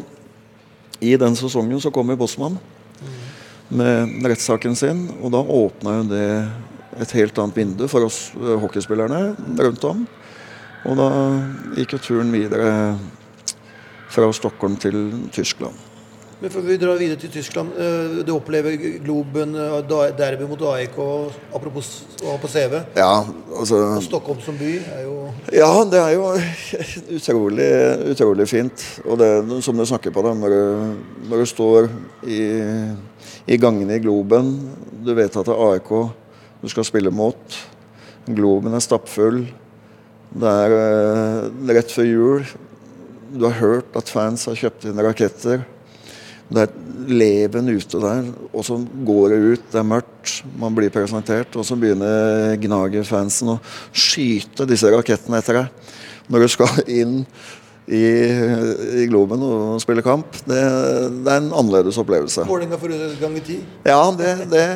I 0.98 1.14
den 1.20 1.38
sesongen 1.38 1.80
så 1.80 1.94
kom 1.94 2.10
jo 2.10 2.18
Bossmann 2.20 2.58
med 3.70 4.26
rettssaken 4.26 4.76
sin. 4.76 5.04
Og 5.22 5.30
da 5.34 5.40
åpna 5.42 5.98
jo 6.00 6.08
det 6.10 6.24
et 7.00 7.12
helt 7.16 7.38
annet 7.38 7.56
vindu 7.56 7.86
for 7.88 8.06
oss 8.08 8.30
eh, 8.36 8.56
hockeyspillerne 8.60 9.34
rundt 9.62 9.84
om. 9.88 10.06
Og 10.88 10.96
da 10.98 11.10
gikk 11.76 11.96
jo 11.96 12.02
turen 12.06 12.32
videre 12.32 12.96
fra 14.10 14.26
Stockholm 14.34 14.76
til 14.80 15.28
Tyskland. 15.32 15.86
Men 16.40 16.48
før 16.48 16.62
vi 16.64 16.76
drar 16.80 16.96
videre 16.96 17.20
til 17.20 17.28
Tyskland. 17.34 17.68
eh, 17.76 18.22
Du 18.24 18.32
opplever 18.32 18.72
Globen, 19.04 19.54
eh, 19.54 20.16
derby 20.16 20.46
mot 20.48 20.62
AIK, 20.72 20.96
apropos 21.54 21.90
å 22.24 22.30
ha 22.32 22.36
på 22.40 22.48
CV. 22.48 22.80
Ja, 22.96 23.26
altså 23.58 23.76
Og 23.98 24.02
Stockholm 24.02 24.40
som 24.40 24.56
by 24.56 24.72
er 24.78 25.02
jo 25.04 25.28
Ja, 25.52 25.84
det 25.84 26.00
er 26.00 26.14
jo 26.16 26.32
utrolig, 27.18 27.68
utrolig 28.14 28.48
fint. 28.48 28.86
Og 29.04 29.18
det 29.20 29.62
som 29.62 29.76
du 29.76 29.84
snakker 29.84 30.10
på, 30.10 30.22
da, 30.24 30.32
når 30.32 30.48
du, 30.48 30.96
når 31.28 31.44
du 31.44 31.46
står 31.46 31.90
i, 32.24 32.40
i 33.50 33.58
gangene 33.60 33.96
i 33.96 34.02
Globen, 34.02 34.52
du 35.04 35.12
vet 35.16 35.36
at 35.36 35.48
det 35.48 35.54
er 35.54 35.74
AIK 35.74 35.92
du 36.60 36.68
skal 36.68 36.84
spille 36.84 37.12
mot. 37.12 37.56
Globen 38.28 38.74
er 38.76 38.84
stappfull. 38.84 39.46
Det 40.30 40.50
er 40.64 40.74
eh, 40.76 41.46
rett 41.72 41.92
før 41.92 42.08
jul. 42.08 42.48
Du 43.32 43.46
har 43.46 43.56
hørt 43.60 43.96
at 43.96 44.10
fans 44.12 44.44
har 44.50 44.58
kjøpt 44.58 44.88
inn 44.90 45.00
raketter. 45.00 45.64
Det 46.50 46.66
er 46.66 46.74
leven 47.10 47.70
ute 47.70 48.00
der, 48.02 48.28
og 48.50 48.64
så 48.66 48.76
går 49.06 49.32
det 49.32 49.38
ut, 49.38 49.66
det 49.70 49.78
er 49.78 49.86
mørkt, 49.86 50.32
man 50.58 50.74
blir 50.74 50.90
presentert, 50.92 51.54
og 51.54 51.62
så 51.66 51.76
begynner 51.78 52.56
gnagerfansen 52.60 53.52
å 53.54 53.60
skyte 53.94 54.66
disse 54.68 54.90
rakettene 54.90 55.38
etter 55.38 55.60
deg. 55.60 55.94
Når 56.30 56.44
du 56.44 56.48
skal 56.50 56.82
inn 56.90 57.14
i, 57.90 58.00
i 59.02 59.06
Globen 59.10 59.42
og 59.42 59.80
spille 59.82 60.02
kamp, 60.06 60.36
det, 60.46 60.58
det 61.24 61.30
er 61.32 61.40
en 61.40 61.48
annerledes 61.50 61.98
opplevelse. 61.98 62.44
Vålerenga 62.46 62.78
for 62.78 62.92
gang 63.20 63.38
i 63.38 63.42
tid. 63.44 63.64
Ja, 63.86 63.98
det, 64.14 64.34
det, 64.52 64.66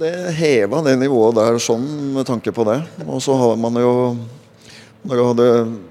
det 0.00 0.12
heva 0.38 0.80
det 0.86 0.96
nivået 1.02 1.36
der 1.36 1.58
sånn 1.60 1.84
med 2.16 2.24
tanke 2.28 2.54
på 2.56 2.64
det. 2.70 2.78
Og 3.04 3.20
så 3.24 3.36
har 3.36 3.58
man 3.60 3.76
jo 3.82 3.92
når 5.02 5.18
jeg 5.18 5.26
hadde 5.32 5.46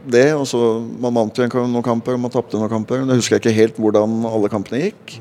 det, 0.07 0.27
og 0.39 0.45
så 0.47 0.59
Man 1.03 1.11
vant 1.17 1.35
jo 1.35 1.45
noen 1.67 1.83
kamper, 1.83 2.15
man 2.15 2.31
tapte 2.31 2.55
noen 2.55 2.71
kamper. 2.71 3.01
Jeg 3.03 3.19
husker 3.19 3.41
ikke 3.41 3.51
helt 3.55 3.79
hvordan 3.81 4.21
alle 4.29 4.49
kampene 4.51 4.85
gikk. 4.85 5.17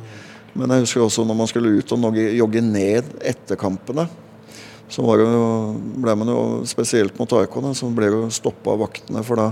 Men 0.55 0.71
jeg 0.71 0.85
husker 0.85 1.03
også 1.05 1.25
når 1.27 1.39
man 1.39 1.49
skulle 1.51 1.73
ut 1.79 1.93
og 1.95 2.17
jogge, 2.17 2.63
ned 2.63 3.11
etter 3.27 3.59
kampene. 3.59 4.07
Så 4.91 5.03
var 5.07 5.19
det, 5.19 5.27
jo- 5.27 5.75
ble 6.03 6.15
man 6.19 6.31
jo, 6.31 6.39
spesielt 6.67 7.19
mot 7.19 7.31
AIK, 7.39 7.59
så 7.79 7.91
ble 7.95 8.09
jo 8.11 8.23
stoppa 8.31 8.73
av 8.75 8.81
vaktene. 8.87 9.23
For 9.27 9.39
da, 9.39 9.51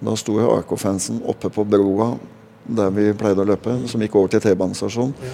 da 0.00 0.14
sto 0.18 0.38
jo 0.40 0.52
AK-fansen 0.58 1.22
oppe 1.30 1.50
på 1.52 1.64
broa 1.68 2.14
der 2.64 2.92
vi 2.94 3.10
pleide 3.18 3.44
å 3.44 3.48
løpe, 3.48 3.76
som 3.90 4.00
gikk 4.00 4.14
over 4.16 4.32
til 4.32 4.40
T-banestasjonen. 4.40 5.32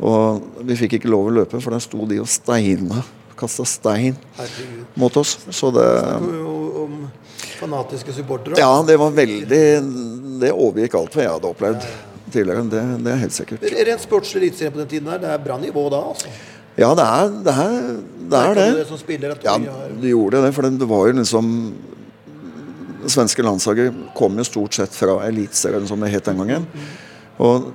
Og 0.00 0.60
vi 0.64 0.76
fikk 0.78 1.00
ikke 1.00 1.10
lov 1.10 1.28
å 1.28 1.32
løpe, 1.40 1.58
for 1.60 1.74
der 1.74 1.82
sto 1.82 2.06
de 2.08 2.20
og 2.22 2.28
steina. 2.30 3.02
Kasta 3.40 3.64
stein 3.64 4.16
Herregud. 4.36 4.84
mot 5.00 5.16
oss. 5.16 5.38
Så 5.48 5.70
det 5.72 5.86
Om 6.20 7.08
fanatiske 7.60 8.12
supportere. 8.12 8.58
Ja, 8.60 8.82
det 8.84 8.98
var 9.00 9.10
veldig 9.16 9.60
Det 10.40 10.50
overgikk 10.52 10.96
alt 10.98 11.16
hva 11.16 11.24
jeg 11.24 11.32
hadde 11.32 11.48
opplevd 11.48 11.86
tidligere. 12.32 12.64
Det, 12.68 12.82
det 13.04 13.12
er 13.12 13.20
helt 13.24 13.36
sikkert. 13.36 13.64
Rent 13.88 14.04
sportslig 14.04 14.42
eliteserie 14.42 14.74
på 14.74 14.80
den 14.82 14.90
tiden 14.92 15.08
der, 15.10 15.22
det 15.24 15.30
er 15.34 15.40
bra 15.44 15.56
nivå 15.60 15.88
da, 15.92 16.02
altså. 16.12 16.32
Ja, 16.78 16.92
det 16.96 17.04
er 17.04 17.32
det. 17.44 17.54
Er, 17.54 17.88
det, 18.30 18.40
er 18.40 18.54
det. 18.54 19.32
Ja, 19.44 19.56
du 20.00 20.06
gjorde 20.08 20.44
det. 20.44 20.52
For 20.56 20.68
det 20.68 20.88
var 20.88 21.08
jo 21.08 21.16
liksom 21.18 21.50
Det 23.00 23.12
svenske 23.12 23.44
landslaget 23.44 23.96
kom 24.16 24.38
jo 24.38 24.46
stort 24.46 24.76
sett 24.76 24.94
fra 24.96 25.18
Eliteserien, 25.26 25.86
som 25.88 26.00
det 26.02 26.12
het 26.12 26.28
den 26.28 26.42
gangen. 26.42 26.66
Og 27.40 27.70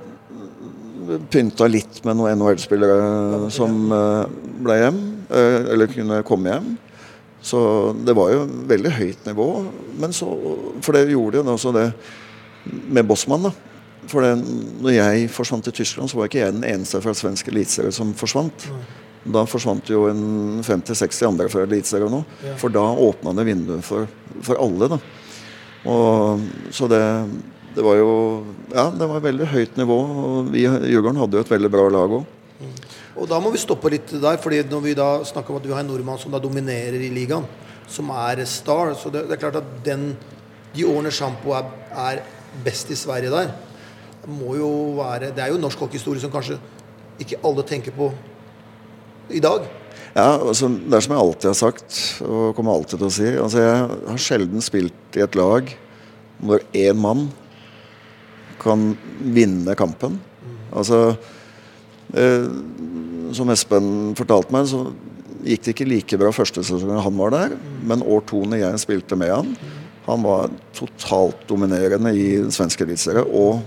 pynta 1.30 1.68
litt 1.70 2.02
med 2.06 2.18
noen 2.18 2.38
NHL-spillere 2.38 3.50
som 3.54 3.92
eh, 3.94 4.24
ble 4.66 4.78
hjem, 4.80 5.00
eh, 5.30 5.58
eller 5.74 5.90
kunne 5.92 6.22
komme 6.26 6.52
hjem. 6.52 6.72
Så 7.46 7.60
det 8.06 8.16
var 8.18 8.32
jo 8.32 8.44
veldig 8.70 8.92
høyt 8.96 9.28
nivå. 9.28 9.48
Men 10.02 10.14
så, 10.16 10.28
for 10.82 10.96
det 10.96 11.06
gjorde 11.12 11.38
jo 11.38 11.54
også 11.54 11.72
det 11.76 11.86
med 12.66 13.06
Bossmann. 13.06 13.46
da. 13.46 13.52
For 14.10 14.22
det, 14.22 14.34
når 14.82 14.94
jeg 14.94 15.30
forsvant 15.34 15.66
til 15.66 15.74
Tyskland, 15.80 16.10
så 16.10 16.18
var 16.18 16.30
ikke 16.30 16.42
jeg 16.42 16.54
den 16.54 16.66
eneste 16.66 17.00
fra 17.02 17.14
svensk 17.14 17.48
eliteserie 17.50 17.94
som 17.94 18.14
forsvant. 18.18 18.68
Da 19.34 19.42
forsvant 19.48 19.88
jo 19.90 20.06
en 20.10 20.62
50-60 20.62 21.26
andre 21.26 21.48
fra 21.50 21.64
eliteserien 21.66 22.12
nå. 22.12 22.22
Ja. 22.44 22.54
For 22.60 22.72
da 22.72 22.84
åpna 22.84 23.34
det 23.36 23.46
vinduet 23.48 23.86
for, 23.86 24.06
for 24.46 24.60
alle. 24.62 24.90
da. 24.94 25.00
Og, 25.86 26.46
så 26.74 26.88
det, 26.90 27.02
det 27.76 27.84
var 27.86 27.98
jo 28.00 28.10
Ja, 28.72 28.88
det 28.90 29.06
var 29.10 29.22
veldig 29.24 29.50
høyt 29.52 29.76
nivå. 29.78 29.98
Og 30.22 30.50
vi 30.54 30.64
i 30.66 30.70
Djurgården 30.92 31.20
hadde 31.22 31.38
jo 31.38 31.46
et 31.46 31.54
veldig 31.56 31.72
bra 31.72 31.88
lag 31.92 32.16
òg. 32.20 32.32
Og 33.16 33.28
da 33.28 33.38
må 33.40 33.50
vi 33.52 33.60
stoppe 33.60 33.90
litt 33.92 34.10
der, 34.20 34.38
fordi 34.40 34.60
når 34.68 34.82
vi 34.84 34.96
da 34.96 35.08
snakker 35.24 35.52
om 35.52 35.60
at 35.60 35.66
vi 35.66 35.72
har 35.72 35.80
en 35.80 35.88
nordmann 35.88 36.20
som 36.20 36.32
da 36.32 36.40
dominerer 36.42 37.00
i 37.00 37.12
ligaen, 37.12 37.46
som 37.88 38.10
er 38.12 38.42
star, 38.48 38.92
så 38.98 39.12
det, 39.12 39.24
det 39.28 39.36
er 39.36 39.40
klart 39.40 39.58
at 39.60 39.70
den, 39.86 40.10
de 40.74 40.84
årene 40.84 41.12
Sjampo 41.14 41.54
er, 41.56 41.70
er 41.96 42.20
best 42.64 42.90
i 42.92 42.98
Sverige 42.98 43.32
der, 43.32 43.54
må 44.26 44.56
jo 44.58 44.68
være 44.98 45.30
Det 45.30 45.44
er 45.44 45.52
jo 45.52 45.60
norsk 45.60 45.84
hockeyhistorie 45.84 46.20
som 46.20 46.32
kanskje 46.32 46.58
ikke 47.22 47.38
alle 47.46 47.62
tenker 47.64 47.94
på 47.94 48.10
i 49.30 49.42
dag. 49.42 49.66
Ja, 50.16 50.38
altså, 50.40 50.68
Det 50.68 50.96
er 50.96 51.04
som 51.04 51.12
jeg 51.12 51.22
alltid 51.22 51.48
har 51.50 51.58
sagt, 51.58 51.96
og 52.24 52.54
kommer 52.56 52.72
alltid 52.72 52.98
til 52.98 53.08
å 53.08 53.12
si 53.12 53.26
altså, 53.36 53.60
Jeg 53.60 53.88
har 54.08 54.22
sjelden 54.22 54.64
spilt 54.64 55.18
i 55.18 55.24
et 55.24 55.36
lag 55.36 55.68
hvor 56.36 56.60
én 56.76 56.96
mann 57.00 57.30
kan 58.60 58.90
vinne 59.20 59.72
kampen. 59.76 60.18
Altså 60.68 61.16
eh, 62.12 62.44
Som 63.36 63.52
Espen 63.52 64.12
fortalte 64.18 64.52
meg, 64.52 64.68
så 64.68 64.82
gikk 65.46 65.64
det 65.64 65.74
ikke 65.74 65.88
like 65.88 66.18
bra 66.20 66.32
første 66.34 66.64
sesongen 66.66 67.00
han 67.02 67.18
var 67.20 67.32
der. 67.34 67.56
Men 67.86 68.04
år 68.04 68.24
to 68.28 68.42
når 68.44 68.62
jeg 68.64 68.82
spilte 68.84 69.18
med 69.18 69.32
han, 69.32 69.54
han 70.06 70.22
var 70.22 70.52
totalt 70.76 71.46
dominerende 71.48 72.12
i 72.14 72.36
den 72.40 72.52
svenske 72.54 72.86
eliteserien. 72.86 73.26
Og 73.26 73.62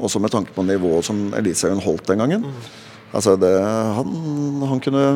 også 0.00 0.20
med 0.22 0.32
tanke 0.32 0.54
på 0.56 0.64
nivået 0.64 1.06
som 1.06 1.28
eliteserien 1.36 1.82
holdt 1.82 2.08
den 2.08 2.22
gangen. 2.22 2.46
Altså 3.10 3.36
det, 3.40 3.54
han, 3.96 4.10
han 4.70 4.82
kunne 4.82 5.06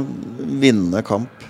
vinne 0.60 1.02
kamp 1.06 1.44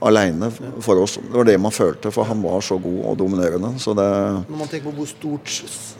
aleine 0.00 0.48
for 0.80 1.02
oss. 1.02 1.18
Det 1.20 1.36
var 1.36 1.46
det 1.48 1.58
man 1.60 1.74
følte, 1.74 2.12
for 2.14 2.28
han 2.28 2.40
var 2.42 2.62
så 2.64 2.78
god 2.80 3.04
og 3.12 3.18
dominerende. 3.20 3.74
Så 3.78 3.94
det 3.96 4.08
Når 4.48 4.58
man 4.58 4.68
tenker 4.68 4.90
på 4.90 4.96
hvor 4.96 5.08
stort 5.08 5.52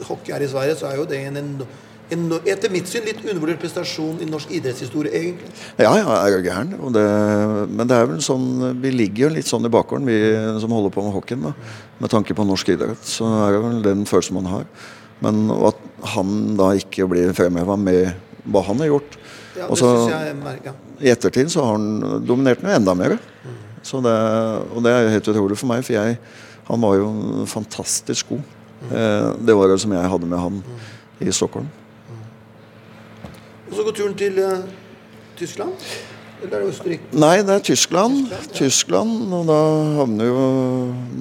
hockey 0.09 0.35
er 0.35 0.45
i 0.45 0.49
Sverige, 0.49 0.77
så 0.81 0.89
er 0.89 0.97
jo 0.97 1.07
det 1.09 1.21
en, 1.29 1.37
en, 2.11 2.25
etter 2.41 2.73
mitt 2.73 2.89
syn 2.89 3.05
litt 3.07 3.21
undervurdert 3.23 3.61
prestasjon 3.61 4.23
i 4.25 4.29
norsk 4.29 4.55
idrettshistorie, 4.57 5.13
egentlig. 5.13 5.53
Ja, 5.79 5.93
ja, 6.01 6.17
jeg 6.25 6.39
er 6.41 6.47
gæren. 6.49 6.73
Det, 6.97 7.05
men 7.69 7.91
det 7.91 7.99
er 7.99 8.09
vel 8.11 8.25
sånn 8.25 8.49
Vi 8.81 8.95
ligger 8.95 9.29
jo 9.29 9.35
litt 9.37 9.51
sånn 9.51 9.69
i 9.69 9.73
bakgården, 9.73 10.09
vi 10.09 10.63
som 10.63 10.73
holder 10.75 10.97
på 10.97 11.05
med 11.05 11.15
hockeyen. 11.19 11.51
da 11.51 11.55
Med 12.01 12.15
tanke 12.17 12.35
på 12.35 12.49
norsk 12.49 12.73
idrett. 12.73 13.05
Så 13.05 13.29
er 13.45 13.55
det 13.55 13.63
vel 13.67 13.85
den 13.85 14.09
følelsen 14.09 14.41
man 14.41 14.51
har. 14.51 14.67
Men 15.21 15.51
at 15.53 15.87
han 16.17 16.57
da 16.57 16.73
ikke 16.79 17.05
blir 17.11 17.37
fremheva 17.37 17.77
med 17.77 18.15
hva 18.49 18.65
han 18.65 18.81
har 18.81 18.95
gjort. 18.95 19.19
Ja, 19.61 19.69
Og 19.69 19.77
så-. 19.77 20.75
I 21.01 21.11
ettertid 21.13 21.51
så 21.53 21.65
har 21.65 21.77
han 21.77 22.23
dominert 22.25 22.63
noe 22.65 22.77
enda 22.79 22.95
mer. 22.97 23.19
Så 23.85 24.01
det, 24.05 24.15
og 24.75 24.85
det 24.85 24.93
er 24.93 25.05
jo 25.05 25.13
helt 25.15 25.29
utrolig 25.33 25.59
for 25.61 25.71
meg, 25.71 25.85
for 25.85 25.97
jeg, 25.97 26.19
han 26.69 26.83
var 26.85 26.97
jo 27.01 27.45
fantastisk 27.49 28.33
god. 28.33 28.43
Eh, 28.89 29.29
det 29.45 29.57
året 29.57 29.81
som 29.83 29.93
jeg 29.93 30.13
hadde 30.13 30.29
med 30.29 30.41
han 30.41 30.61
i 31.21 31.33
Stockholm. 31.33 31.69
Og 33.71 33.77
så 33.77 33.85
går 33.87 33.97
turen 33.97 34.17
til 34.19 34.39
eh, 34.43 34.63
Tyskland? 35.39 35.73
Eller 36.41 36.57
er 36.57 36.65
det 36.65 36.73
Østerrike? 36.73 37.17
Nei, 37.21 37.35
det 37.45 37.57
er 37.57 37.65
Tyskland. 37.65 38.31
Tyskland, 38.57 39.33
Og 39.37 39.45
da 39.49 39.59
havner 39.99 40.31
jo 40.31 40.45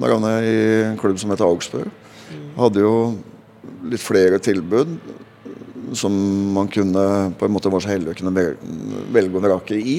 Da 0.00 0.12
havner 0.14 0.38
jeg 0.40 0.54
i 0.54 0.62
en 0.88 1.00
klubb 1.00 1.18
som 1.20 1.32
heter 1.32 1.44
Augsburg. 1.44 1.90
Hadde 2.56 2.80
jo 2.80 2.94
litt 3.90 4.00
flere 4.02 4.40
tilbud 4.42 4.96
som 5.96 6.14
man 6.54 6.68
kunne 6.70 7.32
på 7.38 7.46
en 7.46 7.52
måte 7.54 7.70
var 7.72 7.82
så 7.82 7.92
heldig 7.92 8.12
å 8.12 8.18
kunne 8.20 8.46
velge 9.14 9.36
og 9.36 9.44
vrake 9.44 9.78
i. 9.78 9.98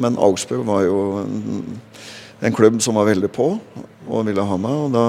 Men 0.00 0.18
Augsburg 0.20 0.66
var 0.68 0.84
jo 0.86 1.00
en, 1.24 2.54
klubb 2.56 2.80
som 2.84 2.98
var 2.98 3.08
veldig 3.10 3.30
på 3.32 3.52
og 4.08 4.26
ville 4.28 4.44
ha 4.46 4.58
meg. 4.60 4.84
Og 4.86 4.94
da, 4.94 5.06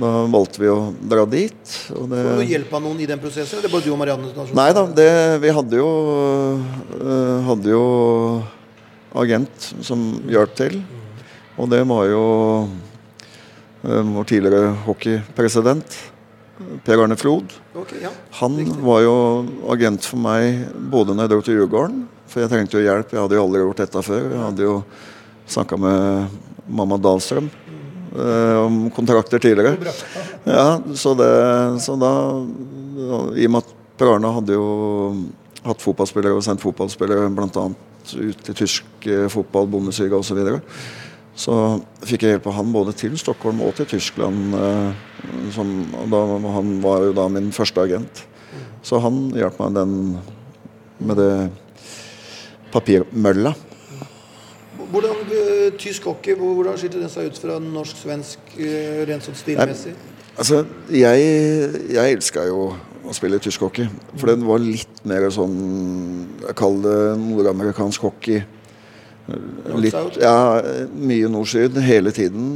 da 0.00 0.12
valgte 0.32 0.62
vi 0.62 0.72
å 0.72 0.78
dra 1.00 1.26
dit. 1.28 1.76
Og 1.96 2.08
det, 2.12 2.24
Får 2.26 2.42
du 2.42 2.54
hjelp 2.54 2.74
av 2.78 2.84
noen 2.86 3.04
i 3.04 3.08
den 3.10 3.22
prosessen? 3.22 3.60
Eller 3.60 3.72
bare 3.72 3.86
du 3.86 3.92
og 3.94 4.00
Marianne? 4.00 4.48
Nei 4.56 4.70
da, 4.76 4.86
det, 5.00 5.10
vi 5.44 5.54
hadde 5.58 5.80
jo, 5.82 5.90
øh, 7.00 7.38
hadde 7.50 7.74
jo 7.74 7.84
agent 9.24 9.70
som 9.86 10.08
hjalp 10.30 10.56
til. 10.58 10.80
Og 11.54 11.70
det 11.70 11.84
var 11.86 12.08
jo 12.10 12.24
øh, 13.84 14.02
vår 14.16 14.26
tidligere 14.26 14.74
hockeypresident, 14.88 16.00
Per 16.86 17.00
Arne 17.02 17.16
Flod. 17.18 17.52
Okay, 17.74 18.04
ja. 18.04 18.10
Han 18.40 18.58
var 18.84 19.02
jo 19.02 19.14
agent 19.74 20.06
for 20.06 20.22
meg 20.22 20.68
både 20.92 21.14
når 21.14 21.26
jeg 21.26 21.32
dro 21.32 21.44
til 21.44 21.58
Djurgården, 21.58 22.02
for 22.30 22.44
jeg 22.44 22.52
trengte 22.52 22.78
jo 22.78 22.84
hjelp. 22.84 23.12
Jeg 23.12 23.22
hadde 23.24 23.38
jo 23.38 23.44
aldri 23.44 23.62
gjort 23.64 23.82
dette 23.82 24.02
før. 24.06 24.26
Jeg 24.30 24.42
hadde 24.42 24.66
jo 24.66 24.76
snakka 25.50 25.78
med 25.80 26.36
mamma 26.70 26.98
Dahlstrøm 27.00 27.48
eh, 27.48 28.58
om 28.62 28.84
kontrakter 28.94 29.42
tidligere. 29.42 29.94
Ja, 30.44 30.80
så, 30.94 31.14
det, 31.18 31.32
så 31.84 31.96
da 32.00 32.12
I 33.34 33.48
og 33.48 33.56
med 33.56 33.64
at 33.64 33.74
Per 33.98 34.10
Arne 34.10 34.30
hadde 34.34 34.56
jo 34.56 34.68
hatt 35.64 35.82
fotballspillere 35.82 36.36
og 36.36 36.44
sendt 36.44 36.62
fotballspillere 36.64 37.30
bl.a. 37.34 37.66
ut 38.14 38.46
til 38.46 38.56
tysk 38.58 39.08
eh, 39.08 39.26
fotball, 39.32 39.68
Bundesliga 39.70 40.18
osv. 40.18 40.32
Så, 40.32 40.38
videre. 40.38 40.60
Så 41.34 41.54
fikk 42.06 42.24
jeg 42.24 42.36
hjelp 42.36 42.46
av 42.50 42.56
han 42.60 42.70
både 42.74 42.94
til 42.96 43.16
Stockholm 43.18 43.62
og 43.66 43.74
til 43.78 43.88
Tyskland. 43.96 44.54
eh, 44.54 45.50
Som, 45.54 45.70
og 45.98 46.10
da, 46.12 46.20
han 46.54 46.78
var 46.82 47.08
jo 47.08 47.12
da 47.16 47.28
min 47.32 47.50
første 47.52 47.80
agent. 47.80 48.24
Så 48.84 49.00
han 49.00 49.32
hjalp 49.34 49.58
meg 49.58 49.74
den, 49.74 50.18
med 51.00 51.16
det 51.16 51.50
papirmølla. 52.74 53.54
Hvordan 54.92 55.22
eh, 55.32 55.70
Tysk 55.80 56.04
hockey, 56.06 56.36
hvordan 56.38 56.76
skilte 56.78 57.00
den 57.00 57.10
seg 57.10 57.32
ut 57.32 57.38
fra 57.40 57.58
norsk-svensk 57.58 58.58
eh, 58.60 59.02
rent 59.08 59.26
sånn 59.26 59.38
stilmessig? 59.38 59.94
Altså, 60.34 60.64
jeg, 60.90 61.24
jeg 61.94 62.18
elska 62.18 62.44
jo 62.46 62.74
å 63.04 63.14
spille 63.14 63.40
tysk 63.42 63.64
hockey. 63.66 63.88
For 64.18 64.30
den 64.30 64.44
var 64.46 64.62
litt 64.62 65.02
mer 65.06 65.26
sånn 65.34 65.56
Jeg 66.44 66.56
kaller 66.58 66.84
det 66.84 67.22
nordamerikansk 67.22 68.06
hockey. 68.06 68.42
Litt, 69.80 70.18
ja, 70.20 70.60
mye 70.92 71.28
nord-syd 71.32 71.78
hele 71.80 72.12
tiden. 72.12 72.48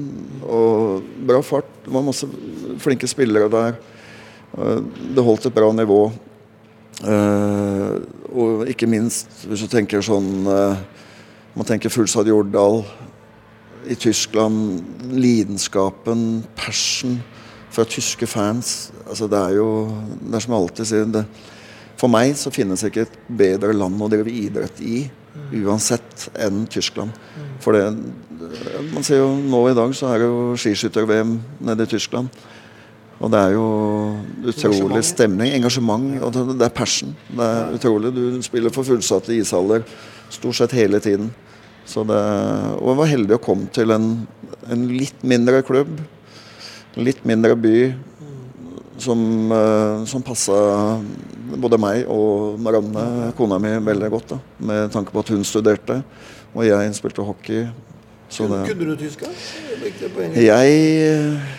Og 0.44 1.04
bra 1.28 1.40
fart. 1.44 1.68
Det 1.84 1.92
var 1.94 2.04
masse 2.04 2.28
flinke 2.82 3.08
spillere 3.08 3.48
der. 3.52 3.78
Eh, 4.58 4.80
Det 5.14 5.24
holdt 5.24 5.46
et 5.46 5.54
bra 5.54 5.72
nivå. 5.72 6.12
Eh, 7.04 7.94
og 8.34 8.66
ikke 8.68 8.88
minst 8.90 9.46
hvis 9.46 9.62
du 9.62 9.68
tenker 9.70 10.02
sånn 10.02 10.48
eh, 10.50 10.80
Man 11.54 11.66
tenker 11.66 11.92
Fullstad 11.94 12.26
Jordal 12.26 12.82
i 13.86 13.94
Tyskland. 13.94 14.82
Lidenskapen, 15.14 16.44
passion 16.58 17.20
fra 17.70 17.84
tyske 17.86 18.26
fans. 18.26 18.90
Altså 19.08 19.28
det 19.30 19.38
er 19.38 19.54
jo 19.56 19.70
Det 20.20 20.34
er 20.34 20.44
som 20.44 20.52
jeg 20.54 20.60
alltid 20.60 20.90
sier 20.90 21.08
det, 21.14 21.24
For 21.96 22.10
meg 22.12 22.34
så 22.36 22.52
finnes 22.54 22.84
ikke 22.84 23.06
et 23.06 23.16
bedre 23.28 23.72
land 23.72 24.02
å 24.02 24.10
drive 24.10 24.30
idrett 24.30 24.82
i 24.82 25.10
uansett 25.64 26.28
enn 26.38 26.66
Tyskland. 26.70 27.14
For 27.62 27.76
det 27.76 27.88
Man 28.94 29.04
ser 29.04 29.18
jo 29.18 29.32
nå 29.36 29.58
i 29.68 29.74
dag 29.76 29.90
så 29.96 30.12
er 30.12 30.22
det 30.22 30.28
jo 30.28 30.54
skiskytter-VM 30.56 31.34
nede 31.68 31.84
i 31.84 31.90
Tyskland. 31.90 32.30
Og 33.18 33.32
det 33.34 33.40
er 33.40 33.56
jo 33.56 33.64
utrolig 34.46 35.02
stemning, 35.04 35.50
engasjement. 35.56 36.06
Og 36.22 36.32
det, 36.32 36.64
er 36.64 36.72
passion. 36.74 37.16
Det 37.28 37.44
er 37.44 37.74
utrolig. 37.74 38.12
Du 38.14 38.38
spiller 38.46 38.72
for 38.72 38.86
fullsatte 38.86 39.34
ishaller 39.34 39.82
stort 40.30 40.60
sett 40.60 40.76
hele 40.78 41.00
tiden. 41.02 41.32
Så 41.88 42.04
det, 42.06 42.20
og 42.78 42.92
jeg 42.92 43.00
var 43.00 43.10
heldig 43.10 43.36
å 43.36 43.42
komme 43.42 43.66
til 43.74 43.94
en, 43.94 44.08
en 44.70 44.86
litt 44.92 45.24
mindre 45.26 45.64
klubb. 45.66 45.98
Litt 46.98 47.24
mindre 47.28 47.56
by 47.58 47.76
som, 49.02 49.20
uh, 49.52 50.04
som 50.08 50.24
passa 50.24 50.56
både 51.56 51.78
meg 51.80 52.08
og 52.12 52.58
Marianne, 52.62 53.32
kona 53.38 53.58
mi, 53.62 53.72
veldig 53.84 54.10
godt. 54.12 54.34
da, 54.34 54.38
Med 54.70 54.90
tanke 54.94 55.14
på 55.14 55.22
at 55.22 55.32
hun 55.32 55.44
studerte, 55.46 56.02
og 56.54 56.66
jeg 56.66 56.94
spilte 56.96 57.24
hockey. 57.24 57.68
Så 58.28 58.44
Kunne, 58.44 58.60
det, 58.60 58.72
kunne 58.72 58.90
du 58.92 58.96
tysk? 59.00 59.24
jeg 60.36 60.72
eh, 61.08 61.54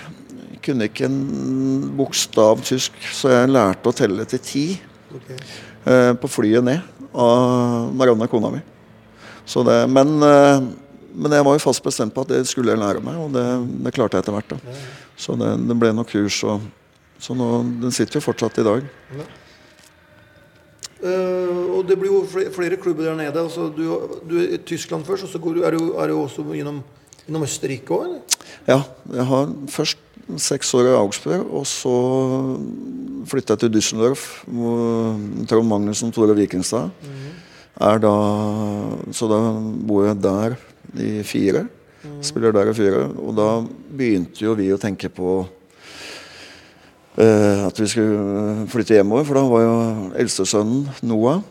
kunne 0.61 0.85
ikke 0.85 1.07
en 1.07 1.95
bokstav 1.97 2.61
tysk, 2.61 2.93
så 3.15 3.31
jeg 3.33 3.49
lærte 3.49 3.89
å 3.89 3.95
telle 3.95 4.25
til 4.29 4.43
ti 4.43 4.65
okay. 5.15 5.39
eh, 5.89 6.11
på 6.19 6.29
flyet 6.29 6.65
ned 6.67 7.07
av 7.09 7.89
Marianne, 7.97 8.29
kona 8.29 8.53
mi. 8.53 8.61
Så 9.49 9.63
det, 9.65 9.79
men, 9.89 10.13
eh, 10.21 10.67
men 11.17 11.37
jeg 11.39 11.47
var 11.47 11.57
jo 11.57 11.65
fast 11.65 11.83
bestemt 11.83 12.13
på 12.13 12.21
at 12.21 12.35
det 12.35 12.43
skulle 12.45 12.75
jeg 12.75 12.83
lære 12.83 13.01
meg, 13.01 13.17
og 13.17 13.33
det, 13.33 13.47
det 13.87 13.95
klarte 13.95 14.19
jeg 14.19 14.27
etter 14.27 14.37
hvert. 14.37 14.53
da. 14.53 14.77
Så 15.17 15.33
det, 15.39 15.55
det 15.65 15.79
ble 15.79 15.89
noen 15.95 16.07
kurs, 16.07 16.43
og, 16.45 16.61
så 17.19 17.35
nå, 17.35 17.49
den 17.83 17.93
sitter 17.95 18.19
jo 18.19 18.23
fortsatt 18.23 18.61
i 18.61 18.65
dag. 18.67 18.87
Eh, 20.99 21.59
og 21.75 21.87
det 21.87 21.95
blir 21.99 22.11
jo 22.11 22.23
flere, 22.27 22.51
flere 22.55 22.79
klubber 22.79 23.07
der 23.07 23.17
nede. 23.19 23.43
Altså, 23.43 23.69
du, 23.71 23.85
du 24.27 24.37
er 24.41 24.55
i 24.55 24.61
Tyskland 24.67 25.05
først, 25.07 25.27
og 25.27 25.33
så 25.33 25.41
går 25.41 25.59
du, 25.59 25.63
er, 25.67 25.75
du, 25.75 25.93
er 25.99 26.11
du 26.11 26.17
også 26.19 26.43
innom, 26.55 26.81
innom 27.27 27.45
Østerrike 27.47 27.95
òg, 27.95 28.07
eller? 28.07 28.45
Ja, 28.67 28.81
jeg 29.15 29.27
har 29.31 29.51
først 29.71 30.05
seks 30.37 30.73
år 30.77 30.91
i 30.91 30.95
Augsburg, 30.97 31.47
og 31.47 31.65
så 31.67 31.93
flytta 33.29 33.55
jeg 33.55 33.63
til 33.63 33.73
Düsseldorf, 33.77 34.25
hvor 34.45 35.15
Trond 35.49 35.69
Magnussen 35.69 36.13
Tore 36.13 36.35
Vikingstad 36.37 36.91
er 37.79 38.01
da 38.03 38.13
Så 39.15 39.29
da 39.31 39.37
bor 39.87 40.03
jeg 40.05 40.19
der 40.19 40.57
i 40.99 41.23
fire. 41.23 41.63
Spiller 42.21 42.51
der 42.55 42.71
i 42.71 42.75
fire. 42.75 43.05
Og 43.23 43.35
da 43.37 43.47
begynte 43.63 44.43
jo 44.43 44.55
vi 44.57 44.67
å 44.73 44.79
tenke 44.81 45.09
på 45.13 45.41
at 47.17 47.79
vi 47.79 47.87
skulle 47.89 48.67
flytte 48.71 48.95
hjemover. 48.95 49.25
For 49.27 49.35
da 49.35 49.41
var 49.49 49.63
jo 49.65 49.73
eldstesønnen 50.21 50.85
Noah 51.09 51.41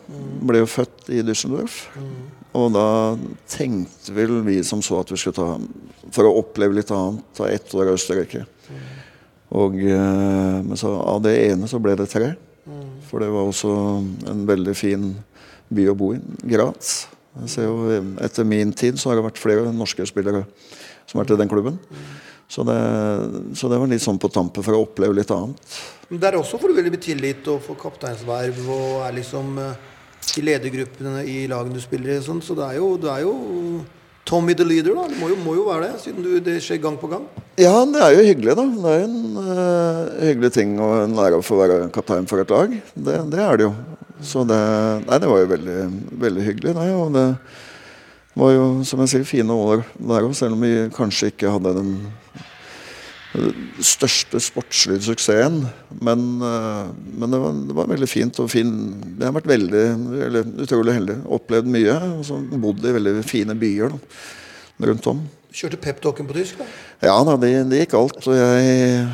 ble 0.45 0.63
jo 0.63 0.69
født 0.69 1.11
i 1.13 1.19
Düsseldorf. 1.25 1.83
Og 2.57 2.71
da 2.73 2.85
tenkte 3.49 4.13
vel 4.15 4.39
vi 4.47 4.57
som 4.65 4.81
så 4.85 5.03
at 5.03 5.11
vi 5.13 5.19
skulle 5.21 5.37
ta 5.37 6.09
For 6.15 6.25
å 6.25 6.39
oppleve 6.39 6.79
litt 6.79 6.89
annet, 6.93 7.21
ta 7.37 7.45
ett 7.49 7.69
år 7.77 7.91
i 7.91 7.93
Østerrike. 7.93 8.45
Og 9.53 9.77
eh, 9.81 10.57
Men 10.65 10.77
så 10.77 10.93
av 10.97 11.21
det 11.25 11.35
ene 11.49 11.69
så 11.69 11.81
ble 11.81 11.95
det 11.99 12.09
tre. 12.09 12.33
For 13.09 13.21
det 13.21 13.29
var 13.33 13.49
også 13.49 13.71
en 14.29 14.43
veldig 14.49 14.75
fin 14.77 15.11
by 15.73 15.87
å 15.89 15.97
bo 15.97 16.11
i. 16.15 16.19
Graz. 16.49 17.07
Jo, 17.55 17.73
eh, 17.93 18.09
etter 18.25 18.47
min 18.47 18.73
tid 18.73 18.99
så 18.99 19.11
har 19.11 19.19
det 19.19 19.27
vært 19.29 19.41
flere 19.41 19.73
norske 19.73 20.05
spillere 20.09 20.45
som 21.05 21.17
har 21.17 21.25
vært 21.25 21.37
i 21.37 21.41
den 21.43 21.51
klubben. 21.51 21.79
Så 22.49 22.63
det, 22.65 22.79
så 23.53 23.69
det 23.69 23.77
var 23.77 23.89
litt 23.91 24.01
sånn 24.01 24.17
på 24.17 24.31
tampen 24.33 24.65
for 24.65 24.73
å 24.73 24.81
oppleve 24.87 25.13
litt 25.19 25.29
annet. 25.31 25.77
Men 26.09 26.21
Der 26.23 26.39
også 26.39 26.57
får 26.57 26.71
du 26.71 26.79
veldig 26.79 26.95
mye 26.95 27.03
tillit 27.03 27.47
og 27.51 27.61
får 27.61 27.77
kapteinsverv 27.83 28.63
og 28.65 29.03
er 29.05 29.13
liksom 29.19 29.59
eh, 29.61 29.87
i 30.39 30.45
ledergruppene 30.47 31.21
i 31.29 31.43
lagene 31.51 31.77
du 31.77 31.83
spiller 31.83 32.15
i. 32.15 32.23
Sånn, 32.25 32.41
så 32.41 32.57
det 32.57 32.65
er 32.65 32.79
jo, 32.79 32.95
det 33.01 33.11
er 33.13 33.27
jo 33.27 33.35
Tommy 34.29 34.53
the 34.57 34.65
leader, 34.65 34.97
da. 34.97 35.05
Det 35.09 35.19
må 35.21 35.29
jo, 35.29 35.37
må 35.45 35.53
jo 35.57 35.67
være 35.67 35.87
det, 35.87 36.01
siden 36.03 36.25
du, 36.25 36.31
det 36.43 36.57
skjer 36.65 36.81
gang 36.81 36.97
på 37.01 37.09
gang. 37.11 37.23
Ja, 37.61 37.73
det 37.89 38.01
er 38.01 38.17
jo 38.17 38.25
hyggelig, 38.27 38.57
da. 38.57 38.65
Det 38.73 38.91
er 38.91 38.99
jo 38.99 39.07
en 39.07 39.37
uh, 39.37 40.19
hyggelig 40.25 40.51
ting 40.57 40.75
å 40.81 40.89
lære 41.05 41.39
å 41.39 41.45
få 41.45 41.57
være 41.61 41.79
kaptein 41.93 42.29
for 42.29 42.41
et 42.41 42.53
lag. 42.53 42.75
Det, 42.93 43.15
det 43.33 43.41
er 43.45 43.61
det 43.61 43.69
jo. 43.69 43.73
Så 44.25 44.43
det 44.43 44.59
Nei, 45.05 45.17
det 45.21 45.29
var 45.31 45.41
jo 45.41 45.49
veldig, 45.53 45.79
veldig 46.25 46.45
hyggelig, 46.45 46.75
det. 46.77 46.87
Og 46.97 47.13
det 47.15 47.27
var 48.37 48.53
jo, 48.53 48.65
som 48.85 49.01
jeg 49.03 49.13
sier, 49.13 49.25
fine 49.27 49.55
år 49.69 49.85
der 49.97 50.27
òg, 50.27 50.33
selv 50.37 50.57
om 50.57 50.65
vi 50.65 50.73
kanskje 50.95 51.31
ikke 51.33 51.53
hadde 51.55 51.77
den 51.79 51.93
største 53.85 54.39
sportslige 54.41 55.03
suksessen. 55.05 55.61
Men, 56.01 56.23
eh, 56.41 56.85
men 57.13 57.33
det, 57.33 57.41
var, 57.41 57.57
det 57.69 57.75
var 57.77 57.89
veldig 57.91 58.09
fint 58.09 58.39
og 58.41 58.49
fin 58.51 58.71
Jeg 59.19 59.27
har 59.27 59.35
vært 59.35 59.51
veldig, 59.51 59.83
eller, 60.27 60.53
utrolig 60.65 60.95
heldig. 60.97 61.17
Opplevd 61.37 61.69
mye. 61.69 61.97
Og 62.17 62.23
så 62.27 62.39
bodd 62.39 62.85
i 62.85 62.95
veldig 62.95 63.19
fine 63.27 63.57
byer 63.59 63.93
da, 63.93 63.99
rundt 64.89 65.11
om. 65.11 65.21
Kjørte 65.49 65.79
peptalken 65.81 66.27
på 66.29 66.35
tysk, 66.37 66.59
da. 66.61 66.65
Ja 67.09 67.15
da, 67.25 67.35
det, 67.41 67.51
det 67.71 67.83
gikk 67.83 67.95
alt. 67.97 68.25
Jeg 68.27 69.05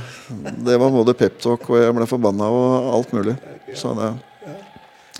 Det 0.65 0.79
var 0.81 0.95
både 0.95 1.15
peptalk 1.15 1.69
og 1.69 1.79
jeg 1.79 1.95
ble 1.95 2.07
forbanna 2.09 2.49
og 2.51 2.89
alt 2.97 3.13
mulig. 3.15 3.35
Så 3.75 3.93
det 3.97 4.13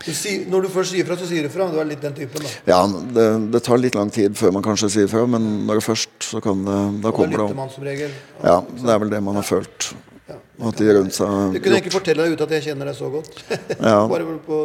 Du 0.05 0.11
sier, 0.13 0.43
når 0.51 0.67
du 0.67 0.69
først 0.69 0.93
sier 0.93 1.05
fra, 1.07 1.15
så 1.17 1.25
sier 1.29 1.47
du 1.47 1.49
fra. 1.49 1.65
Du 1.73 1.79
er 1.81 1.87
litt 1.89 2.01
den 2.03 2.13
typen, 2.13 2.43
da. 2.45 2.49
Ja, 2.69 2.79
det, 3.15 3.23
det 3.55 3.61
tar 3.65 3.79
litt 3.81 3.95
lang 3.97 4.11
tid 4.13 4.35
før 4.37 4.51
man 4.53 4.63
kanskje 4.65 4.89
sier 4.93 5.07
fra, 5.09 5.23
men 5.29 5.65
når 5.65 5.79
det 5.81 5.85
først, 5.87 6.11
så 6.27 6.41
kan 6.45 6.61
det 6.67 6.75
Da 7.01 7.09
Og 7.09 7.15
kommer 7.17 7.41
det. 7.41 7.55
man 7.57 7.71
som 7.73 7.83
regel. 7.87 8.11
Ja, 8.43 8.59
det 8.61 8.91
er 8.93 8.99
vel 9.01 9.09
det 9.15 9.21
man 9.25 9.39
har 9.41 9.47
følt. 9.47 9.89
Ja. 10.29 10.37
At 10.69 10.77
de 10.81 10.91
rundt 10.99 11.13
seg 11.17 11.25
har 11.29 11.41
Jeg 11.53 11.61
kunne 11.61 11.61
gjort. 11.61 11.77
egentlig 11.79 11.95
fortelle 11.97 12.23
deg 12.27 12.35
ute 12.37 12.43
at 12.47 12.53
jeg 12.57 12.63
kjenner 12.69 12.91
deg 12.91 12.97
så 12.97 13.09
godt. 13.13 13.43
Ja. 13.89 13.97
Bare 14.09 14.37
på, 14.45 14.59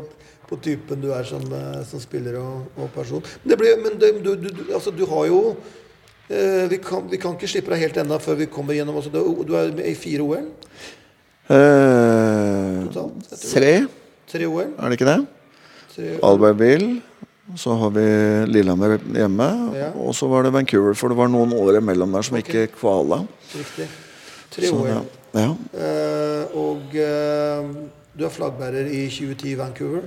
på 0.50 0.60
typen 0.64 1.00
du 1.02 1.10
er 1.16 1.24
som, 1.28 1.42
eh, 1.56 1.80
som 1.88 2.00
spiller 2.04 2.36
og, 2.40 2.68
og 2.76 2.92
person. 2.94 3.24
Men, 3.42 3.50
det 3.54 3.58
blir, 3.60 3.76
men 3.84 3.98
det, 4.00 4.12
du, 4.24 4.34
du, 4.36 4.48
du, 4.60 4.62
altså, 4.76 4.92
du 4.92 5.06
har 5.08 5.24
jo 5.32 5.40
eh, 6.28 6.68
vi, 6.70 6.78
kan, 6.84 7.08
vi 7.10 7.16
kan 7.20 7.36
ikke 7.36 7.48
slippe 7.48 7.72
deg 7.72 7.86
helt 7.86 7.96
ennå 8.04 8.20
før 8.20 8.36
vi 8.40 8.48
kommer 8.52 8.76
gjennom 8.76 8.96
altså, 9.00 9.12
du, 9.12 9.20
du 9.48 9.56
er 9.56 9.72
med 9.72 9.88
i 9.88 9.96
fire 9.96 10.24
OL. 10.28 10.48
Eh, 11.50 12.84
Totalt, 12.90 13.32
tre, 13.50 13.72
Tre 14.30 14.46
OL. 14.46 14.74
er 14.78 14.92
det 14.92 14.98
ikke 14.98 15.10
det? 15.10 15.20
Albertville. 16.22 17.00
Så 17.58 17.74
har 17.74 17.90
vi 17.90 18.04
Lillehammer 18.46 18.98
hjemme. 19.10 19.48
Ja. 19.74 19.88
Og 19.98 20.14
så 20.14 20.28
var 20.30 20.46
det 20.46 20.52
Vancouver, 20.54 20.94
for 20.94 21.10
det 21.10 21.18
var 21.18 21.30
noen 21.32 21.50
år 21.56 21.80
imellom 21.80 22.12
der 22.14 22.26
som 22.26 22.38
okay. 22.38 22.68
ikke 22.68 22.76
kvala. 22.78 23.24
Riktig. 23.56 23.88
Tre 24.54 24.70
OL. 24.70 24.86
ja. 24.86 25.00
ja. 25.34 25.48
Uh, 25.74 26.58
og 26.58 26.94
uh, 26.94 27.72
du 28.14 28.26
er 28.26 28.34
flaggbærer 28.34 28.90
i 28.90 29.04
2010 29.10 29.50
i 29.50 29.58
Vancouver. 29.58 30.06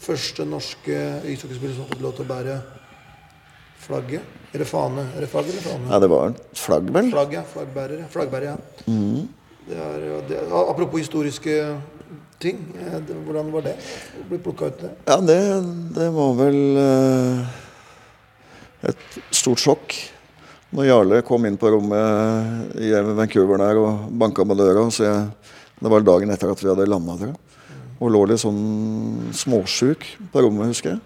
Første 0.00 0.44
norske 0.48 0.98
ishockeyspiller 1.28 1.76
som 1.76 1.84
har 1.84 1.92
fått 1.92 2.04
lov 2.04 2.16
til 2.16 2.24
å 2.24 2.30
bære 2.30 2.56
flagget. 3.84 4.36
Eller 4.54 4.68
fane. 4.68 5.04
Er 5.14 5.24
det 5.24 5.30
flagg 5.30 5.52
eller 5.52 5.64
fane? 5.64 5.88
ja, 5.92 6.00
det 6.02 6.10
var 6.10 6.34
flagg, 6.58 6.88
vel? 6.96 7.12
Flagg, 7.12 7.36
ja. 7.36 7.44
Flaggbærer. 7.52 8.02
ja. 8.02 8.10
Flaggbærer, 8.12 8.54
ja. 8.54 8.86
Mm. 8.88 9.28
Det 9.68 9.76
er, 9.78 10.06
det, 10.26 10.38
apropos 10.48 11.04
historiske 11.04 11.56
ting. 12.40 12.62
eh, 12.80 13.00
hvordan 13.26 13.50
var 13.52 13.66
det 13.68 13.74
å 14.20 14.28
bli 14.30 14.38
plukka 14.42 14.70
ut 14.70 14.80
det? 14.80 14.92
Ja, 15.08 15.18
det, 15.20 15.40
det 15.96 16.08
var 16.14 16.32
vel 16.38 16.60
eh, 16.80 17.58
et 18.90 19.20
stort 19.34 19.60
sjokk. 19.62 19.96
Når 20.70 20.86
Jarle 20.86 21.20
kom 21.26 21.46
inn 21.48 21.58
på 21.58 21.72
rommet 21.74 22.76
i 22.78 22.92
Vancouver 23.18 23.58
der 23.58 23.80
og 23.80 24.10
banka 24.22 24.44
på 24.46 24.54
døra 24.54 24.84
så 24.94 25.02
jeg, 25.08 25.24
Det 25.80 25.90
var 25.90 26.04
dagen 26.04 26.30
etter 26.30 26.50
at 26.52 26.60
vi 26.60 26.68
hadde 26.68 26.86
landa. 26.86 27.32
Og 28.00 28.10
lå 28.12 28.20
litt 28.28 28.42
sånn 28.42 29.32
småsjuk 29.32 30.04
på 30.32 30.42
rommet, 30.44 30.68
husker 30.70 30.92
jeg. 30.92 31.00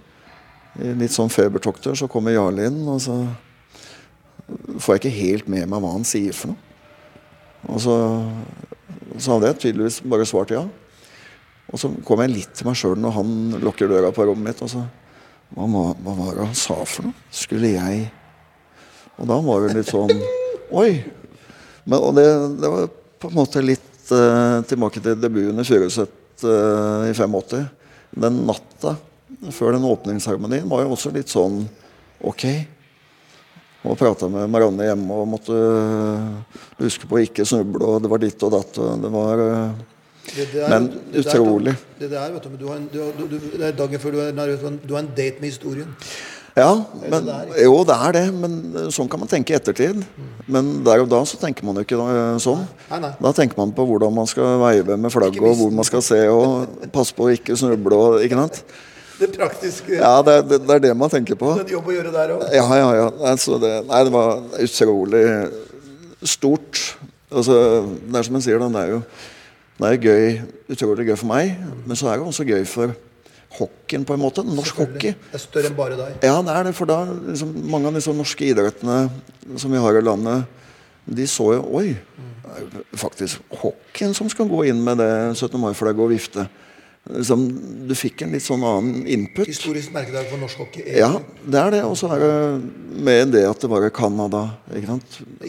I 0.83 0.95
litt 0.99 1.15
sånn 1.15 1.31
febertokter. 1.31 1.95
Så 1.95 2.09
kommer 2.11 2.35
Jarle 2.35 2.67
inn, 2.67 2.81
og 2.91 2.99
så 3.03 3.15
får 4.83 4.97
jeg 4.97 5.01
ikke 5.01 5.15
helt 5.21 5.49
med 5.49 5.71
meg 5.71 5.81
hva 5.81 5.93
han 5.95 6.07
sier 6.07 6.35
for 6.35 6.53
noe. 6.53 6.59
Og 7.71 7.81
så, 7.81 7.95
så 9.17 9.37
hadde 9.37 9.53
jeg 9.53 9.61
tydeligvis 9.63 10.03
bare 10.05 10.27
svart 10.29 10.53
ja. 10.53 10.67
Og 11.75 11.81
så 11.81 11.91
kom 12.07 12.23
jeg 12.23 12.31
litt 12.31 12.53
til 12.55 12.69
meg 12.69 12.79
sjøl 12.79 13.01
når 13.03 13.17
han 13.17 13.31
lukker 13.65 13.91
døra 13.91 14.13
på 14.15 14.29
rommet 14.29 14.53
mitt. 14.53 14.63
og 14.63 14.71
så, 14.71 14.85
hva, 15.55 15.67
hva 15.67 16.15
var 16.21 16.37
det 16.37 16.47
han 16.47 16.59
sa 16.59 16.77
for 16.87 17.09
noe? 17.09 17.25
Skulle 17.35 17.75
jeg 17.75 18.05
Og 19.19 19.27
da 19.31 19.39
var 19.43 19.65
det 19.65 19.81
litt 19.81 19.91
sånn 19.91 20.13
Oi! 20.75 21.03
Men, 21.85 21.99
og 21.99 22.15
det, 22.17 22.27
det 22.63 22.71
var 22.71 22.87
på 23.21 23.31
en 23.31 23.37
måte 23.37 23.63
litt 23.65 24.13
uh, 24.15 24.63
tilbake 24.69 25.03
til 25.03 25.19
debuten 25.21 25.61
i 25.61 25.65
Furuset 25.69 26.45
eh, 26.45 27.11
i 27.11 27.13
85. 27.13 27.67
Den 28.25 28.41
natta 28.49 28.95
før 29.53 29.77
den 29.77 29.85
åpningsseremonien 29.89 30.69
var 30.71 30.85
jo 30.85 30.95
også 30.97 31.13
litt 31.15 31.33
sånn 31.33 31.63
ok. 32.25 32.45
Og 33.85 33.99
prata 34.01 34.31
med 34.33 34.49
Marianne 34.53 34.89
hjemme 34.89 35.21
og 35.21 35.31
måtte 35.35 35.57
uh, 35.57 36.61
huske 36.81 37.09
på 37.09 37.19
å 37.19 37.25
ikke 37.25 37.45
snuble, 37.49 37.85
og 37.85 38.05
det 38.05 38.13
var 38.13 38.23
ditt 38.23 38.45
og 38.47 38.55
datt. 38.57 38.81
Og 38.81 39.05
det 39.05 39.13
var 39.13 39.43
øh, 39.45 39.83
Det 40.25 40.69
Men 40.69 40.87
det 41.13 41.25
utrolig. 41.27 41.75
Det 42.01 42.11
der, 42.11 42.31
vet 42.33 42.47
du, 42.47 42.55
du 42.61 42.69
har 42.69 42.79
en, 42.79 42.87
du, 42.93 42.99
du, 43.19 43.27
du, 43.35 43.37
det 43.59 43.67
er 43.69 43.77
dagen 43.77 44.01
før 44.01 44.15
du 44.15 44.23
er 44.25 44.33
nervøs, 44.33 44.63
men 44.65 44.81
du 44.89 44.95
har 44.97 45.05
en 45.05 45.13
date 45.17 45.41
med 45.41 45.53
historien. 45.53 45.91
Ja, 46.55 46.71
men, 47.11 47.27
jo, 47.59 47.81
det 47.83 47.95
er 47.99 48.15
det. 48.15 48.25
Men 48.39 48.53
øh, 48.79 48.87
sånn 48.95 49.09
kan 49.11 49.19
man 49.19 49.31
tenke 49.31 49.53
i 49.53 49.57
ettertid. 49.59 50.05
Men 50.47 50.71
der 50.87 51.03
og 51.03 51.11
da 51.11 51.21
så 51.27 51.39
tenker 51.41 51.67
man 51.67 51.81
jo 51.81 51.83
ikke 51.83 51.99
øh, 51.99 52.37
sånn. 52.43 52.63
Nei, 52.93 53.01
nei. 53.03 53.11
Da 53.27 53.33
tenker 53.35 53.59
man 53.59 53.75
på 53.75 53.87
hvordan 53.89 54.15
man 54.15 54.31
skal 54.31 54.61
veive 54.63 54.97
med 54.97 55.13
flagget, 55.13 55.43
og 55.43 55.59
hvor 55.59 55.75
man 55.75 55.89
skal 55.89 56.05
se, 56.07 56.21
og 56.31 56.89
passe 56.95 57.17
på 57.17 57.27
å 57.27 57.35
ikke 57.35 57.59
snuble. 57.59 57.99
Og, 57.99 58.21
ikke 58.27 58.39
sant? 58.39 58.63
Det 59.15 59.29
praktiske. 59.31 59.95
Ja, 59.95 60.17
det, 60.27 60.41
det, 60.51 60.57
det 60.67 60.75
er 60.75 60.81
det 60.89 60.95
man 60.99 61.11
tenker 61.11 61.39
på. 61.39 61.53
Det 61.55 61.69
en 61.69 61.77
jobb 61.77 61.87
å 61.87 61.93
gjøre 61.95 62.11
der 62.15 62.33
òg. 62.35 62.41
Ja, 62.51 62.65
ja, 62.81 62.89
ja. 62.99 63.05
Altså, 63.31 63.61
det, 63.63 63.71
nei, 63.87 64.01
det 64.09 64.11
var 64.15 64.41
utrolig 64.65 65.23
stort. 66.27 66.81
Altså, 67.31 67.61
det 68.11 68.19
er 68.19 68.27
som 68.27 68.39
en 68.39 68.43
sier, 68.43 68.59
det 68.59 68.83
er 68.83 68.91
jo 68.97 68.99
det 69.79 69.91
er 69.91 70.03
gøy, 70.03 70.39
utrolig 70.71 71.09
gøy 71.09 71.17
for 71.19 71.31
meg. 71.31 71.57
Men 71.85 71.99
så 71.99 72.11
er 72.11 72.21
det 72.21 72.29
også 72.29 72.47
gøy 72.47 72.63
for 72.69 72.95
hockeyen, 73.59 74.05
på 74.07 74.15
en 74.15 74.23
måte. 74.23 74.45
Norsk 74.47 74.83
hockey. 74.83 75.15
Det 75.15 75.39
er 75.39 75.43
større 75.43 75.71
enn 75.71 75.79
bare 75.79 75.99
deg. 75.99 76.19
Ja, 76.27 76.37
det 76.43 76.55
er 76.55 76.69
det. 76.69 76.75
For 76.79 76.91
da 76.91 77.01
liksom, 77.11 77.55
mange 77.71 77.91
av 77.91 77.99
disse 77.99 78.15
norske 78.15 78.47
idrettene 78.51 78.99
som 79.61 79.75
vi 79.75 79.83
har 79.83 79.99
i 79.99 80.05
landet, 80.05 80.47
de 81.05 81.27
så 81.29 81.51
jo 81.57 81.65
Oi, 81.81 81.91
det 81.93 82.85
er 82.85 83.01
faktisk 83.01 83.43
hockeyen 83.61 84.15
som 84.17 84.31
skal 84.33 84.49
gå 84.49 84.63
inn 84.71 84.81
med 84.85 85.03
det 85.03 85.11
17. 85.37 85.59
mai-flagget 85.61 86.07
og 86.07 86.13
vifte. 86.15 86.47
Liksom, 87.05 87.43
du 87.85 87.93
fikk 87.93 88.23
en 88.25 88.33
litt 88.33 88.45
sånn 88.45 88.63
annen 88.65 89.03
input. 89.05 89.45
Historisk 89.45 89.93
merkedag 89.93 90.25
for 90.31 90.41
norsk 90.41 90.63
hockey. 90.63 90.87
Ja, 90.97 91.11
det 91.45 91.61
er 91.61 91.75
det. 91.75 91.83
Og 91.85 91.99
så 92.01 92.09
er 92.15 92.23
det 92.23 93.03
med 93.05 93.35
det 93.35 93.43
at 93.45 93.61
det 93.61 93.69
var 93.69 93.85
Canada. 93.93 94.47
Ikke? 94.73 94.97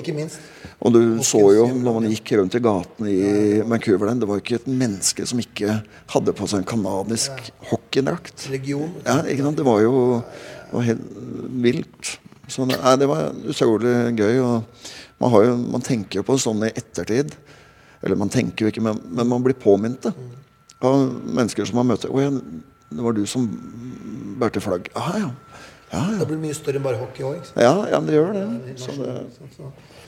Ikke 0.01 0.16
minst. 0.18 0.43
Og 0.84 0.91
du 0.91 0.99
så 1.24 1.39
jo 1.56 1.70
når 1.72 1.95
man 1.95 2.10
gikk 2.12 2.34
rundt 2.36 2.58
i 2.58 2.62
gatene 2.62 3.14
i 3.14 3.62
Vancouver 3.64 4.12
Det 4.20 4.28
var 4.28 4.41
ikke 4.41 4.58
et 4.60 4.68
menneske 4.68 5.24
som 5.26 5.39
ikke 5.39 5.80
hadde 6.12 6.36
på 6.36 6.49
seg 6.51 6.62
en 6.62 6.68
canadisk 6.68 7.47
hockeydrakt. 7.72 8.49
Region. 8.51 8.91
Ja, 9.08 9.22
ikke 9.24 9.47
sant? 9.47 9.62
Det 9.62 9.68
var 9.68 9.80
jo 9.86 9.95
var 10.76 10.88
helt 10.91 11.01
vilt. 11.64 12.18
Så 12.51 12.68
det, 12.68 12.78
nei, 12.82 12.95
det 12.99 13.10
var 13.10 13.32
utrolig 13.32 13.95
gøy. 14.20 14.39
Og 14.43 14.88
man, 15.24 15.32
har 15.32 15.47
jo, 15.47 15.58
man 15.78 15.86
tenker 15.86 16.20
jo 16.20 16.28
på 16.28 16.38
sånn 16.41 16.68
i 16.68 16.74
ettertid. 16.74 17.32
Eller 18.03 18.20
man 18.20 18.32
tenker 18.34 18.68
jo 18.68 18.74
ikke, 18.74 18.84
men, 18.86 18.99
men 19.16 19.30
man 19.32 19.45
blir 19.45 19.58
påminnet 19.58 20.10
det. 20.10 20.14
Av 20.82 21.07
mennesker 21.07 21.65
som 21.65 21.80
man 21.80 21.88
møter. 21.93 22.09
'Å 22.09 22.21
ja, 22.21 22.30
det 22.91 23.03
var 23.03 23.13
du 23.13 23.26
som 23.26 23.47
bærte 24.39 24.61
flagg.' 24.61 24.91
Ja, 24.95 25.17
ja. 25.17 25.32
Ja, 25.91 26.01
ja. 26.11 26.19
Det 26.19 26.28
blir 26.28 26.39
mye 26.41 26.55
større 26.57 26.80
enn 26.80 26.84
bare 26.84 26.97
hockey 26.99 27.23
òg. 27.23 27.51
ja, 27.55 27.73
ja 27.91 27.99
det 28.01 28.15
gjør 28.17 28.34
det. 28.34 28.45
Så 28.82 28.95
det, 28.97 29.13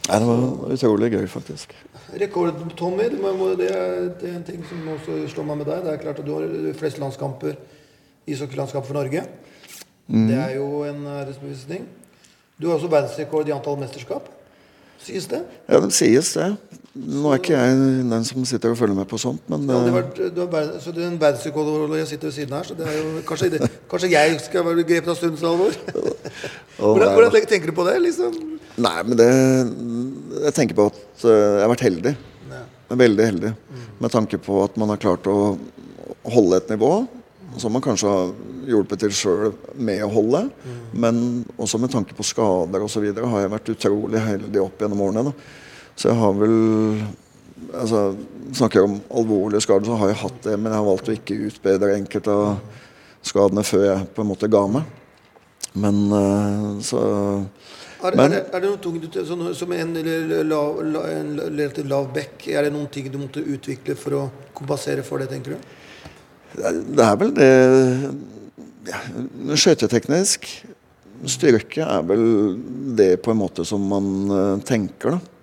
nei, 0.09 0.20
det 0.20 0.28
var 0.28 0.74
utrolig 0.74 1.11
gøy, 1.13 1.28
faktisk. 1.32 1.76
Rekord, 2.18 2.57
Tommy, 2.80 3.09
det, 3.11 3.70
er, 3.70 4.09
det 4.20 4.30
er 4.32 4.36
en 4.36 4.47
ting 4.47 4.63
som 4.68 4.88
også 4.95 5.20
slår 5.32 5.47
meg 5.49 5.61
med 5.61 5.70
deg. 5.70 5.84
Det 5.86 5.93
er 5.93 6.01
klart 6.01 6.20
at 6.20 6.26
du 6.26 6.34
har 6.34 6.74
flest 6.80 6.99
landskamper, 7.03 7.55
ishockeylandskamper 8.28 8.88
for 8.88 8.99
Norge. 8.99 9.24
Mm. 10.07 10.28
Det 10.28 10.38
er 10.39 10.55
jo 10.55 10.84
en 10.88 11.05
æresbevisning. 11.13 11.88
Du 12.57 12.68
har 12.68 12.80
også 12.80 12.89
verdensrekord 12.91 13.47
i 13.47 13.53
antall 13.55 13.78
mesterskap. 13.80 14.32
Sies 15.03 15.28
det? 15.30 15.43
Ja, 15.70 15.80
det 15.84 15.93
sies 15.93 16.34
det. 16.34 16.49
Nå 16.98 17.32
er 17.32 17.39
ikke 17.41 17.54
jeg 17.58 17.78
den 18.10 18.24
som 18.28 18.45
sitter 18.50 18.74
og 18.74 18.78
følger 18.80 18.98
med 18.98 19.08
på 19.10 19.20
sånt, 19.22 19.41
men 19.52 19.66
Ja, 19.70 19.80
det 19.86 19.91
eh, 19.91 19.95
var, 19.98 20.08
du 20.36 20.39
har 20.41 20.50
verden, 20.52 20.80
så 20.82 20.93
du 20.95 21.02
er 21.04 21.08
en 21.12 21.20
verdensrekord 21.22 21.70
og 21.86 21.95
jeg 22.00 22.08
sitter 22.10 22.30
ved 22.30 22.36
siden 22.38 22.56
her, 22.58 22.64
så 22.68 22.78
det 22.78 22.88
er 22.89 22.95
jo 22.98 23.22
kanskje, 23.28 23.50
det, 23.54 23.70
kanskje 23.91 24.10
jeg 24.14 24.39
skal 24.45 24.66
være 24.66 24.86
grepet 24.88 25.12
av 25.14 25.20
stundens 25.20 25.45
alvor? 25.45 25.76
Hvordan, 26.80 27.08
er- 27.08 27.14
hvordan 27.20 27.48
tenker 27.52 27.72
du 27.72 27.76
på 27.78 27.86
det? 27.88 27.98
liksom? 28.06 28.39
Nei, 28.78 28.98
men 29.10 29.18
det 29.18 29.30
Jeg 30.43 30.54
tenker 30.54 30.78
på 30.78 30.88
at 30.91 31.26
eh, 31.26 31.34
jeg 31.34 31.64
har 31.66 31.72
vært 31.74 31.86
heldig. 31.88 32.16
Ja. 32.52 32.64
Er 32.93 33.00
Veldig 33.04 33.30
heldig. 33.32 33.54
Med 33.98 34.14
tanke 34.14 34.38
på 34.41 34.60
at 34.64 34.78
man 34.78 34.93
har 34.93 35.02
klart 35.02 35.26
å 35.30 35.58
holde 36.28 36.60
et 36.62 36.70
nivå 36.74 36.91
som 37.58 37.74
man 37.74 37.82
kanskje 37.82 38.10
har 38.12 38.34
hjulpet 38.70 39.02
til 39.02 39.14
sjøl 39.16 39.54
med 39.74 40.04
å 40.06 40.10
holde. 40.14 40.43
Men 40.93 41.45
også 41.58 41.80
med 41.82 41.89
tanke 41.93 42.14
på 42.18 42.26
skader 42.28 42.84
osv. 42.86 43.08
har 43.18 43.41
jeg 43.45 43.54
vært 43.54 43.72
utrolig 43.74 44.22
heldig 44.22 44.62
opp 44.62 44.84
gjennom 44.84 45.02
årene. 45.08 45.24
Da. 45.32 45.66
Så 45.98 46.12
jeg 46.12 46.20
har 46.20 46.36
vel 46.38 46.58
altså, 47.74 48.02
Snakker 48.54 48.80
jeg 48.80 48.88
om 48.88 49.00
alvorlige 49.20 49.60
skader, 49.66 49.89
så 49.89 49.98
har 50.00 50.12
jeg 50.14 50.22
hatt 50.22 50.38
det, 50.45 50.54
men 50.56 50.72
jeg 50.72 50.80
har 50.80 50.86
valgt 50.88 51.10
å 51.12 51.16
ikke 51.18 51.36
utbedre 51.50 51.89
enkelte 51.98 52.32
av 52.32 52.78
skadene 53.28 53.64
før 53.68 53.84
jeg 53.89 54.06
på 54.16 54.24
en 54.24 54.30
måte 54.30 54.48
ga 54.48 54.62
meg. 54.72 54.86
Men 55.78 55.98
eh, 56.16 56.68
så 56.88 57.02
Er, 57.98 58.14
Men- 58.16 58.32
er, 58.32 58.36
det, 58.38 58.39
er 58.54 58.62
det 58.62 58.70
noen 58.70 58.82
ting 58.86 58.98
du, 59.04 59.20
sånn, 59.26 59.43
som 59.58 59.72
en, 59.74 59.95
eller 60.00 60.45
lav, 60.48 60.80
la, 60.86 61.02
en 61.12 61.32
relativt 61.41 61.89
lav 61.89 62.08
bekk, 62.14 62.48
er 62.54 62.68
det 62.68 62.74
noen 62.76 62.88
ting 62.93 63.10
du 63.12 63.18
måtte 63.20 63.41
utvikle 63.41 63.95
for 63.98 64.16
å 64.16 64.24
kompensere 64.56 65.04
for 65.04 65.20
det, 65.20 65.28
tenker 65.34 65.58
du? 65.58 65.72
Det 66.62 67.04
er 67.04 67.18
vel 67.20 67.34
det 67.36 67.50
ja, 68.88 69.00
Skøyteteknisk 69.60 70.45
styrke 71.28 71.84
er 71.84 72.06
vel 72.08 72.24
det 72.98 73.16
på 73.26 73.34
en 73.34 73.41
måte 73.41 73.66
som 73.68 73.84
man 73.91 74.08
eh, 74.30 74.54
tenker, 74.70 75.18
da. 75.18 75.34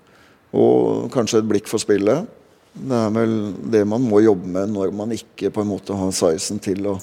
Og 0.54 1.10
kanskje 1.14 1.42
et 1.42 1.48
blikk 1.50 1.68
for 1.70 1.82
spillet. 1.82 2.28
Det 2.74 2.98
er 2.98 3.10
vel 3.14 3.34
det 3.70 3.84
man 3.86 4.02
må 4.02 4.20
jobbe 4.24 4.50
med 4.50 4.72
når 4.74 4.94
man 4.94 5.14
ikke 5.14 5.52
på 5.54 5.62
en 5.62 5.70
måte 5.70 5.94
har 5.94 6.14
sizen 6.14 6.58
til 6.62 6.86
å 6.90 6.96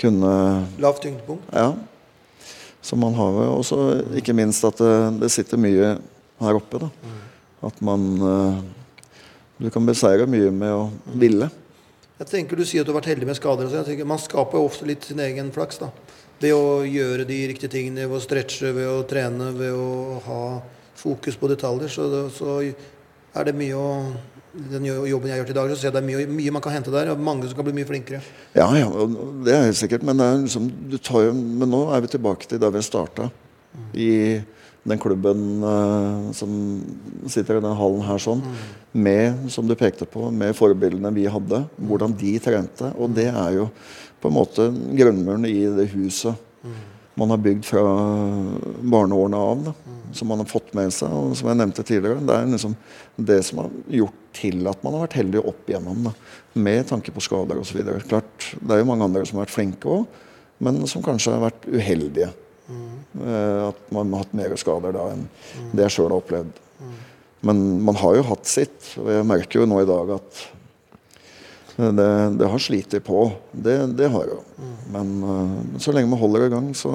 kunne 0.00 0.30
Lavt 0.82 1.04
tyngdepunkt? 1.04 1.50
Ja. 1.54 1.72
Så 2.84 2.98
man 3.00 3.14
har 3.14 3.36
jo 3.46 3.50
også 3.60 3.78
ikke 4.18 4.34
minst 4.36 4.64
at 4.66 4.80
det, 4.82 4.94
det 5.22 5.30
sitter 5.32 5.60
mye 5.60 5.94
her 6.42 6.58
oppe, 6.58 6.82
da. 6.82 6.90
At 7.64 7.78
man 7.84 8.08
eh, 8.18 8.58
Du 9.62 9.70
kan 9.70 9.86
beseire 9.86 10.26
mye 10.26 10.50
med 10.50 10.74
å 10.74 10.88
ville. 11.14 11.48
Jeg 12.18 12.30
tenker 12.30 12.58
Du 12.58 12.64
sier 12.66 12.82
at 12.82 12.88
du 12.88 12.92
har 12.92 13.00
vært 13.00 13.12
heldig 13.14 13.30
med 13.30 13.38
skader. 13.38 13.70
og 13.70 13.78
jeg 13.78 13.88
tenker 13.88 14.10
Man 14.10 14.20
skaper 14.22 14.58
jo 14.58 14.68
ofte 14.68 14.88
litt 14.90 15.06
sin 15.06 15.22
egen 15.22 15.52
flaks. 15.54 15.80
da 15.80 15.90
Ved 16.42 16.52
å 16.52 16.82
gjøre 16.84 17.24
de 17.24 17.38
riktige 17.48 17.72
tingene, 17.72 18.08
ved 18.10 18.18
å 18.18 18.24
stretche, 18.24 18.74
ved 18.74 18.90
å 18.90 19.04
trene, 19.08 19.52
ved 19.56 19.72
å 19.72 20.20
ha 20.26 20.42
fokus 21.04 21.36
på 21.40 21.50
detaljer. 21.52 21.92
Så, 21.92 22.08
så 22.34 22.60
er 23.34 23.50
det 23.50 23.58
mye 23.58 23.76
å 23.80 23.90
Den 24.54 24.84
jobben 24.86 25.32
jeg 25.32 25.40
gjør 25.40 25.48
til 25.48 25.56
dag, 25.56 25.70
så 25.72 25.76
ser 25.80 25.88
jeg 25.88 25.94
det 25.96 25.98
er 25.98 26.06
mye, 26.06 26.26
mye 26.30 26.50
man 26.54 26.62
kan 26.62 26.76
hente 26.76 26.92
der. 26.94 27.08
Og 27.10 27.22
mange 27.26 27.48
som 27.50 27.58
kan 27.58 27.66
bli 27.66 27.74
mye 27.74 27.88
flinkere. 27.88 28.20
Ja, 28.54 28.68
ja, 28.78 28.86
det 29.42 29.50
er 29.50 29.64
helt 29.66 29.80
sikkert. 29.80 30.04
Men, 30.06 30.22
er 30.22 30.36
liksom, 30.44 30.68
jo, 30.94 31.32
men 31.34 31.72
nå 31.72 31.80
er 31.90 32.04
vi 32.04 32.12
tilbake 32.12 32.46
til 32.46 32.60
der 32.62 32.70
vi 32.70 32.84
starta. 32.86 33.26
I 33.98 34.12
den 34.86 35.00
klubben 35.02 35.42
uh, 35.64 36.30
som 36.38 36.54
sitter 37.26 37.58
i 37.58 37.64
den 37.64 37.74
hallen 37.80 38.06
her 38.06 38.22
sånn. 38.22 38.46
Med, 38.94 39.50
som 39.50 39.66
du 39.66 39.74
pekte 39.74 40.06
på, 40.06 40.28
med 40.30 40.54
forbildene 40.54 41.10
vi 41.18 41.26
hadde. 41.26 41.64
Hvordan 41.90 42.14
de 42.22 42.36
trente. 42.46 42.94
Og 42.94 43.10
det 43.18 43.32
er 43.32 43.58
jo 43.58 43.66
på 44.22 44.30
en 44.30 44.38
måte 44.38 44.70
grunnmuren 44.70 45.50
i 45.50 45.64
det 45.66 45.90
huset 45.98 46.38
man 47.14 47.30
har 47.30 47.42
bygd 47.42 47.66
fra 47.66 47.82
barneårene 48.80 49.36
av. 49.38 49.64
Da, 49.68 49.74
som 50.14 50.28
man 50.30 50.38
har 50.38 50.46
fått 50.46 50.72
med 50.74 50.92
seg. 50.94 51.10
Og 51.10 51.34
som 51.38 51.50
jeg 51.50 51.58
nevnte 51.58 51.84
tidligere, 51.86 52.22
det 52.22 52.36
er 52.36 52.50
liksom 52.50 52.76
det 53.16 53.40
som 53.46 53.64
har 53.64 53.72
gjort 54.00 54.20
til 54.34 54.66
at 54.70 54.82
man 54.86 54.96
har 54.96 55.06
vært 55.06 55.18
heldig 55.20 55.42
opp 55.42 55.70
igjennom. 55.70 56.08
Da, 56.08 56.14
med 56.54 56.86
tanke 56.90 57.14
på 57.14 57.24
skader 57.24 57.60
osv. 57.60 57.80
Det 57.82 58.20
er 58.20 58.82
jo 58.82 58.88
mange 58.88 59.08
andre 59.08 59.24
som 59.26 59.38
har 59.38 59.48
vært 59.48 59.56
flinke 59.56 59.90
òg, 59.90 60.20
men 60.64 60.82
som 60.90 61.02
kanskje 61.04 61.34
har 61.34 61.46
vært 61.48 61.68
uheldige. 61.70 62.32
Mm. 62.64 62.92
at 63.68 63.80
man 63.92 64.14
har 64.14 64.22
hatt 64.22 64.30
mer 64.32 64.54
skader 64.56 64.94
da 64.96 65.02
enn 65.12 65.26
det 65.76 65.84
jeg 65.84 65.92
sjøl 65.98 66.06
har 66.06 66.14
opplevd. 66.16 66.60
Men 67.44 67.58
man 67.84 67.98
har 68.00 68.14
jo 68.16 68.22
hatt 68.30 68.48
sitt, 68.48 68.94
og 68.96 69.10
jeg 69.12 69.26
merker 69.28 69.60
jo 69.60 69.66
nå 69.68 69.82
i 69.82 69.88
dag 69.90 70.14
at 70.16 70.38
det, 71.76 72.08
det 72.38 72.48
har 72.52 72.60
slitt 72.62 72.94
på. 73.04 73.24
Det, 73.50 73.76
det 73.98 74.10
har 74.14 74.28
jo. 74.30 74.40
Men 74.94 75.14
uh, 75.26 75.78
så 75.82 75.90
lenge 75.94 76.10
man 76.12 76.20
holder 76.20 76.46
i 76.46 76.52
gang, 76.52 76.68
så 76.78 76.90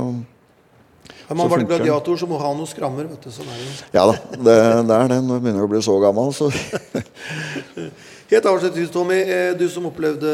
Har 1.30 1.36
man 1.38 1.49
vært 1.51 1.65
det. 1.65 1.71
gladiator, 1.75 2.15
så 2.17 2.27
må 2.30 2.38
ha 2.41 2.53
noen 2.55 2.69
skrammer. 2.69 3.05
vet 3.11 3.21
du, 3.27 3.32
sånn. 3.34 3.49
Ja 3.93 4.05
da, 4.09 4.15
det, 4.34 4.55
det 4.89 4.95
er 4.95 5.11
det. 5.11 5.19
Når 5.25 5.36
jeg 5.39 5.43
begynner 5.45 5.65
å 5.67 5.71
bli 5.71 5.82
så 5.86 5.97
gammel, 6.01 6.32
så 6.34 6.47
Helt 8.30 8.45
avslutningsvis, 8.45 8.91
Tommy. 8.93 9.19
eh, 9.25 9.51
Du 9.57 9.65
som 9.69 9.88
opplevde 9.89 10.32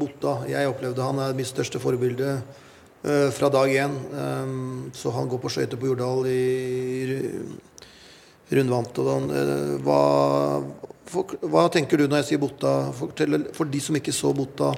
Botta. 0.00 0.38
Jeg 0.48 0.68
opplevde 0.70 1.04
han 1.04 1.18
er 1.20 1.34
mitt 1.36 1.48
største 1.50 1.80
forbilde 1.82 2.30
eh, 3.04 3.28
fra 3.36 3.50
dag 3.52 3.68
én. 3.70 3.96
Så 4.96 5.12
han 5.14 5.28
går 5.28 5.40
på 5.42 5.52
skøyter 5.52 5.76
på 5.80 5.90
Jordal 5.92 6.24
i 6.32 6.40
ru- 7.10 7.58
rundvant. 8.56 8.98
Og 9.04 9.30
hva 9.84 10.00
for, 11.10 11.34
hva 11.50 11.66
tenker 11.72 12.00
du 12.00 12.06
når 12.06 12.22
jeg 12.22 12.28
sier 12.30 12.42
Botta? 12.42 12.74
Fortell, 12.96 13.42
for 13.56 13.70
de 13.70 13.82
som 13.82 13.98
ikke 13.98 14.14
så 14.14 14.32
Botta, 14.36 14.72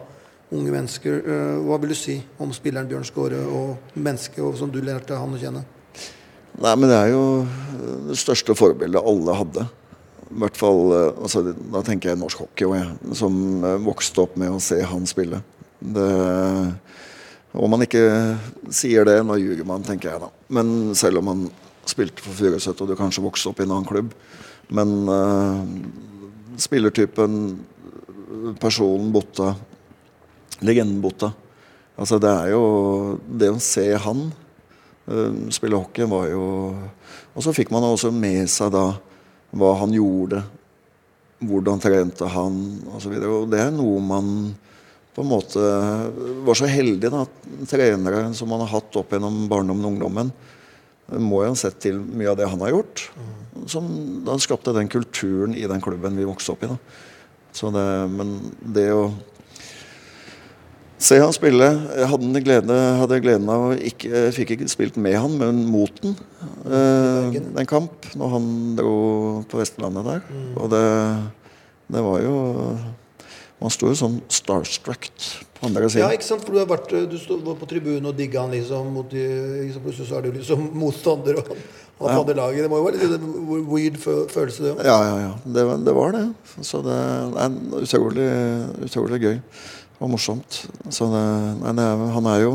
unge 0.52 0.72
mennesker, 0.72 1.20
eh, 1.20 1.60
hva 1.64 1.78
vil 1.80 1.94
du 1.94 1.96
si 1.96 2.18
om 2.42 2.52
spilleren 2.52 2.88
Bjørn 2.88 3.06
Skåre 3.08 3.40
og 3.48 3.94
mennesket 3.96 4.58
som 4.58 4.72
du 4.72 4.80
lærte 4.84 5.16
han 5.16 5.32
å 5.32 5.40
kjenne? 5.40 5.64
Nei, 6.60 6.74
men 6.76 6.90
det 6.90 6.98
er 6.98 7.12
jo 7.14 7.22
det 8.10 8.18
største 8.20 8.56
forbildet 8.56 9.00
alle 9.00 9.36
hadde. 9.38 9.64
I 10.32 10.42
hvert 10.42 10.60
fall, 10.60 10.82
eh, 10.96 11.22
altså, 11.24 11.44
Da 11.72 11.82
tenker 11.84 12.12
jeg 12.12 12.20
norsk 12.20 12.44
hockey, 12.44 12.68
jeg, 12.76 13.16
som 13.16 13.64
eh, 13.64 13.80
vokste 13.84 14.24
opp 14.26 14.36
med 14.40 14.52
å 14.52 14.60
se 14.60 14.80
han 14.84 15.08
spille. 15.08 15.42
Det, 15.82 16.08
om 17.52 17.72
man 17.72 17.84
ikke 17.84 18.04
sier 18.72 19.08
det, 19.08 19.18
nå 19.26 19.40
ljuger 19.40 19.66
man, 19.68 19.84
tenker 19.84 20.12
jeg 20.12 20.22
da. 20.22 20.30
Men 20.48 20.94
selv 20.96 21.20
om 21.20 21.32
han 21.32 21.50
spilte 21.88 22.22
for 22.22 22.36
Furuset, 22.36 22.78
og 22.80 22.88
du 22.88 22.96
kanskje 22.96 23.24
vokste 23.24 23.50
opp 23.50 23.60
i 23.60 23.66
en 23.66 23.74
annen 23.74 23.88
klubb. 23.88 24.12
Men 24.72 24.92
uh, 25.10 25.64
spillertypen, 26.60 27.38
personen 28.60 29.12
Botta, 29.12 29.52
legenden 30.60 31.00
Botta 31.04 31.32
Altså 32.00 32.16
det 32.22 32.30
er 32.32 32.52
jo 32.54 32.62
Det 33.28 33.50
å 33.52 33.58
se 33.62 33.84
han 34.04 34.24
uh, 34.30 35.50
spille 35.52 35.78
hockey 35.78 36.08
var 36.08 36.30
jo 36.32 36.44
Og 37.36 37.44
så 37.44 37.52
fikk 37.54 37.72
man 37.74 37.84
også 37.86 38.12
med 38.14 38.48
seg 38.50 38.72
da 38.74 38.86
hva 39.52 39.74
han 39.82 39.92
gjorde. 39.92 40.38
Hvordan 41.44 41.80
trente 41.82 42.24
han 42.24 42.54
osv. 42.96 43.12
Og, 43.18 43.34
og 43.42 43.50
det 43.52 43.58
er 43.60 43.74
noe 43.74 43.98
man 44.00 44.30
på 45.12 45.20
en 45.20 45.28
måte 45.28 45.60
var 46.46 46.56
så 46.56 46.68
heldig 46.72 47.10
da, 47.12 47.26
trenere 47.68 48.22
som 48.32 48.48
man 48.48 48.62
har 48.64 48.70
hatt 48.78 48.96
opp 48.96 49.12
gjennom 49.12 49.42
barndommen 49.50 49.84
og 49.84 49.92
ungdommen, 49.92 50.30
må 51.20 51.42
jo 51.44 51.52
ha 51.52 51.58
sett 51.58 51.80
til 51.82 51.98
mye 52.00 52.30
av 52.32 52.38
det 52.38 52.48
han 52.48 52.62
har 52.64 52.72
gjort. 52.74 53.06
Som 53.70 53.88
da 54.26 54.36
skapte 54.40 54.74
den 54.76 54.90
kulturen 54.92 55.56
i 55.56 55.66
den 55.68 55.82
klubben 55.84 56.16
vi 56.18 56.28
vokste 56.28 56.54
opp 56.54 56.64
i. 56.64 56.70
da. 56.72 56.78
Så 57.52 57.68
det, 57.74 57.84
men 58.08 58.38
det 58.74 58.86
å 58.96 59.10
se 61.02 61.18
han 61.20 61.34
spille 61.34 61.66
Jeg 61.68 62.06
hadde, 62.08 62.40
glede, 62.44 62.76
hadde 63.00 63.18
gleden 63.20 63.50
av 63.52 63.66
å 63.66 63.74
ikke 63.76 64.22
Fikk 64.32 64.54
ikke 64.54 64.70
spilt 64.72 64.96
med 64.96 65.18
han, 65.18 65.34
men 65.36 65.64
mot 65.68 65.92
den. 66.00 66.16
Eh, 66.64 67.38
en 67.60 67.68
kamp 67.68 68.08
når 68.16 68.34
han 68.36 68.48
dro 68.78 68.96
på 69.50 69.60
Vestlandet 69.60 70.08
der. 70.08 70.24
Og 70.56 70.72
det, 70.72 70.84
det 71.92 72.04
var 72.06 72.22
jo 72.24 72.36
Man 73.62 73.70
står 73.70 73.92
jo 73.92 73.98
sånn 74.00 74.16
starstruck 74.32 75.08
på 75.58 75.68
andre 75.68 75.86
siden. 75.86 76.02
Ja, 76.02 76.16
ikke 76.16 76.26
sant? 76.26 76.42
For 76.42 76.54
du 76.54 76.58
har 76.58 76.70
vært 76.70 76.90
Du 77.10 77.14
stod 77.20 77.46
på 77.46 77.68
tribunen 77.70 78.10
og 78.10 78.16
digga 78.18 78.42
han 78.42 78.54
liksom. 78.56 78.90
Mot 78.96 79.06
de, 79.12 79.22
plutselig 79.78 80.08
så 80.08 80.18
er 80.18 80.26
du 80.26 80.32
liksom 80.34 80.66
motstander 80.82 81.38
og 82.02 82.08
han 82.08 82.16
ja. 82.16 82.18
hadde 82.18 82.34
laget. 82.34 82.64
Det 82.64 82.70
må 82.72 82.80
jo 82.80 82.86
være 82.88 82.98
litt 82.98 83.14
en 83.14 83.68
weird 83.70 83.98
følelse, 84.02 84.64
det 84.64 84.72
òg. 84.72 84.82
Ja, 84.86 84.98
ja, 85.06 85.14
ja. 85.22 85.32
Det, 85.44 85.64
det, 85.86 85.94
var 85.94 86.16
det. 86.16 86.24
Så 86.66 86.82
det 86.82 86.98
er 86.98 87.56
utrolig, 87.78 88.28
utrolig 88.88 89.20
gøy 89.22 89.36
og 90.02 90.10
morsomt. 90.10 90.64
Så 90.90 91.06
det, 91.12 91.24
nei, 91.60 91.74
det 91.78 91.86
er, 91.86 92.04
han 92.16 92.30
er 92.32 92.44
jo 92.48 92.52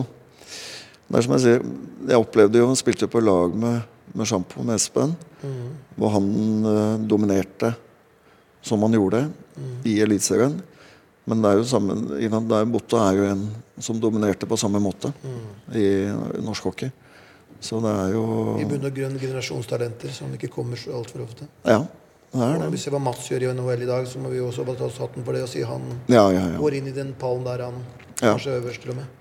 Det 1.07 1.21
er 1.21 1.23
som 1.23 1.37
jeg 1.37 1.43
sier, 1.45 1.67
jeg 2.09 2.19
opplevde 2.19 2.59
jo 2.59 2.67
Han 2.67 2.79
spilte 2.79 3.07
på 3.07 3.21
lag 3.23 3.53
med, 3.55 3.77
med 4.11 4.27
Sjampo, 4.27 4.65
med 4.67 4.75
Espen, 4.75 5.13
mm. 5.39 5.67
hvor 5.95 6.11
han 6.17 6.27
uh, 6.67 6.97
dominerte 6.99 7.71
som 8.67 8.83
han 8.83 8.97
gjorde 8.97 9.29
mm. 9.29 9.77
i 9.87 9.93
Eliteserien. 10.03 10.57
Men 11.27 11.43
det 11.43 11.49
er 11.49 11.59
jo 11.59 11.67
samme, 11.67 11.95
der 12.47 12.69
Botta 12.71 13.01
er 13.09 13.19
jo 13.19 13.27
en 13.27 13.43
som 13.83 13.99
dominerte 13.99 14.47
på 14.47 14.57
samme 14.59 14.79
måte 14.79 15.11
mm. 15.11 15.41
i, 15.75 15.87
norsk 16.45 16.69
hockey. 16.69 16.91
Så 17.59 17.81
det 17.83 17.91
er 17.91 18.13
jo 18.13 18.23
I 18.61 18.67
bunn 18.69 18.85
og 18.87 18.93
grunn 18.95 19.17
generasjonstalenter 19.19 20.13
som 20.13 20.31
ikke 20.37 20.49
kommer 20.53 20.79
så 20.79 20.93
altfor 20.95 21.25
ofte. 21.25 21.49
Ja, 21.65 21.81
det 22.31 22.45
er 22.45 22.61
det. 22.61 22.69
Hvis 22.71 22.79
vi 22.79 22.83
ser 22.85 22.95
hva 22.95 23.01
Mats 23.03 23.27
gjør 23.27 23.43
i 23.43 23.51
NHL 23.57 23.83
i 23.83 23.89
dag, 23.89 24.07
så 24.07 24.21
må 24.23 24.31
vi 24.31 24.39
også 24.43 24.63
bare 24.67 24.79
ta 24.79 24.87
oss 24.87 25.01
hatten 25.03 25.25
for 25.27 25.35
det 25.35 25.43
og 25.43 25.51
si 25.51 25.65
han 25.67 25.83
ja, 26.07 26.23
ja, 26.31 26.45
ja. 26.53 26.57
går 26.61 26.79
inn 26.79 26.89
i 26.93 26.95
den 26.95 27.11
pallen 27.19 27.43
der 27.47 27.65
han 27.67 27.83
kanskje 28.21 28.55
øverst 28.61 28.85
til 28.85 28.95
og 28.95 29.01
med. 29.01 29.13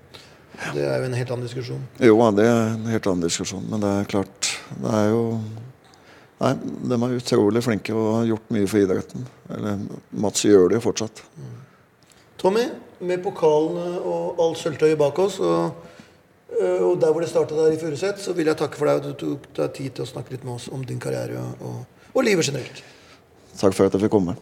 Det 0.73 0.87
er 0.87 0.97
jo 1.01 1.09
en 1.09 1.19
helt 1.19 1.31
annen 1.35 1.45
diskusjon. 1.45 1.85
Jo, 2.01 2.17
det 2.39 2.47
er 2.47 2.63
en 2.71 2.87
helt 2.89 3.11
annen 3.11 3.27
diskusjon. 3.27 3.67
Men 3.69 3.83
det 3.83 3.91
er 3.93 4.07
klart 4.09 4.53
Det 4.71 4.93
er 4.95 5.11
jo 5.11 5.23
Nei, 6.37 6.51
de 6.53 6.97
er 7.01 7.13
utrolig 7.17 7.63
flinke 7.65 7.93
og 7.97 8.11
har 8.13 8.27
gjort 8.29 8.51
mye 8.53 8.67
for 8.69 8.85
idretten. 8.85 9.23
Eller 9.55 9.79
Mats 10.21 10.43
gjør 10.45 10.67
det 10.69 10.77
jo 10.77 10.83
fortsatt. 10.83 11.23
Mm. 11.33 11.55
Tommy, 12.37 12.65
med 12.99 13.21
pokalene 13.25 14.01
og 14.01 14.41
alt 14.41 14.59
sølvtøyet 14.61 14.97
bak 14.99 15.19
oss, 15.21 15.39
og, 15.39 15.87
og, 16.57 16.93
der 17.01 17.11
hvor 17.11 17.21
det 17.21 17.29
starta 17.29 17.57
der 17.57 17.73
i 17.73 17.79
Furuset, 17.81 18.21
så 18.21 18.33
vil 18.37 18.49
jeg 18.49 18.57
takke 18.59 18.77
for 18.77 18.89
deg 18.89 19.01
at 19.01 19.07
du 19.09 19.13
tok 19.23 19.49
deg 19.57 19.73
tid 19.77 19.97
til 19.97 20.05
å 20.05 20.11
snakke 20.13 20.35
litt 20.35 20.45
med 20.45 20.57
oss 20.57 20.69
om 20.73 20.85
din 20.85 21.01
karriere 21.01 21.41
og, 21.65 21.81
og 22.13 22.25
livet 22.25 22.49
generelt. 22.49 22.83
Takk 23.57 23.73
for 23.73 23.89
at 23.89 23.97
jeg 23.97 24.05
fikk 24.05 24.13
komme. 24.13 24.37